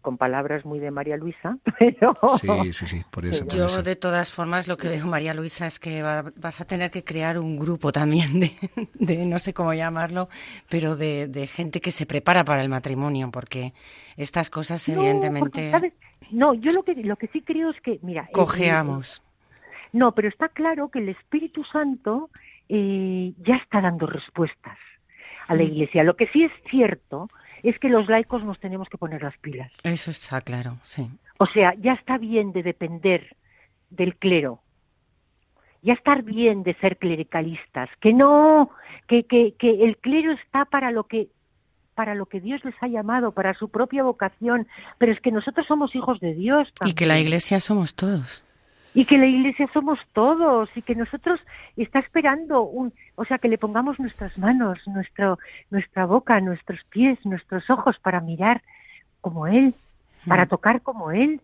con 0.02 0.18
palabras 0.18 0.64
muy 0.64 0.80
de 0.80 0.91
María 0.91 1.18
Luisa, 1.18 1.58
pero... 1.80 2.16
Sí, 2.39 2.74
sí, 2.74 2.88
sí, 2.88 3.02
por 3.12 3.26
eso. 3.26 3.45
Yo, 3.47 3.68
de 3.84 3.97
todas 3.97 4.32
formas, 4.32 4.70
lo 4.70 4.78
que 4.78 4.88
veo, 4.88 5.06
María 5.06 5.34
Luisa, 5.34 5.68
es 5.68 5.78
que 5.78 6.02
vas 6.02 6.62
a 6.62 6.66
tener 6.66 6.89
que 6.89 7.04
crear 7.04 7.38
un 7.38 7.60
grupo 7.60 7.91
también 7.91 8.39
de, 8.39 8.52
de 8.93 9.26
no 9.26 9.39
sé 9.39 9.54
cómo 9.54 9.74
llamarlo, 9.74 10.30
pero 10.70 10.95
de, 10.95 11.28
de, 11.28 11.47
gente 11.47 11.82
que 11.82 11.91
se 11.91 12.06
prepara 12.06 12.45
para 12.45 12.62
el 12.62 12.70
matrimonio, 12.70 13.30
porque 13.32 13.74
estas 14.16 14.50
cosas, 14.50 14.88
evidentemente... 14.88 15.93
No, 16.32 16.54
yo 16.54 16.70
lo 16.76 16.84
que, 16.84 16.93
lo 16.95 17.16
que 17.18 17.28
sí 17.28 17.41
creo 17.41 17.72
es 17.72 17.82
que, 17.82 18.00
mira... 18.02 18.30
Cojeamos. 18.32 19.22
no, 19.91 20.14
pero 20.14 20.30
está 20.30 20.47
claro 20.47 20.89
que 20.89 21.00
el 21.00 21.10
Espíritu 21.10 21.64
Santo 21.66 22.30
eh, 22.70 23.34
ya 23.39 23.56
está 23.56 23.82
dando 23.82 24.06
respuestas 24.06 24.78
a 25.50 25.56
la. 25.56 25.64
Iglesia. 25.64 26.04
Lo 26.04 26.16
que 26.16 26.28
sí 26.28 26.43
es 26.43 26.52
cierto 26.70 27.30
es 27.64 27.78
que 27.80 27.89
los 27.89 28.08
laicos 28.08 28.43
nos 28.43 28.60
tenemos 28.60 28.88
que 28.89 28.97
poner 28.97 29.22
las 29.22 29.38
pilas. 29.38 29.72
Eso 29.84 30.12
está 30.12 30.41
claro, 30.41 30.78
sí. 30.84 31.10
O 31.38 31.45
sea, 31.45 31.74
ya 31.76 31.93
está 31.93 32.18
bien 32.18 32.52
de 32.52 32.64
depender 32.64 33.36
del 33.89 34.16
clero. 34.16 34.62
Ya 35.82 35.93
está 35.93 36.16
bien 36.16 36.64
de 36.64 36.74
ser 36.76 36.97
clericalistas, 36.97 37.89
que 38.02 38.14
no, 38.14 38.70
que, 39.08 39.24
que, 39.24 39.54
que 39.58 39.86
el 39.86 39.97
clero 39.97 40.34
está 40.34 40.66
para 40.66 40.91
lo 40.91 41.06
que 41.06 41.28
para 41.95 42.16
lo 42.16 42.28
que 42.28 42.39
Dios 42.39 42.64
les 42.64 42.76
ha 42.82 42.88
llamado, 42.88 43.34
para 43.34 43.54
su 43.54 43.68
propia 43.68 44.04
vocación, 44.04 44.68
pero 44.97 45.12
es 45.12 45.20
que 45.20 45.34
nosotros 45.34 45.68
somos 45.68 45.93
hijos 45.95 46.22
de 46.22 46.34
Dios. 46.34 46.72
Y 46.86 46.93
que 46.93 47.06
la 47.06 47.20
Iglesia 47.20 47.60
somos 47.60 47.93
todos 47.93 48.45
y 48.93 49.06
que 49.06 49.18
la 49.18 49.28
iglesia 49.28 49.70
somos 49.74 50.00
todos 50.14 50.70
y 50.76 50.82
que 50.82 50.95
nosotros 50.95 51.39
está 51.78 52.00
esperando 52.00 52.64
un, 52.64 52.93
o 53.20 53.26
sea, 53.26 53.38
que 53.38 53.50
le 53.50 53.58
pongamos 53.58 54.00
nuestras 54.00 54.38
manos, 54.38 54.80
nuestro, 54.88 55.40
nuestra 55.70 56.06
boca, 56.06 56.40
nuestros 56.40 56.80
pies, 56.90 57.20
nuestros 57.26 57.70
ojos 57.70 57.98
para 58.02 58.22
mirar 58.22 58.62
como 59.20 59.46
él, 59.46 59.74
para 60.26 60.46
hmm. 60.46 60.50
tocar 60.50 60.82
como 60.82 61.12
él, 61.12 61.42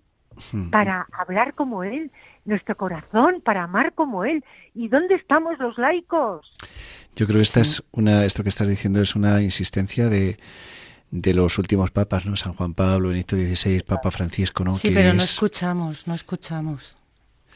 hmm. 0.54 0.70
para 0.70 1.06
hablar 1.12 1.54
como 1.54 1.84
él, 1.84 2.12
nuestro 2.46 2.78
corazón 2.78 3.42
para 3.44 3.64
amar 3.64 3.94
como 3.94 4.24
él. 4.24 4.46
¿Y 4.74 4.88
dónde 4.88 5.16
estamos 5.16 5.60
los 5.60 5.78
laicos? 5.78 6.50
Yo 7.18 7.26
creo 7.26 7.40
que 7.40 7.44
esta 7.44 7.60
es 7.60 7.84
una, 7.92 8.24
esto 8.24 8.42
que 8.44 8.50
estás 8.50 8.70
diciendo 8.70 9.02
es 9.02 9.16
una 9.16 9.42
insistencia 9.42 10.08
de 10.08 10.38
de 11.12 11.34
los 11.34 11.58
últimos 11.60 11.92
papas, 11.92 12.26
¿no? 12.26 12.36
San 12.36 12.54
Juan 12.54 12.74
Pablo, 12.74 13.10
Benito 13.10 13.38
XVI, 13.38 13.82
Papa 13.82 14.12
Francisco, 14.12 14.64
¿no? 14.64 14.78
Sí, 14.78 14.92
pero 14.92 15.14
no 15.14 15.22
escuchamos, 15.22 16.08
no 16.08 16.14
escuchamos. 16.14 16.98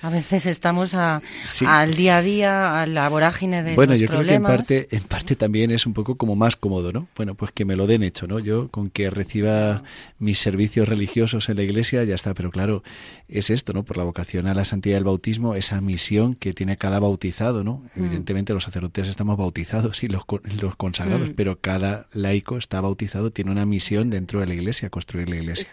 A 0.02 0.10
veces 0.10 0.46
estamos 0.46 0.94
al 0.94 1.96
día 1.96 2.18
a 2.18 2.22
día, 2.22 2.82
a 2.82 2.88
la 2.88 3.10
vorágine 3.10 3.64
de 3.64 3.76
bueno, 3.76 3.92
los 3.92 4.00
yo 4.00 4.08
problemas. 4.08 4.52
Creo 4.54 4.66
que 4.66 4.74
en 4.76 4.82
parte, 4.86 4.96
en 4.96 5.04
parte 5.04 5.36
también 5.36 5.72
es 5.72 5.86
un 5.86 5.94
poco 5.94 6.16
como 6.16 6.38
más 6.38 6.56
cómodo, 6.56 6.94
¿no? 6.94 7.08
Bueno, 7.18 7.36
pues 7.36 7.52
que 7.52 7.66
me 7.66 7.76
lo 7.76 7.86
den 7.86 8.04
hecho, 8.04 8.26
¿no? 8.26 8.40
Yo 8.40 8.70
con 8.70 8.90
que 8.90 9.10
reciba 9.10 9.84
mis 10.18 10.40
servicios 10.40 10.88
religiosos 10.88 11.50
en 11.50 11.58
la 11.58 11.64
iglesia 11.64 12.04
ya 12.06 12.16
está, 12.16 12.34
pero 12.34 12.50
claro, 12.50 12.82
es 13.28 13.50
esto, 13.50 13.74
¿no? 13.74 13.84
Por 13.84 13.98
la 13.98 14.06
vocación 14.06 14.48
a 14.48 14.54
la 14.54 14.64
santidad 14.64 14.96
del 14.96 15.04
bautismo, 15.04 15.56
esa 15.56 15.82
misión 15.82 16.36
que 16.36 16.54
tiene 16.54 16.78
cada 16.78 17.00
bautizado, 17.00 17.66
¿no? 17.66 17.84
Mm. 17.96 18.06
Evidentemente 18.06 18.54
los 18.54 18.64
sacerdotes 18.64 19.10
estamos 19.10 19.38
bautizados 19.38 20.02
y 20.04 20.08
los, 20.08 20.24
los 20.62 20.76
consagrados, 20.78 21.32
mm. 21.32 21.34
pero 21.34 21.60
cada 21.60 22.08
laico 22.14 22.58
está 22.58 22.80
bautizado, 22.80 23.32
tiene 23.32 23.52
una 23.52 23.66
misión 23.66 24.10
dentro 24.10 24.40
de 24.40 24.48
la 24.48 24.54
iglesia, 24.54 24.90
construir 24.90 25.28
la 25.28 25.36
iglesia 25.36 25.68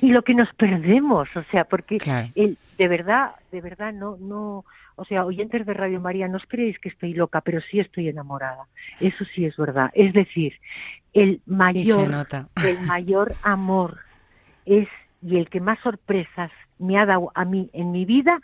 y 0.00 0.08
lo 0.10 0.22
que 0.22 0.34
nos 0.34 0.52
perdemos, 0.54 1.28
o 1.36 1.42
sea, 1.50 1.64
porque 1.64 1.98
el, 2.34 2.58
de 2.78 2.88
verdad, 2.88 3.32
de 3.52 3.60
verdad 3.60 3.92
no, 3.92 4.16
no, 4.18 4.64
o 4.96 5.04
sea, 5.04 5.24
oyentes 5.24 5.64
de 5.66 5.74
Radio 5.74 6.00
María, 6.00 6.28
no 6.28 6.36
os 6.36 6.46
creéis 6.46 6.78
que 6.78 6.88
estoy 6.88 7.14
loca, 7.14 7.40
pero 7.40 7.60
sí 7.60 7.80
estoy 7.80 8.08
enamorada. 8.08 8.64
Eso 9.00 9.24
sí 9.24 9.44
es 9.44 9.56
verdad. 9.56 9.90
Es 9.94 10.12
decir, 10.12 10.54
el 11.12 11.40
mayor, 11.46 12.10
el 12.64 12.80
mayor 12.86 13.34
amor 13.42 13.98
es 14.66 14.88
y 15.22 15.36
el 15.36 15.48
que 15.48 15.60
más 15.60 15.78
sorpresas 15.80 16.50
me 16.78 16.98
ha 16.98 17.06
dado 17.06 17.30
a 17.34 17.44
mí 17.44 17.70
en 17.72 17.92
mi 17.92 18.04
vida 18.04 18.40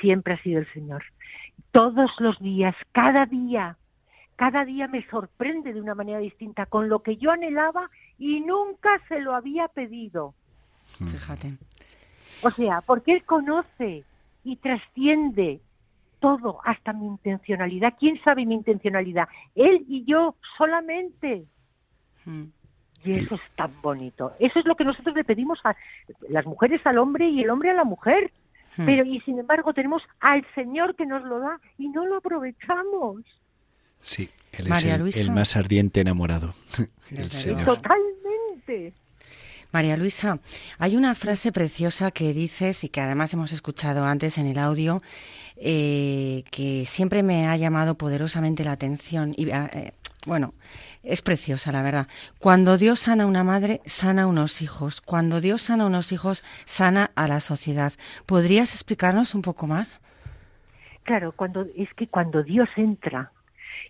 siempre 0.00 0.34
ha 0.34 0.42
sido 0.42 0.60
el 0.60 0.72
Señor. 0.72 1.04
Todos 1.72 2.10
los 2.18 2.38
días, 2.38 2.74
cada 2.92 3.26
día, 3.26 3.76
cada 4.36 4.64
día 4.64 4.88
me 4.88 5.06
sorprende 5.08 5.72
de 5.72 5.80
una 5.80 5.94
manera 5.94 6.18
distinta 6.18 6.66
con 6.66 6.88
lo 6.88 7.02
que 7.02 7.16
yo 7.16 7.30
anhelaba 7.30 7.88
y 8.18 8.40
nunca 8.40 8.90
se 9.08 9.20
lo 9.20 9.34
había 9.34 9.68
pedido. 9.68 10.34
Mm. 10.98 11.08
Fíjate. 11.08 11.54
O 12.42 12.50
sea, 12.50 12.80
porque 12.82 13.12
Él 13.12 13.24
conoce 13.24 14.04
y 14.44 14.56
trasciende 14.56 15.60
todo, 16.20 16.60
hasta 16.64 16.92
mi 16.92 17.06
intencionalidad. 17.06 17.94
¿Quién 17.98 18.20
sabe 18.22 18.44
mi 18.44 18.54
intencionalidad? 18.54 19.28
Él 19.54 19.84
y 19.88 20.04
yo 20.04 20.34
solamente. 20.56 21.44
Mm. 22.24 22.44
Y 23.04 23.12
eso 23.12 23.36
es 23.36 23.40
tan 23.56 23.70
bonito. 23.80 24.32
Eso 24.38 24.58
es 24.58 24.66
lo 24.66 24.74
que 24.74 24.84
nosotros 24.84 25.14
le 25.14 25.24
pedimos 25.24 25.60
a 25.64 25.76
las 26.28 26.44
mujeres 26.46 26.84
al 26.84 26.98
hombre 26.98 27.28
y 27.28 27.42
el 27.42 27.50
hombre 27.50 27.70
a 27.70 27.74
la 27.74 27.84
mujer. 27.84 28.32
Mm. 28.76 28.86
Pero 28.86 29.04
y 29.04 29.20
sin 29.20 29.38
embargo 29.38 29.72
tenemos 29.72 30.02
al 30.20 30.44
Señor 30.54 30.96
que 30.96 31.06
nos 31.06 31.22
lo 31.22 31.38
da 31.38 31.60
y 31.78 31.88
no 31.88 32.06
lo 32.06 32.16
aprovechamos. 32.16 33.22
Sí, 34.00 34.30
él 34.52 34.70
es 34.72 35.16
el, 35.16 35.32
más 35.32 35.56
ardiente 35.56 36.00
enamorado. 36.00 36.54
Totalmente. 37.64 38.92
María 39.72 39.96
Luisa, 39.96 40.38
hay 40.78 40.96
una 40.96 41.14
frase 41.14 41.52
preciosa 41.52 42.10
que 42.10 42.32
dices 42.32 42.84
y 42.84 42.88
que 42.88 43.00
además 43.00 43.34
hemos 43.34 43.52
escuchado 43.52 44.04
antes 44.04 44.38
en 44.38 44.46
el 44.46 44.58
audio, 44.58 45.02
eh, 45.56 46.42
que 46.50 46.84
siempre 46.86 47.22
me 47.22 47.46
ha 47.46 47.56
llamado 47.56 47.96
poderosamente 47.96 48.64
la 48.64 48.72
atención 48.72 49.34
y 49.36 49.50
eh, 49.50 49.92
bueno, 50.26 50.54
es 51.02 51.22
preciosa 51.22 51.70
la 51.70 51.82
verdad. 51.82 52.06
Cuando 52.38 52.76
Dios 52.76 53.00
sana 53.00 53.24
a 53.24 53.26
una 53.26 53.44
madre, 53.44 53.80
sana 53.84 54.22
a 54.22 54.26
unos 54.26 54.62
hijos. 54.62 55.00
Cuando 55.00 55.40
Dios 55.40 55.62
sana 55.62 55.84
a 55.84 55.86
unos 55.86 56.12
hijos, 56.12 56.42
sana 56.64 57.10
a 57.14 57.28
la 57.28 57.40
sociedad. 57.40 57.92
¿Podrías 58.26 58.74
explicarnos 58.74 59.34
un 59.34 59.42
poco 59.42 59.66
más? 59.66 60.00
Claro, 61.04 61.32
cuando 61.32 61.66
es 61.76 61.88
que 61.94 62.08
cuando 62.08 62.42
Dios 62.42 62.68
entra 62.76 63.32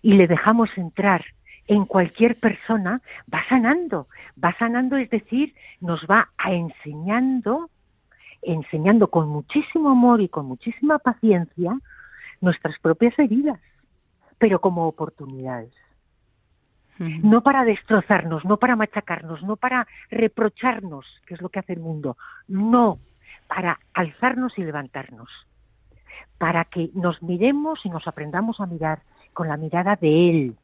y 0.01 0.13
le 0.13 0.27
dejamos 0.27 0.69
entrar 0.77 1.25
en 1.69 1.85
cualquier 1.85 2.35
persona, 2.35 2.99
va 3.31 3.47
sanando, 3.47 4.07
va 4.43 4.55
sanando, 4.57 4.97
es 4.97 5.09
decir, 5.11 5.53
nos 5.79 6.03
va 6.07 6.29
a 6.39 6.51
enseñando, 6.51 7.69
enseñando 8.41 9.09
con 9.09 9.29
muchísimo 9.29 9.91
amor 9.91 10.19
y 10.19 10.29
con 10.29 10.47
muchísima 10.47 10.97
paciencia 10.97 11.79
nuestras 12.41 12.79
propias 12.79 13.17
heridas, 13.19 13.59
pero 14.39 14.59
como 14.59 14.87
oportunidades. 14.87 15.71
No 16.97 17.43
para 17.43 17.63
destrozarnos, 17.63 18.43
no 18.43 18.57
para 18.57 18.75
machacarnos, 18.75 19.43
no 19.43 19.55
para 19.55 19.87
reprocharnos, 20.09 21.05
que 21.27 21.35
es 21.35 21.41
lo 21.41 21.49
que 21.49 21.59
hace 21.59 21.73
el 21.73 21.79
mundo, 21.79 22.17
no, 22.47 22.97
para 23.47 23.79
alzarnos 23.93 24.57
y 24.57 24.63
levantarnos, 24.63 25.29
para 26.39 26.65
que 26.65 26.89
nos 26.95 27.21
miremos 27.21 27.85
y 27.85 27.89
nos 27.89 28.05
aprendamos 28.07 28.59
a 28.59 28.65
mirar 28.65 29.03
con 29.33 29.47
la 29.47 29.55
mirada 29.55 29.95
de 29.95 30.29
Él, 30.29 30.57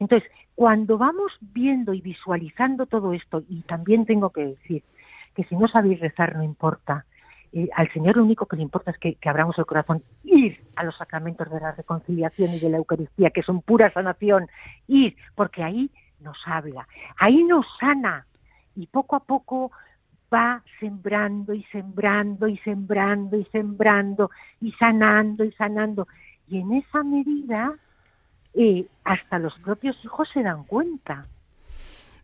entonces, 0.00 0.28
cuando 0.54 0.98
vamos 0.98 1.32
viendo 1.40 1.92
y 1.92 2.00
visualizando 2.00 2.86
todo 2.86 3.12
esto, 3.12 3.42
y 3.48 3.60
también 3.62 4.06
tengo 4.06 4.30
que 4.30 4.46
decir 4.46 4.82
que 5.34 5.44
si 5.44 5.54
no 5.56 5.68
sabéis 5.68 6.00
rezar 6.00 6.34
no 6.36 6.42
importa, 6.42 7.04
eh, 7.52 7.68
al 7.74 7.92
Señor 7.92 8.16
lo 8.16 8.24
único 8.24 8.46
que 8.46 8.56
le 8.56 8.62
importa 8.62 8.92
es 8.92 8.98
que, 8.98 9.18
abramos 9.28 9.58
el 9.58 9.66
corazón, 9.66 10.02
ir 10.24 10.64
a 10.76 10.84
los 10.84 10.96
sacramentos 10.96 11.50
de 11.50 11.60
la 11.60 11.72
reconciliación 11.72 12.50
y 12.54 12.60
de 12.60 12.70
la 12.70 12.78
Eucaristía, 12.78 13.30
que 13.30 13.42
son 13.42 13.60
pura 13.60 13.92
sanación, 13.92 14.48
ir, 14.88 15.16
porque 15.34 15.62
ahí 15.62 15.90
nos 16.20 16.38
habla, 16.46 16.88
ahí 17.18 17.44
nos 17.44 17.66
sana, 17.78 18.26
y 18.74 18.86
poco 18.86 19.16
a 19.16 19.20
poco 19.20 19.70
va 20.32 20.62
sembrando 20.78 21.52
y 21.52 21.64
sembrando 21.64 22.48
y 22.48 22.56
sembrando 22.58 23.36
y 23.36 23.44
sembrando 23.46 24.30
y 24.60 24.72
sanando 24.72 25.44
y 25.44 25.52
sanando. 25.52 26.08
Y 26.48 26.58
en 26.58 26.72
esa 26.72 27.02
medida 27.02 27.74
y 28.54 28.86
hasta 29.04 29.38
los 29.38 29.58
propios 29.60 29.96
hijos 30.04 30.28
se 30.32 30.42
dan 30.42 30.64
cuenta. 30.64 31.26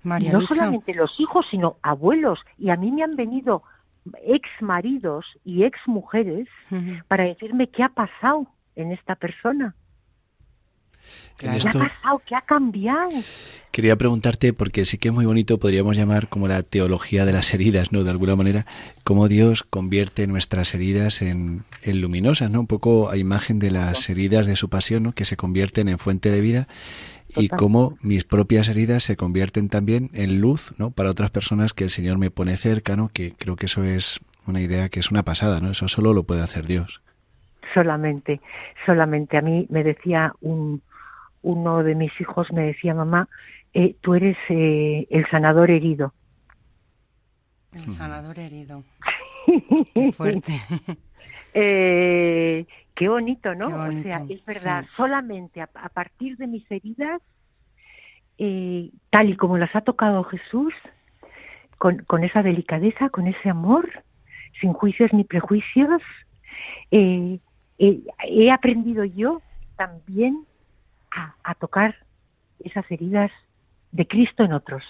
no 0.04 0.40
solamente 0.42 0.94
los 0.94 1.18
hijos, 1.20 1.46
sino 1.50 1.76
abuelos. 1.82 2.40
Y 2.58 2.70
a 2.70 2.76
mí 2.76 2.90
me 2.90 3.02
han 3.02 3.16
venido 3.16 3.62
ex 4.24 4.48
maridos 4.60 5.26
y 5.44 5.64
ex 5.64 5.78
mujeres 5.86 6.48
para 7.08 7.24
decirme 7.24 7.68
qué 7.68 7.82
ha 7.82 7.88
pasado 7.88 8.46
en 8.76 8.92
esta 8.92 9.16
persona. 9.16 9.74
¿Qué 11.36 11.48
ha 11.48 11.52
pasado? 11.54 12.22
¿Qué 12.24 12.34
ha 12.34 12.40
cambiado? 12.40 13.10
Quería 13.70 13.96
preguntarte, 13.96 14.54
porque 14.54 14.86
sí 14.86 14.96
que 14.96 15.08
es 15.08 15.14
muy 15.14 15.26
bonito, 15.26 15.58
podríamos 15.58 15.96
llamar 15.96 16.28
como 16.28 16.48
la 16.48 16.62
teología 16.62 17.26
de 17.26 17.32
las 17.32 17.52
heridas, 17.52 17.92
¿no? 17.92 18.04
De 18.04 18.10
alguna 18.10 18.34
manera, 18.34 18.64
cómo 19.04 19.28
Dios 19.28 19.62
convierte 19.62 20.26
nuestras 20.26 20.74
heridas 20.74 21.20
en, 21.20 21.64
luminosas, 21.84 22.50
¿no? 22.50 22.60
Un 22.60 22.66
poco 22.66 23.10
a 23.10 23.18
imagen 23.18 23.58
de 23.58 23.70
las 23.70 24.08
heridas 24.08 24.46
de 24.46 24.56
su 24.56 24.70
pasión, 24.70 25.02
¿no? 25.02 25.12
Que 25.12 25.26
se 25.26 25.36
convierten 25.36 25.88
en 25.88 25.98
fuente 25.98 26.30
de 26.30 26.40
vida 26.40 26.68
y 27.36 27.48
cómo 27.48 27.98
mis 28.00 28.24
propias 28.24 28.68
heridas 28.68 29.02
se 29.02 29.16
convierten 29.16 29.68
también 29.68 30.08
en 30.14 30.40
luz, 30.40 30.72
¿no? 30.78 30.90
Para 30.90 31.10
otras 31.10 31.30
personas 31.30 31.74
que 31.74 31.84
el 31.84 31.90
Señor 31.90 32.16
me 32.16 32.30
pone 32.30 32.56
cerca, 32.56 32.96
¿no? 32.96 33.10
Que 33.12 33.34
creo 33.36 33.56
que 33.56 33.66
eso 33.66 33.84
es 33.84 34.20
una 34.46 34.62
idea 34.62 34.88
que 34.88 35.00
es 35.00 35.10
una 35.10 35.22
pasada, 35.22 35.60
¿no? 35.60 35.72
Eso 35.72 35.86
solo 35.88 36.14
lo 36.14 36.22
puede 36.22 36.42
hacer 36.42 36.66
Dios. 36.66 37.02
Solamente, 37.74 38.40
solamente. 38.86 39.36
A 39.36 39.42
mí 39.42 39.66
me 39.68 39.84
decía 39.84 40.32
un, 40.40 40.80
uno 41.46 41.84
de 41.84 41.94
mis 41.94 42.10
hijos 42.20 42.52
me 42.52 42.62
decía, 42.62 42.92
mamá, 42.92 43.28
eh, 43.72 43.94
tú 44.00 44.16
eres 44.16 44.36
eh, 44.48 45.06
el 45.10 45.30
sanador 45.30 45.70
herido. 45.70 46.12
El 47.72 47.82
sanador 47.82 48.36
herido. 48.36 48.82
Qué 49.94 50.12
fuerte. 50.12 50.60
Eh, 51.58 52.66
qué 52.94 53.08
bonito, 53.08 53.54
¿no? 53.54 53.68
o 53.68 53.92
sea, 54.02 54.26
es 54.28 54.44
verdad, 54.44 54.84
solamente 54.94 55.62
a, 55.62 55.66
partir 55.66 56.36
de 56.36 56.46
mis 56.46 56.70
heridas, 56.70 57.22
eh, 58.36 58.90
tal 59.08 59.30
y 59.30 59.36
como 59.36 59.56
las 59.56 59.74
ha 59.74 59.80
tocado 59.80 60.22
Jesús, 60.24 60.74
con, 61.78 62.04
con, 62.04 62.24
esa 62.24 62.42
delicadeza, 62.42 63.08
con 63.08 63.26
ese 63.26 63.48
amor, 63.48 63.88
sin 64.60 64.74
juicios 64.74 65.14
ni 65.14 65.24
prejuicios, 65.24 66.02
eh, 66.90 67.38
he 67.78 68.50
aprendido 68.50 69.04
yo 69.04 69.40
también 69.76 70.44
a, 71.42 71.54
tocar 71.54 71.96
esas 72.60 72.84
heridas 72.90 73.30
de 73.92 74.06
Cristo 74.06 74.44
en 74.44 74.52
otros. 74.52 74.82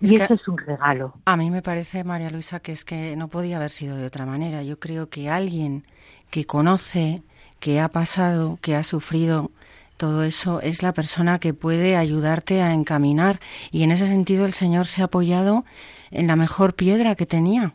y 0.00 0.20
eso 0.20 0.34
es 0.34 0.48
un 0.48 0.58
regalo. 0.58 1.14
A 1.24 1.36
mí 1.36 1.50
me 1.50 1.62
parece, 1.62 2.04
María 2.04 2.30
Luisa, 2.30 2.60
que 2.60 2.72
es 2.72 2.84
que 2.84 3.16
no 3.16 3.28
podía 3.28 3.56
haber 3.56 3.70
sido 3.70 3.96
de 3.96 4.06
otra 4.06 4.26
manera. 4.26 4.62
Yo 4.62 4.78
creo 4.78 5.08
que 5.08 5.30
alguien 5.30 5.84
que 6.30 6.46
conoce, 6.46 7.22
que 7.60 7.80
ha 7.80 7.88
pasado, 7.88 8.58
que 8.60 8.74
ha 8.74 8.82
sufrido 8.82 9.50
todo 9.96 10.24
eso, 10.24 10.60
es 10.60 10.82
la 10.82 10.92
persona 10.92 11.38
que 11.38 11.54
puede 11.54 11.96
ayudarte 11.96 12.62
a 12.62 12.72
encaminar. 12.74 13.38
Y 13.70 13.84
en 13.84 13.92
ese 13.92 14.08
sentido 14.08 14.44
el 14.44 14.52
Señor 14.52 14.86
se 14.86 15.02
ha 15.02 15.06
apoyado 15.06 15.64
en 16.10 16.26
la 16.26 16.36
mejor 16.36 16.74
piedra 16.74 17.14
que 17.14 17.26
tenía. 17.26 17.74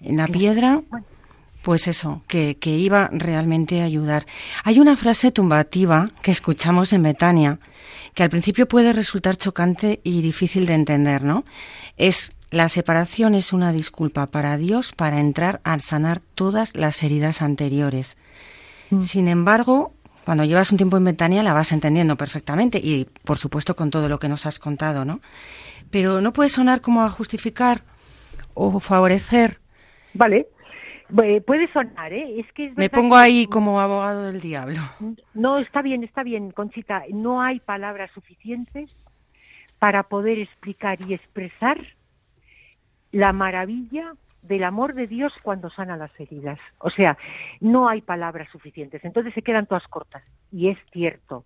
En 0.00 0.16
la 0.16 0.28
piedra 0.28 0.82
pues 1.62 1.86
eso, 1.86 2.22
que, 2.26 2.56
que, 2.56 2.70
iba 2.70 3.08
realmente 3.12 3.80
a 3.80 3.84
ayudar. 3.84 4.26
Hay 4.64 4.80
una 4.80 4.96
frase 4.96 5.30
tumbativa 5.30 6.08
que 6.22 6.30
escuchamos 6.30 6.92
en 6.92 7.02
Betania, 7.02 7.58
que 8.14 8.22
al 8.22 8.30
principio 8.30 8.66
puede 8.66 8.92
resultar 8.92 9.36
chocante 9.36 10.00
y 10.02 10.22
difícil 10.22 10.66
de 10.66 10.74
entender, 10.74 11.22
¿no? 11.22 11.44
Es 11.96 12.32
la 12.50 12.68
separación 12.68 13.34
es 13.34 13.52
una 13.52 13.72
disculpa 13.72 14.26
para 14.26 14.56
Dios 14.56 14.92
para 14.92 15.20
entrar 15.20 15.60
a 15.62 15.78
sanar 15.78 16.20
todas 16.34 16.74
las 16.74 17.02
heridas 17.02 17.42
anteriores. 17.42 18.16
Mm. 18.90 19.02
Sin 19.02 19.28
embargo, 19.28 19.92
cuando 20.24 20.44
llevas 20.44 20.70
un 20.72 20.76
tiempo 20.76 20.96
en 20.96 21.04
Betania 21.04 21.42
la 21.42 21.52
vas 21.52 21.72
entendiendo 21.72 22.16
perfectamente 22.16 22.78
y, 22.78 23.06
por 23.24 23.38
supuesto, 23.38 23.76
con 23.76 23.90
todo 23.90 24.08
lo 24.08 24.18
que 24.18 24.28
nos 24.28 24.46
has 24.46 24.58
contado, 24.58 25.04
¿no? 25.04 25.20
Pero 25.90 26.20
no 26.20 26.32
puede 26.32 26.48
sonar 26.48 26.80
como 26.80 27.02
a 27.02 27.10
justificar 27.10 27.84
o 28.54 28.80
favorecer. 28.80 29.60
Vale 30.14 30.48
Puede 31.10 31.72
sonar, 31.72 32.12
¿eh? 32.12 32.40
Es 32.40 32.52
que 32.52 32.72
Me 32.76 32.88
pongo 32.88 33.16
ahí 33.16 33.46
como 33.46 33.80
abogado 33.80 34.30
del 34.30 34.40
diablo. 34.40 34.80
No, 35.34 35.58
está 35.58 35.82
bien, 35.82 36.04
está 36.04 36.22
bien, 36.22 36.50
Conchita. 36.50 37.04
No 37.12 37.42
hay 37.42 37.60
palabras 37.60 38.10
suficientes 38.12 38.94
para 39.78 40.04
poder 40.04 40.38
explicar 40.38 40.98
y 41.06 41.14
expresar 41.14 41.80
la 43.12 43.32
maravilla 43.32 44.14
del 44.42 44.64
amor 44.64 44.94
de 44.94 45.06
Dios 45.06 45.32
cuando 45.42 45.70
sana 45.70 45.96
las 45.96 46.18
heridas. 46.18 46.58
O 46.78 46.90
sea, 46.90 47.16
no 47.60 47.88
hay 47.88 48.00
palabras 48.00 48.48
suficientes. 48.50 49.04
Entonces 49.04 49.34
se 49.34 49.42
quedan 49.42 49.66
todas 49.66 49.86
cortas. 49.88 50.22
Y 50.52 50.68
es 50.68 50.78
cierto. 50.92 51.44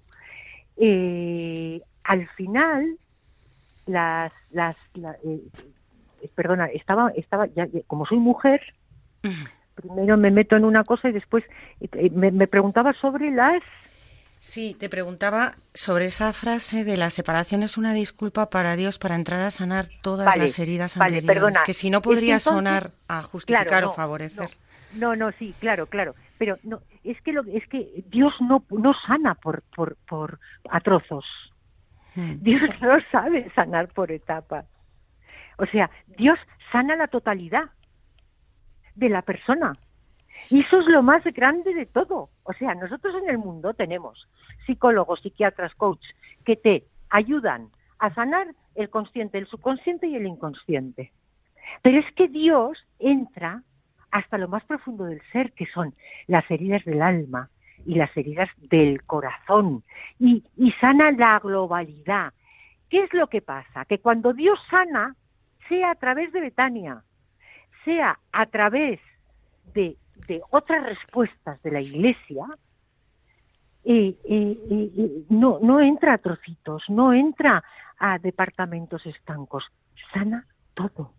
Eh, 0.77 1.81
al 2.03 2.29
final, 2.31 2.99
las, 3.87 4.33
las, 4.51 4.77
eh, 5.25 5.41
perdona, 6.35 6.67
estaba, 6.67 7.11
estaba, 7.11 7.47
ya, 7.47 7.67
como 7.87 8.07
soy 8.07 8.19
mujer, 8.19 8.61
Primero 9.75 10.17
me 10.17 10.31
meto 10.31 10.57
en 10.57 10.65
una 10.65 10.85
cosa 10.85 11.09
y 11.09 11.13
después 11.13 11.45
me, 12.13 12.47
preguntaba 12.47 12.93
sobre 12.95 13.31
las 13.31 13.63
Sí, 14.39 14.77
te 14.79 14.91
preguntaba 14.91 15.55
sobre 15.73 16.05
esa 16.05 16.33
frase 16.35 16.85
de 16.85 16.99
la 16.99 17.09
separación 17.09 17.63
es 17.63 17.79
una 17.79 17.95
disculpa 17.95 18.51
para 18.51 18.77
Dios 18.77 18.99
para 18.99 19.15
entrar 19.15 19.41
a 19.41 19.51
sanar 19.51 19.87
todas 20.03 20.37
las 20.37 20.59
heridas 20.59 20.97
vale, 20.99 21.17
anteriores, 21.17 21.63
que 21.65 21.73
si 21.73 21.89
no 21.89 22.03
podría 22.03 22.39
sonar 22.39 22.91
a 23.09 23.23
justificar 23.23 23.85
o 23.85 23.95
favorecer. 23.95 24.51
No, 24.93 25.17
no, 25.17 25.33
sí, 25.33 25.55
claro, 25.61 25.87
claro, 25.87 26.15
pero 26.37 26.59
no, 26.63 26.83
es 27.05 27.21
que 27.23 27.33
lo, 27.33 27.43
es 27.47 27.67
que 27.69 28.05
Dios 28.11 28.35
no 28.41 28.65
no 28.71 28.93
sana 29.07 29.35
por 29.35 29.63
por 29.75 29.97
por 30.07 30.39
a 30.71 30.81
trozos. 30.81 31.25
Hmm. 32.15 32.35
Dios 32.43 32.63
no 32.83 32.99
sabe 33.11 33.51
sanar 33.55 33.89
por 33.89 34.13
etapas. 34.13 34.67
O 35.57 35.67
sea, 35.67 35.91
Dios 36.19 36.39
sana 36.71 36.97
la 36.97 37.09
totalidad 37.09 37.71
de 38.95 39.09
la 39.09 39.23
persona. 39.23 39.73
Y 40.51 40.61
eso 40.61 40.81
es 40.81 40.87
lo 40.87 41.03
más 41.03 41.25
grande 41.25 41.75
de 41.75 41.87
todo. 41.87 42.31
O 42.43 42.53
sea, 42.53 42.75
nosotros 42.75 43.15
en 43.23 43.31
el 43.31 43.39
mundo 43.39 43.75
tenemos 43.75 44.29
psicólogos, 44.67 45.21
psiquiatras, 45.21 45.75
coach, 45.75 46.05
que 46.45 46.57
te 46.57 46.85
ayudan 47.11 47.69
a 47.99 48.13
sanar 48.15 48.49
el 48.75 48.91
consciente, 48.91 49.39
el 49.39 49.47
subconsciente 49.47 50.07
y 50.07 50.17
el 50.17 50.27
inconsciente. 50.27 51.13
Pero 51.83 51.99
es 51.99 52.13
que 52.15 52.29
Dios 52.29 52.85
entra 52.99 53.63
hasta 54.11 54.39
lo 54.39 54.49
más 54.49 54.65
profundo 54.65 55.05
del 55.05 55.23
ser, 55.33 55.53
que 55.53 55.67
son 55.67 55.95
las 56.27 56.49
heridas 56.51 56.85
del 56.85 57.03
alma 57.03 57.51
y 57.87 57.97
las 57.97 58.17
heridas 58.17 58.49
del 58.57 59.03
corazón, 59.05 59.83
y, 60.19 60.45
y 60.57 60.73
sana 60.73 61.11
la 61.13 61.39
globalidad. 61.39 62.33
¿Qué 62.89 63.03
es 63.03 63.13
lo 63.13 63.27
que 63.27 63.43
pasa? 63.43 63.85
Que 63.85 63.99
cuando 63.99 64.33
Dios 64.33 64.59
sana, 64.71 65.17
sea 65.69 65.91
a 65.91 65.95
través 65.95 66.33
de 66.33 66.41
Betania, 66.41 67.03
sea 67.85 68.19
a 68.33 68.47
través 68.47 69.01
de, 69.75 69.97
otras 70.51 70.85
respuestas 70.85 71.63
de 71.63 71.71
la 71.71 71.81
Iglesia, 71.81 72.47
no, 75.29 75.59
no 75.61 75.81
entra 75.81 76.15
a 76.15 76.19
trocitos, 76.19 76.83
no 76.89 77.13
entra 77.13 77.63
a 77.99 78.19
departamentos 78.19 79.05
estancos, 79.05 79.65
sana 80.13 80.47
todo. 80.75 81.13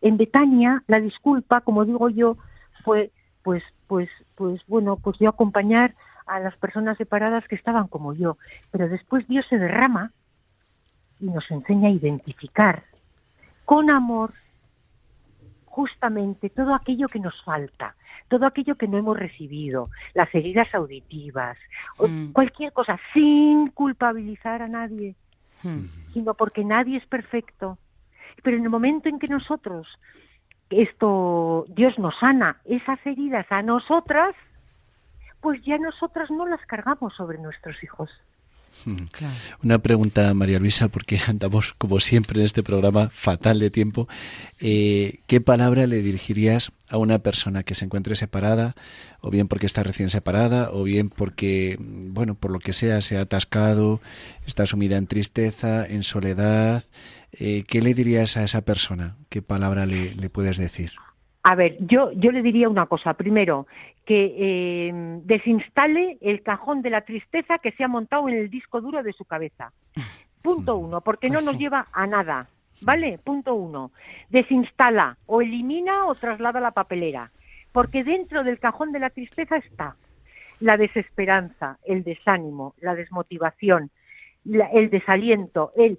En 0.00 0.16
Betania, 0.16 0.82
la 0.86 1.00
disculpa, 1.00 1.60
como 1.60 1.84
digo 1.84 2.08
yo, 2.08 2.38
fue 2.84 3.10
pues, 3.42 3.62
pues, 3.86 4.10
pues 4.34 4.60
bueno, 4.66 4.96
pues 4.96 5.18
yo 5.18 5.30
acompañar 5.30 5.94
a 6.26 6.38
las 6.38 6.54
personas 6.56 6.98
separadas 6.98 7.48
que 7.48 7.54
estaban 7.54 7.88
como 7.88 8.12
yo. 8.12 8.36
Pero 8.70 8.88
después 8.88 9.26
Dios 9.26 9.46
se 9.48 9.58
derrama 9.58 10.12
y 11.18 11.26
nos 11.26 11.50
enseña 11.50 11.88
a 11.88 11.92
identificar 11.92 12.84
con 13.64 13.88
amor 13.88 14.32
justamente 15.78 16.50
todo 16.50 16.74
aquello 16.74 17.06
que 17.06 17.20
nos 17.20 17.40
falta, 17.44 17.94
todo 18.26 18.46
aquello 18.46 18.74
que 18.74 18.88
no 18.88 18.98
hemos 18.98 19.16
recibido, 19.16 19.84
las 20.12 20.28
heridas 20.34 20.74
auditivas, 20.74 21.56
mm. 22.00 22.32
cualquier 22.32 22.72
cosa, 22.72 22.98
sin 23.14 23.68
culpabilizar 23.68 24.60
a 24.60 24.66
nadie, 24.66 25.14
mm. 25.62 25.84
sino 26.12 26.34
porque 26.34 26.64
nadie 26.64 26.96
es 26.96 27.06
perfecto. 27.06 27.78
Pero 28.42 28.56
en 28.56 28.64
el 28.64 28.70
momento 28.70 29.08
en 29.08 29.20
que 29.20 29.28
nosotros, 29.28 29.86
esto, 30.68 31.64
Dios 31.68 31.96
nos 31.96 32.18
sana 32.18 32.56
esas 32.64 32.98
heridas 33.06 33.46
a 33.50 33.62
nosotras, 33.62 34.34
pues 35.40 35.62
ya 35.62 35.78
nosotras 35.78 36.28
no 36.28 36.44
las 36.44 36.66
cargamos 36.66 37.14
sobre 37.14 37.38
nuestros 37.38 37.80
hijos. 37.84 38.10
Una 39.62 39.78
pregunta, 39.78 40.32
María 40.34 40.58
Luisa, 40.58 40.88
porque 40.88 41.18
andamos, 41.26 41.74
como 41.74 42.00
siempre, 42.00 42.40
en 42.40 42.46
este 42.46 42.62
programa 42.62 43.08
fatal 43.10 43.58
de 43.58 43.70
tiempo. 43.70 44.08
Eh, 44.60 45.20
¿Qué 45.26 45.40
palabra 45.40 45.86
le 45.86 46.02
dirigirías 46.02 46.72
a 46.88 46.98
una 46.98 47.18
persona 47.18 47.62
que 47.62 47.74
se 47.74 47.84
encuentre 47.84 48.16
separada, 48.16 48.74
o 49.20 49.30
bien 49.30 49.48
porque 49.48 49.66
está 49.66 49.82
recién 49.82 50.10
separada, 50.10 50.70
o 50.72 50.84
bien 50.84 51.10
porque, 51.10 51.76
bueno, 51.80 52.34
por 52.34 52.50
lo 52.50 52.58
que 52.58 52.72
sea, 52.72 53.00
se 53.02 53.18
ha 53.18 53.22
atascado, 53.22 54.00
está 54.46 54.66
sumida 54.66 54.96
en 54.96 55.06
tristeza, 55.06 55.86
en 55.86 56.02
soledad? 56.02 56.84
Eh, 57.32 57.64
¿Qué 57.66 57.82
le 57.82 57.94
dirías 57.94 58.36
a 58.36 58.44
esa 58.44 58.62
persona? 58.62 59.16
¿Qué 59.28 59.42
palabra 59.42 59.86
le, 59.86 60.14
le 60.14 60.30
puedes 60.30 60.56
decir? 60.56 60.92
A 61.42 61.54
ver, 61.54 61.76
yo, 61.80 62.10
yo 62.12 62.30
le 62.30 62.42
diría 62.42 62.68
una 62.68 62.86
cosa. 62.86 63.14
Primero, 63.14 63.66
que 64.08 64.34
eh, 64.38 64.90
desinstale 65.24 66.16
el 66.22 66.42
cajón 66.42 66.80
de 66.80 66.88
la 66.88 67.02
tristeza 67.02 67.58
que 67.58 67.72
se 67.72 67.84
ha 67.84 67.88
montado 67.88 68.26
en 68.30 68.38
el 68.38 68.48
disco 68.48 68.80
duro 68.80 69.02
de 69.02 69.12
su 69.12 69.26
cabeza. 69.26 69.70
Punto 70.42 70.78
uno, 70.78 71.02
porque 71.02 71.28
no 71.28 71.34
pues 71.34 71.44
nos 71.44 71.58
lleva 71.58 71.88
a 71.92 72.06
nada. 72.06 72.48
¿Vale? 72.80 73.18
Punto 73.22 73.54
uno. 73.54 73.90
Desinstala 74.30 75.18
o 75.26 75.42
elimina 75.42 76.06
o 76.06 76.14
traslada 76.14 76.58
la 76.58 76.70
papelera. 76.70 77.30
Porque 77.70 78.02
dentro 78.02 78.44
del 78.44 78.58
cajón 78.58 78.92
de 78.92 79.00
la 79.00 79.10
tristeza 79.10 79.58
está 79.58 79.96
la 80.60 80.78
desesperanza, 80.78 81.76
el 81.84 82.02
desánimo, 82.02 82.74
la 82.80 82.94
desmotivación, 82.94 83.90
el 84.46 84.88
desaliento, 84.88 85.72
el, 85.76 85.98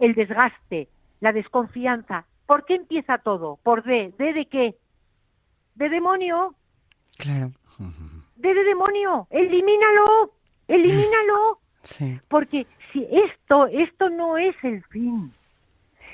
el 0.00 0.14
desgaste, 0.14 0.88
la 1.20 1.32
desconfianza. 1.32 2.26
¿Por 2.46 2.64
qué 2.64 2.74
empieza 2.74 3.18
todo? 3.18 3.60
¿Por 3.62 3.84
D? 3.84 4.12
¿D 4.18 4.32
de 4.32 4.46
qué? 4.46 4.74
De 5.76 5.88
demonio. 5.88 6.56
Claro. 7.18 7.52
De 8.36 8.54
demonio, 8.54 9.26
elimínalo, 9.30 10.32
elimínalo. 10.68 11.58
Sí. 11.84 12.18
Porque 12.28 12.66
si 12.94 13.06
esto, 13.10 13.66
esto 13.66 14.08
no 14.08 14.38
es 14.38 14.56
el 14.62 14.82
fin. 14.84 15.30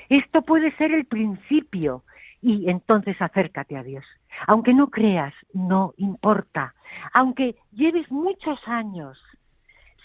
Esto 0.09 0.41
puede 0.41 0.75
ser 0.75 0.91
el 0.91 1.05
principio. 1.05 2.03
Y 2.41 2.69
entonces 2.69 3.15
acércate 3.21 3.77
a 3.77 3.83
Dios. 3.83 4.03
Aunque 4.47 4.73
no 4.73 4.89
creas, 4.89 5.33
no 5.53 5.93
importa. 5.95 6.75
Aunque 7.13 7.55
lleves 7.71 8.11
muchos 8.11 8.59
años 8.67 9.17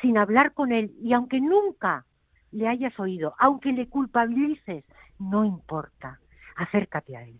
sin 0.00 0.18
hablar 0.18 0.52
con 0.52 0.70
Él 0.70 0.94
y 1.02 1.12
aunque 1.14 1.40
nunca 1.40 2.04
le 2.52 2.68
hayas 2.68 2.98
oído, 3.00 3.34
aunque 3.38 3.72
le 3.72 3.88
culpabilices, 3.88 4.84
no 5.18 5.44
importa. 5.44 6.20
acércate 6.56 7.16
a 7.16 7.22
Él, 7.22 7.38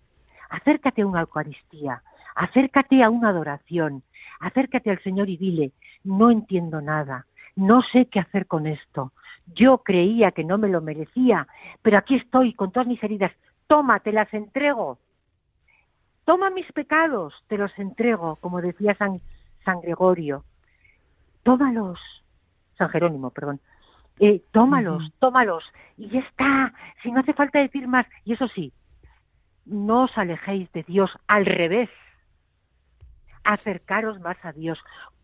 acércate 0.50 1.02
a 1.02 1.06
una 1.06 1.20
Eucaristía, 1.20 2.02
acércate 2.36 3.02
a 3.02 3.10
una 3.10 3.30
adoración, 3.30 4.02
acércate 4.38 4.90
al 4.90 5.02
Señor 5.02 5.28
y 5.28 5.36
dile, 5.36 5.72
no 6.04 6.30
entiendo 6.30 6.80
nada, 6.80 7.26
no 7.56 7.82
sé 7.82 8.06
qué 8.06 8.20
hacer 8.20 8.46
con 8.46 8.66
esto, 8.66 9.12
yo 9.54 9.78
creía 9.78 10.30
que 10.30 10.44
no 10.44 10.58
me 10.58 10.68
lo 10.68 10.80
merecía, 10.80 11.48
pero 11.82 11.98
aquí 11.98 12.16
estoy 12.16 12.52
con 12.52 12.70
todas 12.70 12.86
mis 12.86 13.02
heridas, 13.02 13.32
toma, 13.66 14.00
te 14.00 14.12
las 14.12 14.32
entrego, 14.34 14.98
toma 16.24 16.50
mis 16.50 16.70
pecados, 16.72 17.34
te 17.48 17.56
los 17.56 17.76
entrego, 17.78 18.36
como 18.36 18.60
decía 18.60 18.94
San, 18.94 19.20
San 19.64 19.80
Gregorio, 19.80 20.44
tómalos, 21.42 21.98
San 22.76 22.90
Jerónimo, 22.90 23.30
perdón, 23.30 23.60
eh, 24.20 24.42
tómalos, 24.50 25.10
tómalos, 25.18 25.64
y 25.96 26.08
ya 26.08 26.20
está, 26.20 26.74
si 27.02 27.10
no 27.10 27.20
hace 27.20 27.32
falta 27.32 27.60
decir 27.60 27.88
más, 27.88 28.06
y 28.24 28.34
eso 28.34 28.46
sí, 28.48 28.72
no 29.64 30.02
os 30.02 30.18
alejéis 30.18 30.70
de 30.72 30.82
Dios, 30.82 31.10
al 31.28 31.46
revés, 31.46 31.88
acercaros 33.46 34.20
más 34.20 34.36
a 34.42 34.52
Dios. 34.52 34.78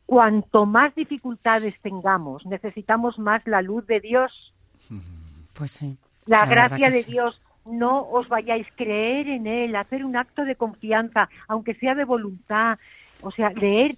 Cuanto 0.07 0.67
más 0.67 0.95
dificultades 0.95 1.79
tengamos, 1.81 2.45
necesitamos 2.47 3.19
más 3.19 3.47
la 3.47 3.63
luz 3.63 3.87
de 3.87 4.01
Dios. 4.01 4.55
Pues 5.55 5.73
sí. 5.73 5.97
La, 6.27 6.47
gracia 6.47 6.91
de 6.91 7.05
Dios. 7.05 7.41
No 7.71 8.09
os 8.11 8.29
vayáis 8.29 8.67
a 8.67 8.75
creer 8.75 9.29
en 9.29 9.47
Él, 9.47 9.77
hacer 9.77 10.05
un 10.05 10.17
acto 10.17 10.45
de 10.45 10.57
confianza, 10.57 11.29
aunque 11.47 11.75
sea 11.75 11.95
de 11.95 12.05
voluntad. 12.05 12.79
O 13.21 13.31
sea, 13.31 13.51
leer, 13.51 13.95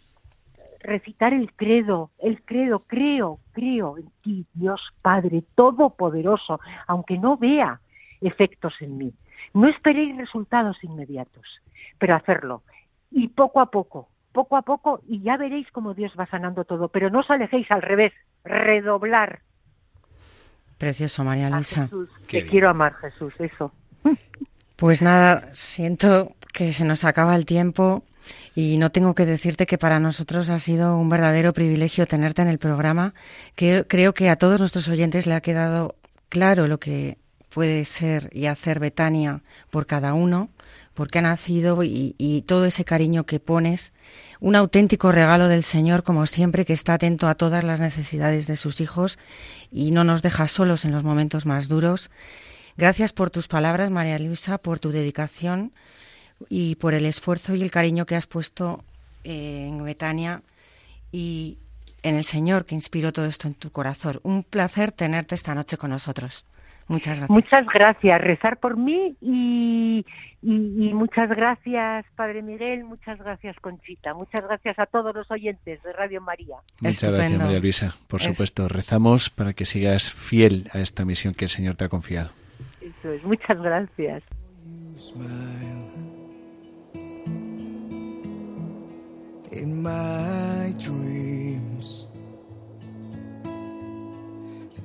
recitar 0.81 1.33
el 1.33 1.51
credo, 1.55 2.11
el 2.18 2.43
credo, 2.43 2.81
creo, 2.81 3.41
creo 3.53 3.97
en 3.97 4.11
ti, 4.22 4.47
Dios 4.53 4.81
Padre 5.01 5.43
Todopoderoso, 5.55 6.61
aunque 6.87 7.16
no 7.18 7.39
vea 7.39 7.81
efectos 8.20 8.75
en 8.81 8.99
mí. 8.99 9.14
No 9.55 9.68
esperéis 9.68 10.16
resultados 10.16 10.83
inmediatos, 10.83 11.47
pero 11.99 12.14
hacerlo. 12.14 12.62
Y 13.11 13.29
poco 13.29 13.61
a 13.61 13.70
poco, 13.70 14.09
poco 14.35 14.57
a 14.57 14.62
poco 14.62 15.01
y 15.09 15.22
ya 15.22 15.39
veréis 15.39 15.70
cómo 15.70 15.95
Dios 15.95 16.12
va 16.18 16.26
sanando 16.26 16.64
todo. 16.64 16.89
Pero 16.89 17.09
no 17.09 17.20
os 17.20 17.30
alejéis 17.30 17.70
al 17.70 17.80
revés, 17.80 18.12
redoblar. 18.45 19.41
Precioso, 20.76 21.24
María 21.24 21.49
Luisa. 21.49 21.89
Te 22.28 22.45
quiero 22.45 22.68
amar, 22.68 22.95
Jesús, 22.97 23.32
eso. 23.39 23.72
Pues 24.76 25.01
nada, 25.01 25.49
siento 25.53 26.32
que 26.53 26.72
se 26.72 26.85
nos 26.85 27.05
acaba 27.05 27.37
el 27.37 27.47
tiempo 27.47 28.03
y 28.55 28.76
no 28.76 28.91
tengo 28.91 29.14
que 29.14 29.24
decirte 29.24 29.66
que 29.66 29.78
para 29.78 30.01
nosotros 30.01 30.51
ha 30.51 30.59
sido 30.59 30.99
un 30.99 31.09
verdadero 31.09 31.53
privilegio 31.53 32.07
tenerte 32.07 32.43
en 32.43 32.49
el 32.49 32.59
programa, 32.59 33.14
que 33.55 33.85
creo 33.89 34.14
que 34.14 34.28
a 34.30 34.37
todos 34.37 34.59
nuestros 34.59 34.89
oyentes 34.89 35.26
le 35.26 35.35
ha 35.35 35.41
quedado 35.41 35.95
claro 36.28 36.66
lo 36.66 36.78
que 36.78 37.18
puede 37.51 37.85
ser 37.85 38.30
y 38.32 38.47
hacer 38.47 38.80
Betania 38.80 39.43
por 39.70 39.87
cada 39.87 40.12
uno, 40.12 40.51
porque 40.95 41.19
ha 41.19 41.23
nacido 41.23 41.83
y, 41.83 42.45
todo 42.47 42.65
ese 42.65 42.85
cariño 42.85 43.25
que 43.27 43.41
pones, 43.41 43.93
un 44.41 44.57
auténtico 44.57 45.13
regalo 45.13 45.49
del 45.49 45.63
Señor, 45.63 46.05
como 46.05 46.27
siempre, 46.27 46.65
que 46.65 46.73
está 46.73 46.95
atento 46.95 47.27
a 47.27 47.35
todas 47.35 47.65
las 47.65 47.81
necesidades 47.81 48.47
de 48.47 48.57
sus 48.57 48.81
hijos 48.81 49.19
y 49.71 49.91
no 49.91 50.05
nos 50.05 50.23
deja 50.23 50.49
solos 50.49 50.85
en 50.85 50.93
los 50.93 51.03
momentos 51.03 51.47
más 51.47 51.69
duros. 51.69 52.11
Gracias 52.77 53.13
por 53.13 53.31
tus 53.31 53.49
palabras, 53.49 53.91
María 53.91 54.19
Luisa, 54.19 54.59
por 54.59 54.79
tu 54.79 54.91
dedicación 54.91 55.73
y 56.49 56.77
por 56.77 56.95
el 56.95 57.07
esfuerzo 57.07 57.55
y 57.55 57.63
el 57.63 57.71
cariño 57.71 58.07
que 58.07 58.17
has 58.17 58.27
puesto 58.27 58.85
eh, 59.25 59.67
en 59.69 59.85
Betania 59.85 60.43
y 61.11 61.59
en 62.03 62.15
el 62.15 62.25
Señor 62.25 62.67
que 62.67 62.75
inspiró 62.75 63.13
todo 63.13 63.27
esto 63.27 63.49
en 63.49 63.55
tu 63.55 63.71
corazón. 63.71 64.21
Un 64.23 64.45
placer 64.45 64.93
tenerte 64.93 65.35
esta 65.35 65.55
noche 65.55 65.77
con 65.77 65.91
nosotros. 65.91 66.45
Muchas 66.89 67.18
gracias. 67.18 67.30
Muchas 67.30 67.66
gracias. 67.66 68.20
Rezar 68.20 68.59
por 68.59 68.76
mí 68.76 69.16
y, 69.20 70.05
muchas 70.43 71.30
gracias, 71.30 72.05
Padre 72.16 72.43
Miguel. 72.43 72.85
Muchas 72.85 73.18
gracias, 73.18 73.57
Conchita. 73.61 74.12
Muchas 74.14 74.45
gracias 74.45 74.78
a 74.78 74.87
todos 74.87 75.14
los 75.14 75.30
oyentes 75.30 75.82
de 75.82 75.93
Radio 75.93 76.20
María. 76.20 76.57
Muchas 76.80 77.11
gracias, 77.11 77.39
María 77.39 77.61
Luisa. 77.61 77.95
Por 78.09 78.20
supuesto, 78.20 78.68
rezamos 78.68 79.30
para 79.30 79.55
que 79.55 79.64
sigas 79.64 80.12
fiel 80.12 80.68
a 80.72 80.80
esta 80.80 81.05
misión 81.05 81.35
que 81.35 81.47
el 81.47 81.51
Señor 81.51 81.76
te 81.76 81.85
ha 81.85 81.89
confiado. 81.89 82.30
Eso 82.80 83.12
es. 83.12 83.24
Muchas 83.24 83.61
gracias. 83.61 84.22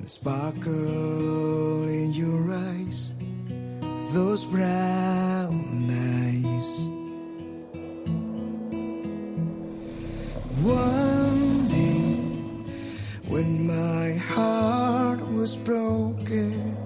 Sparkle 0.08 1.88
in 1.88 2.12
your 2.12 2.52
eyes, 2.52 3.14
those 4.12 4.44
brown 4.46 5.88
eyes. 5.90 6.88
One 10.62 11.68
day, 11.68 12.14
when 13.28 13.66
my 13.66 14.14
heart 14.14 15.20
was 15.32 15.56
broken, 15.56 16.76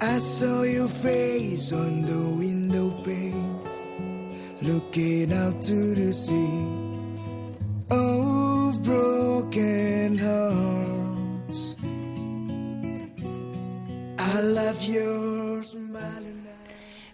I 0.00 0.18
saw 0.18 0.62
your 0.62 0.88
face 0.88 1.72
on 1.72 2.02
the 2.02 2.36
window 2.38 2.90
pane, 3.02 3.60
looking 4.62 5.32
out 5.32 5.62
to 5.62 5.94
the 5.94 6.12
sea 6.12 6.76
Oh, 7.90 8.78
broken 8.82 10.18
hearts. 10.18 11.05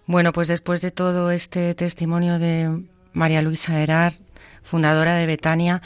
Bueno, 0.07 0.33
pues 0.33 0.49
después 0.49 0.81
de 0.81 0.91
todo 0.91 1.31
este 1.31 1.75
testimonio 1.75 2.39
de 2.39 2.83
María 3.13 3.43
Luisa 3.43 3.81
Herar, 3.81 4.15
fundadora 4.63 5.15
de 5.15 5.27
Betania, 5.27 5.83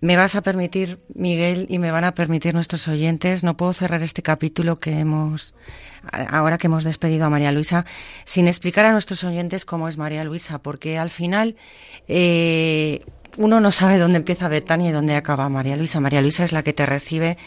me 0.00 0.16
vas 0.16 0.34
a 0.34 0.42
permitir, 0.42 1.00
Miguel, 1.14 1.66
y 1.70 1.78
me 1.78 1.90
van 1.90 2.04
a 2.04 2.14
permitir 2.14 2.52
nuestros 2.54 2.88
oyentes, 2.88 3.42
no 3.42 3.56
puedo 3.56 3.72
cerrar 3.72 4.02
este 4.02 4.22
capítulo 4.22 4.76
que 4.76 4.98
hemos, 4.98 5.54
ahora 6.28 6.58
que 6.58 6.66
hemos 6.66 6.84
despedido 6.84 7.24
a 7.24 7.30
María 7.30 7.52
Luisa, 7.52 7.86
sin 8.26 8.46
explicar 8.46 8.84
a 8.84 8.92
nuestros 8.92 9.24
oyentes 9.24 9.64
cómo 9.64 9.88
es 9.88 9.96
María 9.96 10.24
Luisa, 10.24 10.58
porque 10.58 10.98
al 10.98 11.08
final 11.08 11.56
eh, 12.06 13.02
uno 13.38 13.60
no 13.60 13.70
sabe 13.70 13.98
dónde 13.98 14.18
empieza 14.18 14.48
Betania 14.48 14.90
y 14.90 14.92
dónde 14.92 15.16
acaba 15.16 15.48
María 15.48 15.76
Luisa. 15.76 16.00
María 16.00 16.20
Luisa 16.20 16.44
es 16.44 16.52
la 16.52 16.62
que 16.62 16.72
te 16.72 16.86
recibe 16.86 17.38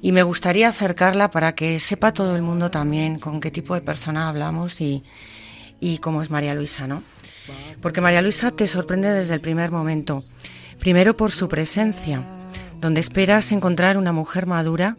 y 0.00 0.12
me 0.12 0.22
gustaría 0.22 0.68
acercarla 0.68 1.30
para 1.30 1.54
que 1.54 1.78
sepa 1.80 2.12
todo 2.12 2.36
el 2.36 2.42
mundo 2.42 2.70
también 2.70 3.18
con 3.18 3.40
qué 3.40 3.50
tipo 3.50 3.74
de 3.74 3.80
persona 3.80 4.28
hablamos 4.28 4.80
y, 4.80 5.02
cómo 6.00 6.22
es 6.22 6.30
María 6.30 6.54
Luisa, 6.54 6.86
¿no? 6.86 7.02
Porque 7.80 8.00
María 8.00 8.22
Luisa 8.22 8.50
te 8.50 8.68
sorprende 8.68 9.12
desde 9.12 9.34
el 9.34 9.40
primer 9.40 9.70
momento. 9.70 10.22
Primero 10.78 11.16
por 11.16 11.32
su 11.32 11.48
presencia, 11.48 12.22
donde 12.80 13.00
esperas 13.00 13.50
encontrar 13.52 13.96
una 13.96 14.12
mujer 14.12 14.46
madura, 14.46 14.96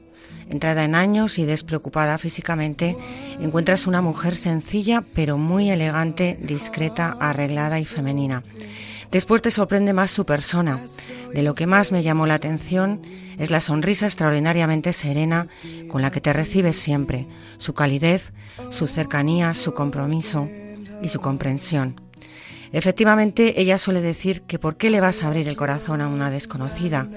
entrada 0.50 0.84
en 0.84 0.95
años 0.95 1.38
y 1.38 1.45
despreocupada 1.45 2.18
físicamente, 2.18 2.97
encuentras 3.39 3.88
una 3.88 4.02
mujer 4.02 4.36
sencilla 4.36 5.04
pero 5.14 5.38
muy 5.38 5.70
elegante, 5.70 6.38
discreta, 6.41 7.16
arreglada 7.20 7.80
y 7.80 7.86
femenina. 7.86 8.43
Después 9.12 9.41
te 9.41 9.52
sorprende 9.52 9.93
más 9.93 10.12
su 10.12 10.26
persona. 10.26 10.80
De 11.34 11.44
lo 11.44 11.56
que 11.56 11.68
más 11.68 11.92
me 11.92 12.04
llamó 12.04 12.26
la 12.26 12.36
atención 12.36 13.02
es 13.38 13.52
la 13.52 13.62
sonrisa 13.62 14.06
extraordinariamente 14.06 14.94
serena 14.94 15.48
con 15.90 16.02
la 16.02 16.12
que 16.12 16.22
te 16.22 16.34
recibes 16.34 16.76
siempre, 16.76 17.28
su 17.58 17.74
calidez, 17.74 18.32
su 18.72 18.88
cercanía, 18.88 19.54
su 19.54 19.74
compromiso 19.74 20.48
y 21.02 21.10
su 21.10 21.22
comprensión. 21.22 22.02
Efectivamente, 22.72 23.62
ella 23.62 23.78
suele 23.78 24.02
decir 24.02 24.42
que 24.42 24.60
¿por 24.60 24.78
qué 24.78 24.90
le 24.90 25.02
vas 25.02 25.24
a 25.24 25.28
abrir 25.28 25.48
el 25.48 25.58
corazón 25.58 26.02
a 26.02 26.08
una 26.08 26.30
desconocida? 26.30 27.08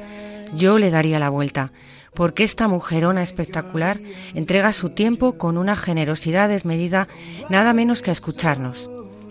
Yo 0.55 0.79
le 0.79 0.91
daría 0.91 1.19
la 1.19 1.31
vuelta, 1.31 1.73
porque 2.15 2.45
esta 2.45 2.69
mujerona 2.69 3.23
espectacular 3.23 3.99
entrega 4.35 4.73
su 4.73 4.91
tiempo 4.91 5.39
con 5.39 5.59
una 5.59 5.77
generosidad 5.77 6.49
desmedida, 6.49 7.09
nada 7.49 7.73
menos 7.73 8.03
que 8.03 8.11
a 8.11 8.13
escucharnos. 8.13 8.89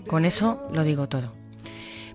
Con 0.08 0.26
eso 0.26 0.60
lo 0.74 0.84
digo 0.84 1.08
todo. 1.08 1.41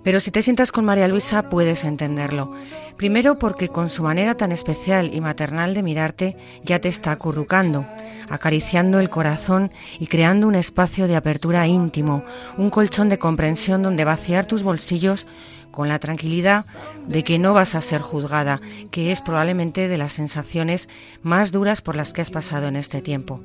Pero 0.06 0.20
si 0.20 0.30
te 0.30 0.40
sientas 0.40 0.70
con 0.70 0.84
María 0.84 1.08
Luisa 1.08 1.50
puedes 1.50 1.82
entenderlo. 1.82 2.54
Primero 2.96 3.40
porque 3.40 3.66
con 3.66 3.90
su 3.90 4.04
manera 4.04 4.36
tan 4.36 4.52
especial 4.52 5.10
y 5.12 5.20
maternal 5.20 5.74
de 5.74 5.82
mirarte 5.82 6.36
ya 6.62 6.78
te 6.78 6.86
está 6.86 7.10
acurrucando, 7.10 7.84
acariciando 8.30 9.00
el 9.00 9.10
corazón 9.10 9.72
y 9.98 10.06
creando 10.06 10.46
un 10.46 10.54
espacio 10.54 11.08
de 11.08 11.16
apertura 11.16 11.66
íntimo, 11.66 12.22
un 12.56 12.70
colchón 12.70 13.08
de 13.08 13.18
comprensión 13.18 13.82
donde 13.82 14.04
vaciar 14.04 14.46
tus 14.46 14.62
bolsillos 14.62 15.26
con 15.72 15.88
la 15.88 15.98
tranquilidad 15.98 16.64
de 17.08 17.24
que 17.24 17.40
no 17.40 17.52
vas 17.52 17.74
a 17.74 17.80
ser 17.80 18.00
juzgada, 18.00 18.60
que 18.92 19.10
es 19.10 19.20
probablemente 19.20 19.88
de 19.88 19.98
las 19.98 20.12
sensaciones 20.12 20.88
más 21.22 21.50
duras 21.50 21.82
por 21.82 21.96
las 21.96 22.12
que 22.12 22.22
has 22.22 22.30
pasado 22.30 22.68
en 22.68 22.76
este 22.76 23.02
tiempo. 23.02 23.40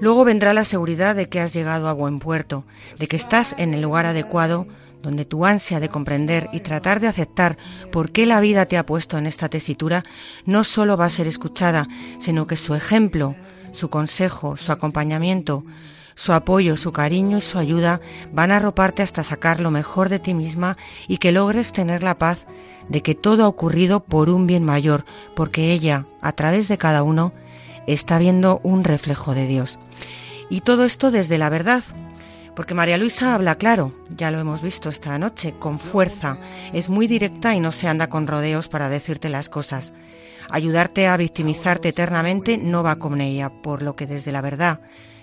Luego 0.00 0.24
vendrá 0.24 0.54
la 0.54 0.64
seguridad 0.64 1.14
de 1.14 1.28
que 1.28 1.40
has 1.40 1.54
llegado 1.54 1.88
a 1.88 1.92
buen 1.92 2.18
puerto, 2.18 2.64
de 2.98 3.06
que 3.06 3.16
estás 3.16 3.54
en 3.58 3.74
el 3.74 3.80
lugar 3.80 4.06
adecuado, 4.06 4.66
donde 5.02 5.24
tu 5.24 5.46
ansia 5.46 5.80
de 5.80 5.88
comprender 5.88 6.48
y 6.52 6.60
tratar 6.60 7.00
de 7.00 7.08
aceptar 7.08 7.56
por 7.92 8.10
qué 8.12 8.26
la 8.26 8.40
vida 8.40 8.66
te 8.66 8.76
ha 8.76 8.86
puesto 8.86 9.18
en 9.18 9.26
esta 9.26 9.48
tesitura 9.48 10.04
no 10.46 10.64
solo 10.64 10.96
va 10.96 11.06
a 11.06 11.10
ser 11.10 11.26
escuchada, 11.26 11.88
sino 12.18 12.46
que 12.46 12.56
su 12.56 12.74
ejemplo, 12.74 13.34
su 13.72 13.88
consejo, 13.88 14.56
su 14.56 14.72
acompañamiento, 14.72 15.64
Su 16.16 16.34
apoyo, 16.34 16.76
su 16.76 16.92
cariño 16.92 17.38
y 17.38 17.40
su 17.40 17.56
ayuda 17.56 18.00
van 18.30 18.50
a 18.50 18.56
arroparte 18.56 19.02
hasta 19.02 19.24
sacar 19.24 19.58
lo 19.58 19.70
mejor 19.70 20.10
de 20.10 20.18
ti 20.18 20.34
misma 20.34 20.76
y 21.08 21.16
que 21.16 21.32
logres 21.32 21.72
tener 21.72 22.02
la 22.02 22.18
paz 22.18 22.44
de 22.90 23.00
que 23.00 23.14
todo 23.14 23.44
ha 23.44 23.48
ocurrido 23.48 24.00
por 24.00 24.28
un 24.28 24.46
bien 24.46 24.62
mayor, 24.62 25.06
porque 25.34 25.72
ella, 25.72 26.04
a 26.20 26.32
través 26.32 26.68
de 26.68 26.76
cada 26.76 27.02
uno, 27.04 27.32
está 27.86 28.18
viendo 28.18 28.60
un 28.64 28.84
reflejo 28.84 29.34
de 29.34 29.46
Dios. 29.46 29.78
Y 30.50 30.60
todo 30.60 30.84
esto 30.84 31.10
desde 31.10 31.38
la 31.38 31.48
verdad, 31.48 31.84
porque 32.60 32.74
María 32.74 32.98
Luisa 32.98 33.34
habla 33.34 33.54
claro, 33.54 33.90
ya 34.14 34.30
lo 34.30 34.38
hemos 34.38 34.60
visto 34.60 34.90
esta 34.90 35.18
noche, 35.18 35.54
con 35.58 35.78
fuerza, 35.78 36.36
es 36.74 36.90
muy 36.90 37.06
directa 37.06 37.54
y 37.54 37.60
no 37.60 37.72
se 37.72 37.88
anda 37.88 38.10
con 38.10 38.26
rodeos 38.26 38.68
para 38.68 38.90
decirte 38.90 39.30
las 39.30 39.48
cosas. 39.48 39.94
Ayudarte 40.50 41.06
a 41.06 41.16
victimizarte 41.16 41.88
eternamente 41.88 42.58
no 42.58 42.82
va 42.82 42.96
con 42.96 43.22
ella, 43.22 43.48
por 43.48 43.80
lo 43.80 43.96
que 43.96 44.06
desde 44.06 44.30
la 44.30 44.42
verdad, 44.42 44.80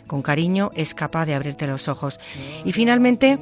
con 0.07 0.23
cariño, 0.23 0.71
es 0.73 0.95
capaz 0.95 1.27
de 1.27 1.35
abrirte 1.35 1.67
los 1.67 1.87
ojos. 1.87 2.19
Y 2.65 2.71
finalmente, 2.71 3.37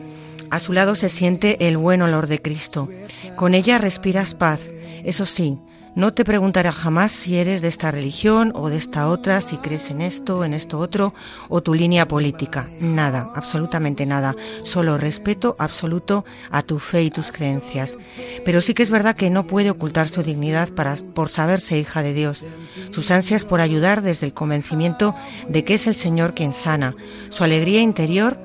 a 0.50 0.60
su 0.60 0.74
lado 0.74 0.96
se 0.96 1.08
siente 1.08 1.66
el 1.66 1.78
buen 1.78 2.02
olor 2.02 2.28
de 2.28 2.42
Cristo. 2.42 2.90
Con 3.38 3.56
ella 3.56 3.78
respiras 3.78 4.34
paz. 4.34 4.60
Eso 5.06 5.26
sí, 5.26 5.58
no 5.96 6.14
te 6.14 6.26
preguntará 6.26 6.74
jamás 6.74 7.14
si 7.14 7.38
eres 7.38 7.62
de 7.62 7.70
esta 7.70 7.90
religión 7.90 8.52
o 8.54 8.70
de 8.70 8.76
esta 8.76 9.08
otra, 9.08 9.40
si 9.40 9.56
crees 9.56 9.90
en 9.92 10.02
esto, 10.02 10.44
en 10.44 10.54
esto 10.54 10.78
otro, 10.80 11.14
o 11.48 11.64
tu 11.64 11.74
línea 11.74 12.06
política. 12.06 12.68
Nada, 12.82 13.30
absolutamente 13.34 14.06
nada. 14.06 14.36
Solo 14.64 14.98
respeto 14.98 15.56
absoluto 15.58 16.26
a 16.52 16.64
tu 16.64 16.80
fe 16.80 17.04
y 17.04 17.12
tus 17.12 17.32
creencias. 17.32 17.98
Pero 18.44 18.60
sí 18.60 18.74
que 18.74 18.84
es 18.84 18.92
verdad 18.92 19.16
que 19.16 19.30
no 19.30 19.48
puede 19.48 19.70
ocultar 19.70 20.10
su 20.10 20.22
dignidad 20.22 20.68
para, 20.70 20.98
por 21.14 21.30
saberse 21.30 21.78
hija 21.78 22.04
de 22.04 22.14
Dios. 22.14 22.44
Sus 22.92 23.10
ansias 23.10 23.46
por 23.46 23.62
ayudar 23.62 24.02
desde 24.02 24.28
el 24.28 24.34
convencimiento 24.34 25.16
de 25.48 25.64
que 25.64 25.76
es 25.76 25.88
el 25.88 25.96
Señor 25.96 26.34
quien 26.34 26.54
sana. 26.54 26.94
Su 27.30 27.46
alegría 27.46 27.82
interior 27.82 28.38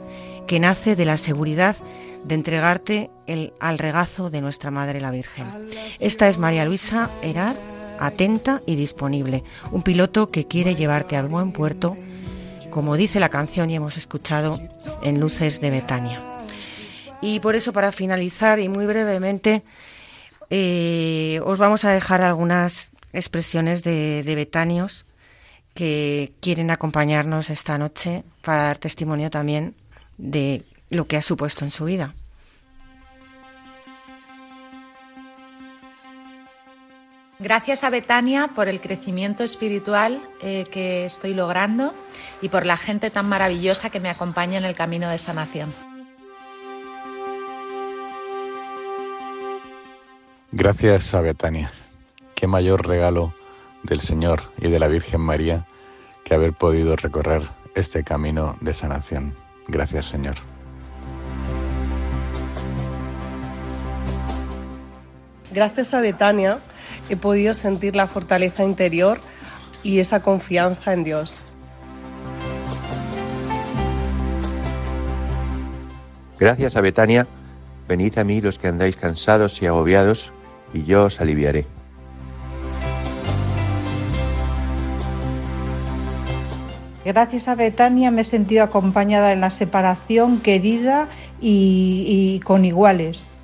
que 0.47 0.61
nace 0.61 0.95
de 0.95 1.05
la 1.05 1.17
seguridad 1.17 1.77
de 2.25 2.35
entregarte 2.35 3.11
al 3.61 3.79
regazo 3.79 4.31
de 4.31 4.41
nuestra 4.41 4.71
Madre 4.71 5.01
la 5.01 5.11
Virgen. 5.11 5.47
Esta 5.99 6.29
es 6.29 6.39
María 6.39 6.65
Luisa 6.65 7.11
Herar, 7.23 7.57
atenta 7.99 8.63
y 8.67 8.77
disponible, 8.77 9.45
un 9.71 9.83
piloto 9.83 10.31
que 10.31 10.47
quiere 10.47 10.75
llevarte 10.75 11.17
al 11.17 11.29
buen 11.29 11.53
puerto, 11.53 11.97
como 12.71 12.97
dice 12.97 13.21
la 13.21 13.29
canción 13.29 13.71
y 13.71 13.77
hemos 13.77 13.97
escuchado 13.97 14.61
en 15.03 15.21
Luces 15.21 15.61
de 15.61 15.71
Betania. 15.71 16.19
Y 17.21 17.41
por 17.41 17.57
eso, 17.57 17.73
para 17.73 17.93
finalizar 17.93 18.61
y 18.61 18.69
muy 18.69 18.87
brevemente, 18.87 19.63
eh, 20.49 21.41
os 21.45 21.59
vamos 21.59 21.85
a 21.85 21.93
dejar 21.93 22.23
algunas 22.23 22.93
expresiones 23.13 23.83
de, 23.83 24.23
de 24.23 24.35
betanios 24.35 25.07
que 25.75 26.33
quieren 26.41 26.71
acompañarnos 26.71 27.51
esta 27.51 27.79
noche 27.79 28.25
para 28.43 28.65
dar 28.65 28.79
testimonio 28.79 29.31
también 29.31 29.75
de 30.17 30.65
lo 30.91 31.07
que 31.07 31.17
ha 31.17 31.23
supuesto 31.23 31.65
en 31.65 31.71
su 31.71 31.85
vida. 31.85 32.15
Gracias 37.41 37.85
a 37.85 37.91
Betania 37.91 38.49
por 38.55 38.69
el 38.69 38.83
crecimiento 38.83 39.43
espiritual 39.45 40.21
eh, 40.43 40.67
que 40.71 41.07
estoy 41.07 41.33
logrando 41.33 41.95
y 42.43 42.51
por 42.51 42.67
la 42.67 42.77
gente 42.77 43.09
tan 43.09 43.27
maravillosa 43.31 43.89
que 43.89 43.99
me 43.99 44.11
acompaña 44.11 44.59
en 44.59 44.65
el 44.67 44.75
camino 44.75 45.09
de 45.09 45.17
sanación. 45.17 45.73
Gracias 50.53 51.15
a 51.15 51.23
Betania. 51.23 51.73
Qué 52.35 52.47
mayor 52.47 52.87
regalo 52.87 53.33
del 53.85 54.01
Señor 54.01 54.53
y 54.59 54.69
de 54.69 54.79
la 54.79 54.89
Virgen 54.89 55.23
María 55.23 55.67
que 56.25 56.35
haber 56.35 56.53
podido 56.53 56.95
recorrer 56.95 57.49
este 57.75 58.05
camino 58.05 58.59
de 58.61 58.75
sanación. 58.75 59.35
Gracias 59.67 60.05
Señor. 60.05 60.35
Gracias 65.51 65.95
a 65.95 66.03
Betania 66.03 66.61
he 67.09 67.17
podido 67.17 67.55
sentir 67.55 67.97
la 67.97 68.07
fortaleza 68.07 68.65
interior 68.65 69.21
y 69.83 70.01
esa 70.01 70.23
confianza 70.23 70.93
en 70.93 71.05
Dios. 71.05 71.39
Gracias 76.39 76.77
a 76.77 76.81
Betania, 76.81 77.27
venid 77.87 78.17
a 78.19 78.25
mí 78.25 78.41
los 78.41 78.59
que 78.59 78.69
andáis 78.69 78.97
cansados 78.97 79.61
y 79.61 79.67
agobiados, 79.67 80.33
y 80.73 80.85
yo 80.85 81.05
os 81.05 81.21
aliviaré. 81.21 81.67
Gracias 87.05 87.49
a 87.49 87.55
Betania 87.55 88.11
me 88.11 88.21
he 88.21 88.25
sentido 88.25 88.63
acompañada 88.63 89.33
en 89.33 89.41
la 89.41 89.51
separación, 89.51 90.41
querida 90.41 91.09
y, 91.41 92.05
y 92.07 92.41
con 92.41 92.65
iguales. 92.65 93.40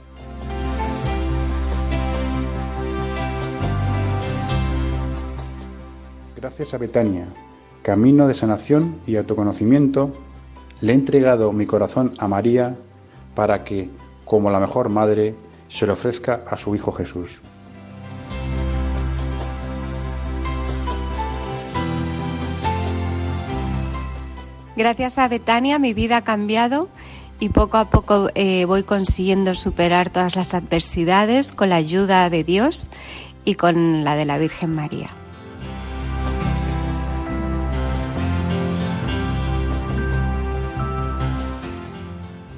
Gracias 6.56 6.72
a 6.72 6.78
Betania, 6.78 7.28
camino 7.82 8.26
de 8.26 8.32
sanación 8.32 8.98
y 9.06 9.16
autoconocimiento, 9.16 10.10
le 10.80 10.92
he 10.92 10.94
entregado 10.94 11.52
mi 11.52 11.66
corazón 11.66 12.14
a 12.16 12.28
María 12.28 12.76
para 13.34 13.62
que, 13.62 13.90
como 14.24 14.50
la 14.50 14.58
mejor 14.58 14.88
madre, 14.88 15.34
se 15.68 15.86
lo 15.86 15.92
ofrezca 15.92 16.44
a 16.48 16.56
su 16.56 16.74
Hijo 16.74 16.92
Jesús. 16.92 17.42
Gracias 24.76 25.18
a 25.18 25.28
Betania 25.28 25.78
mi 25.78 25.92
vida 25.92 26.16
ha 26.16 26.24
cambiado 26.24 26.88
y 27.38 27.50
poco 27.50 27.76
a 27.76 27.90
poco 27.90 28.30
eh, 28.34 28.64
voy 28.64 28.82
consiguiendo 28.82 29.54
superar 29.54 30.08
todas 30.08 30.36
las 30.36 30.54
adversidades 30.54 31.52
con 31.52 31.68
la 31.68 31.76
ayuda 31.76 32.30
de 32.30 32.44
Dios 32.44 32.90
y 33.44 33.56
con 33.56 34.04
la 34.04 34.16
de 34.16 34.24
la 34.24 34.38
Virgen 34.38 34.74
María. 34.74 35.10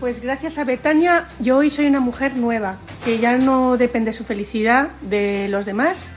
Pues 0.09 0.23
gracias 0.23 0.57
a 0.57 0.65
Betania, 0.65 1.27
yo 1.39 1.59
hoy 1.59 1.69
soy 1.69 1.87
una 1.87 2.01
mujer 2.01 2.35
nueva, 2.35 2.77
que 3.05 3.19
ya 3.19 3.37
no 3.37 3.77
depende 3.77 4.15
su 4.15 4.25
felicidad 4.25 4.89
de 5.03 5.49
los 5.49 5.67
demás, 5.67 6.09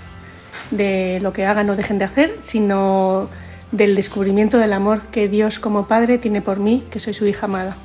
de 0.72 1.20
lo 1.22 1.34
que 1.34 1.46
hagan 1.46 1.70
o 1.70 1.76
dejen 1.76 1.98
de 1.98 2.06
hacer, 2.06 2.38
sino 2.40 3.28
del 3.74 3.94
descubrimiento 3.98 4.58
del 4.60 4.72
amor 4.72 5.02
que 5.08 5.28
Dios 5.28 5.60
como 5.60 5.88
Padre 5.88 6.20
tiene 6.20 6.42
por 6.42 6.58
mí, 6.58 6.86
que 6.90 7.02
soy 7.02 7.14
su 7.14 7.28
hija 7.28 7.48
amada. 7.48 7.76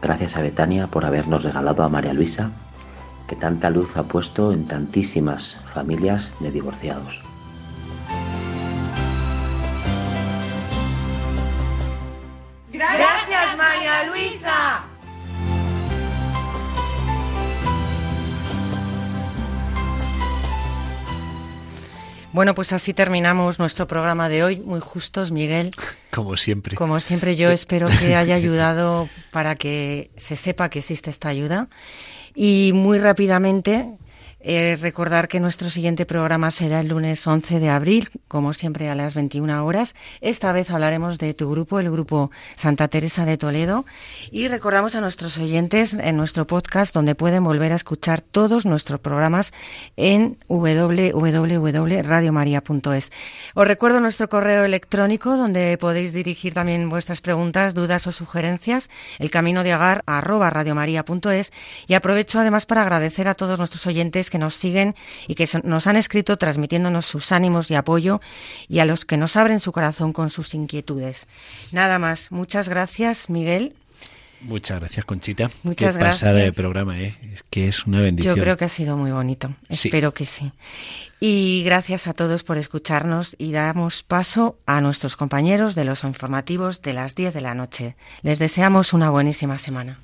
Gracias 0.00 0.36
a 0.36 0.42
Betania 0.42 0.86
por 0.86 1.04
habernos 1.04 1.42
regalado 1.42 1.82
a 1.82 1.88
María 1.88 2.14
Luisa, 2.14 2.52
que 3.26 3.34
tanta 3.34 3.68
luz 3.68 3.96
ha 3.96 4.04
puesto 4.04 4.52
en 4.52 4.64
tantísimas 4.64 5.58
familias 5.74 6.36
de 6.38 6.52
divorciados. 6.52 7.31
Bueno, 22.32 22.54
pues 22.54 22.72
así 22.72 22.94
terminamos 22.94 23.58
nuestro 23.58 23.86
programa 23.86 24.30
de 24.30 24.42
hoy. 24.42 24.56
Muy 24.56 24.80
justos, 24.80 25.30
Miguel. 25.30 25.70
Como 26.10 26.38
siempre. 26.38 26.76
Como 26.76 26.98
siempre, 26.98 27.36
yo 27.36 27.50
espero 27.50 27.88
que 28.00 28.16
haya 28.16 28.34
ayudado 28.34 29.06
para 29.32 29.54
que 29.54 30.10
se 30.16 30.36
sepa 30.36 30.70
que 30.70 30.78
existe 30.78 31.10
esta 31.10 31.28
ayuda. 31.28 31.68
Y 32.34 32.72
muy 32.74 32.98
rápidamente, 32.98 33.86
eh, 34.44 34.76
recordar 34.80 35.28
que 35.28 35.38
nuestro 35.38 35.70
siguiente 35.70 36.06
programa 36.06 36.50
será 36.50 36.80
el 36.80 36.88
lunes 36.88 37.24
11 37.26 37.60
de 37.60 37.68
abril, 37.68 38.08
como 38.26 38.52
siempre 38.52 38.88
a 38.88 38.94
las 38.94 39.14
21 39.14 39.64
horas. 39.64 39.94
Esta 40.20 40.52
vez 40.52 40.70
hablaremos 40.70 41.18
de 41.18 41.34
tu 41.34 41.50
grupo, 41.50 41.78
el 41.78 41.90
grupo 41.90 42.30
Santa 42.56 42.88
Teresa 42.88 43.24
de 43.24 43.36
Toledo. 43.36 43.84
Y 44.30 44.48
recordamos 44.48 44.96
a 44.96 45.00
nuestros 45.00 45.38
oyentes 45.38 45.94
en 45.94 46.16
nuestro 46.16 46.44
podcast, 46.46 46.92
donde 46.92 47.14
pueden 47.14 47.44
volver 47.44 47.72
a 47.72 47.76
escuchar 47.76 48.20
todos 48.20 48.66
nuestros 48.66 48.98
programas 48.98 49.52
en 49.96 50.38
www.radiomaria.es. 50.48 53.12
Os 53.54 53.68
recuerdo 53.68 54.00
nuestro 54.00 54.28
correo 54.28 54.64
electrónico, 54.64 55.36
donde 55.36 55.78
podéis 55.78 56.12
dirigir 56.12 56.52
también 56.52 56.88
vuestras 56.88 57.20
preguntas, 57.20 57.74
dudas 57.74 58.08
o 58.08 58.12
sugerencias, 58.12 58.90
el 59.20 59.30
camino 59.30 59.62
de 59.62 59.72
agar 59.72 60.02
arroba 60.06 60.50
radiomaria.es. 60.50 61.52
Y 61.86 61.94
aprovecho 61.94 62.40
además 62.40 62.66
para 62.66 62.82
agradecer 62.82 63.28
a 63.28 63.34
todos 63.34 63.58
nuestros 63.58 63.86
oyentes 63.86 64.31
que 64.32 64.38
nos 64.38 64.54
siguen 64.54 64.96
y 65.28 65.34
que 65.34 65.46
nos 65.62 65.86
han 65.86 65.96
escrito 65.96 66.38
transmitiéndonos 66.38 67.04
sus 67.04 67.30
ánimos 67.32 67.70
y 67.70 67.74
apoyo 67.74 68.22
y 68.66 68.78
a 68.78 68.86
los 68.86 69.04
que 69.04 69.18
nos 69.18 69.36
abren 69.36 69.60
su 69.60 69.72
corazón 69.72 70.14
con 70.14 70.30
sus 70.30 70.54
inquietudes. 70.54 71.28
Nada 71.70 71.98
más. 71.98 72.32
Muchas 72.32 72.70
gracias, 72.70 73.28
Miguel. 73.28 73.74
Muchas 74.40 74.80
gracias, 74.80 75.04
Conchita. 75.04 75.50
Muchas 75.62 75.94
Qué 75.94 76.00
gracias. 76.00 76.22
pasada 76.22 76.40
de 76.40 76.52
programa, 76.52 76.98
¿eh? 76.98 77.14
Es 77.32 77.44
que 77.48 77.68
es 77.68 77.86
una 77.86 78.00
bendición. 78.00 78.34
Yo 78.34 78.42
creo 78.42 78.56
que 78.56 78.64
ha 78.64 78.68
sido 78.68 78.96
muy 78.96 79.12
bonito. 79.12 79.54
Sí. 79.70 79.88
Espero 79.88 80.12
que 80.12 80.26
sí. 80.26 80.50
Y 81.20 81.62
gracias 81.64 82.08
a 82.08 82.14
todos 82.14 82.42
por 82.42 82.58
escucharnos 82.58 83.36
y 83.38 83.52
damos 83.52 84.02
paso 84.02 84.58
a 84.66 84.80
nuestros 84.80 85.16
compañeros 85.16 85.76
de 85.76 85.84
los 85.84 86.02
informativos 86.02 86.82
de 86.82 86.94
las 86.94 87.14
10 87.14 87.34
de 87.34 87.40
la 87.40 87.54
noche. 87.54 87.94
Les 88.22 88.40
deseamos 88.40 88.92
una 88.92 89.10
buenísima 89.10 89.58
semana. 89.58 90.00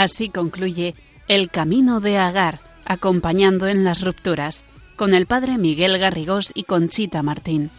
Así 0.00 0.30
concluye 0.30 0.94
El 1.28 1.50
Camino 1.50 2.00
de 2.00 2.16
Agar, 2.16 2.60
acompañando 2.86 3.68
en 3.68 3.84
las 3.84 4.00
rupturas, 4.00 4.64
con 4.96 5.12
el 5.12 5.26
padre 5.26 5.58
Miguel 5.58 5.98
Garrigós 5.98 6.52
y 6.54 6.62
Conchita 6.62 7.22
Martín. 7.22 7.70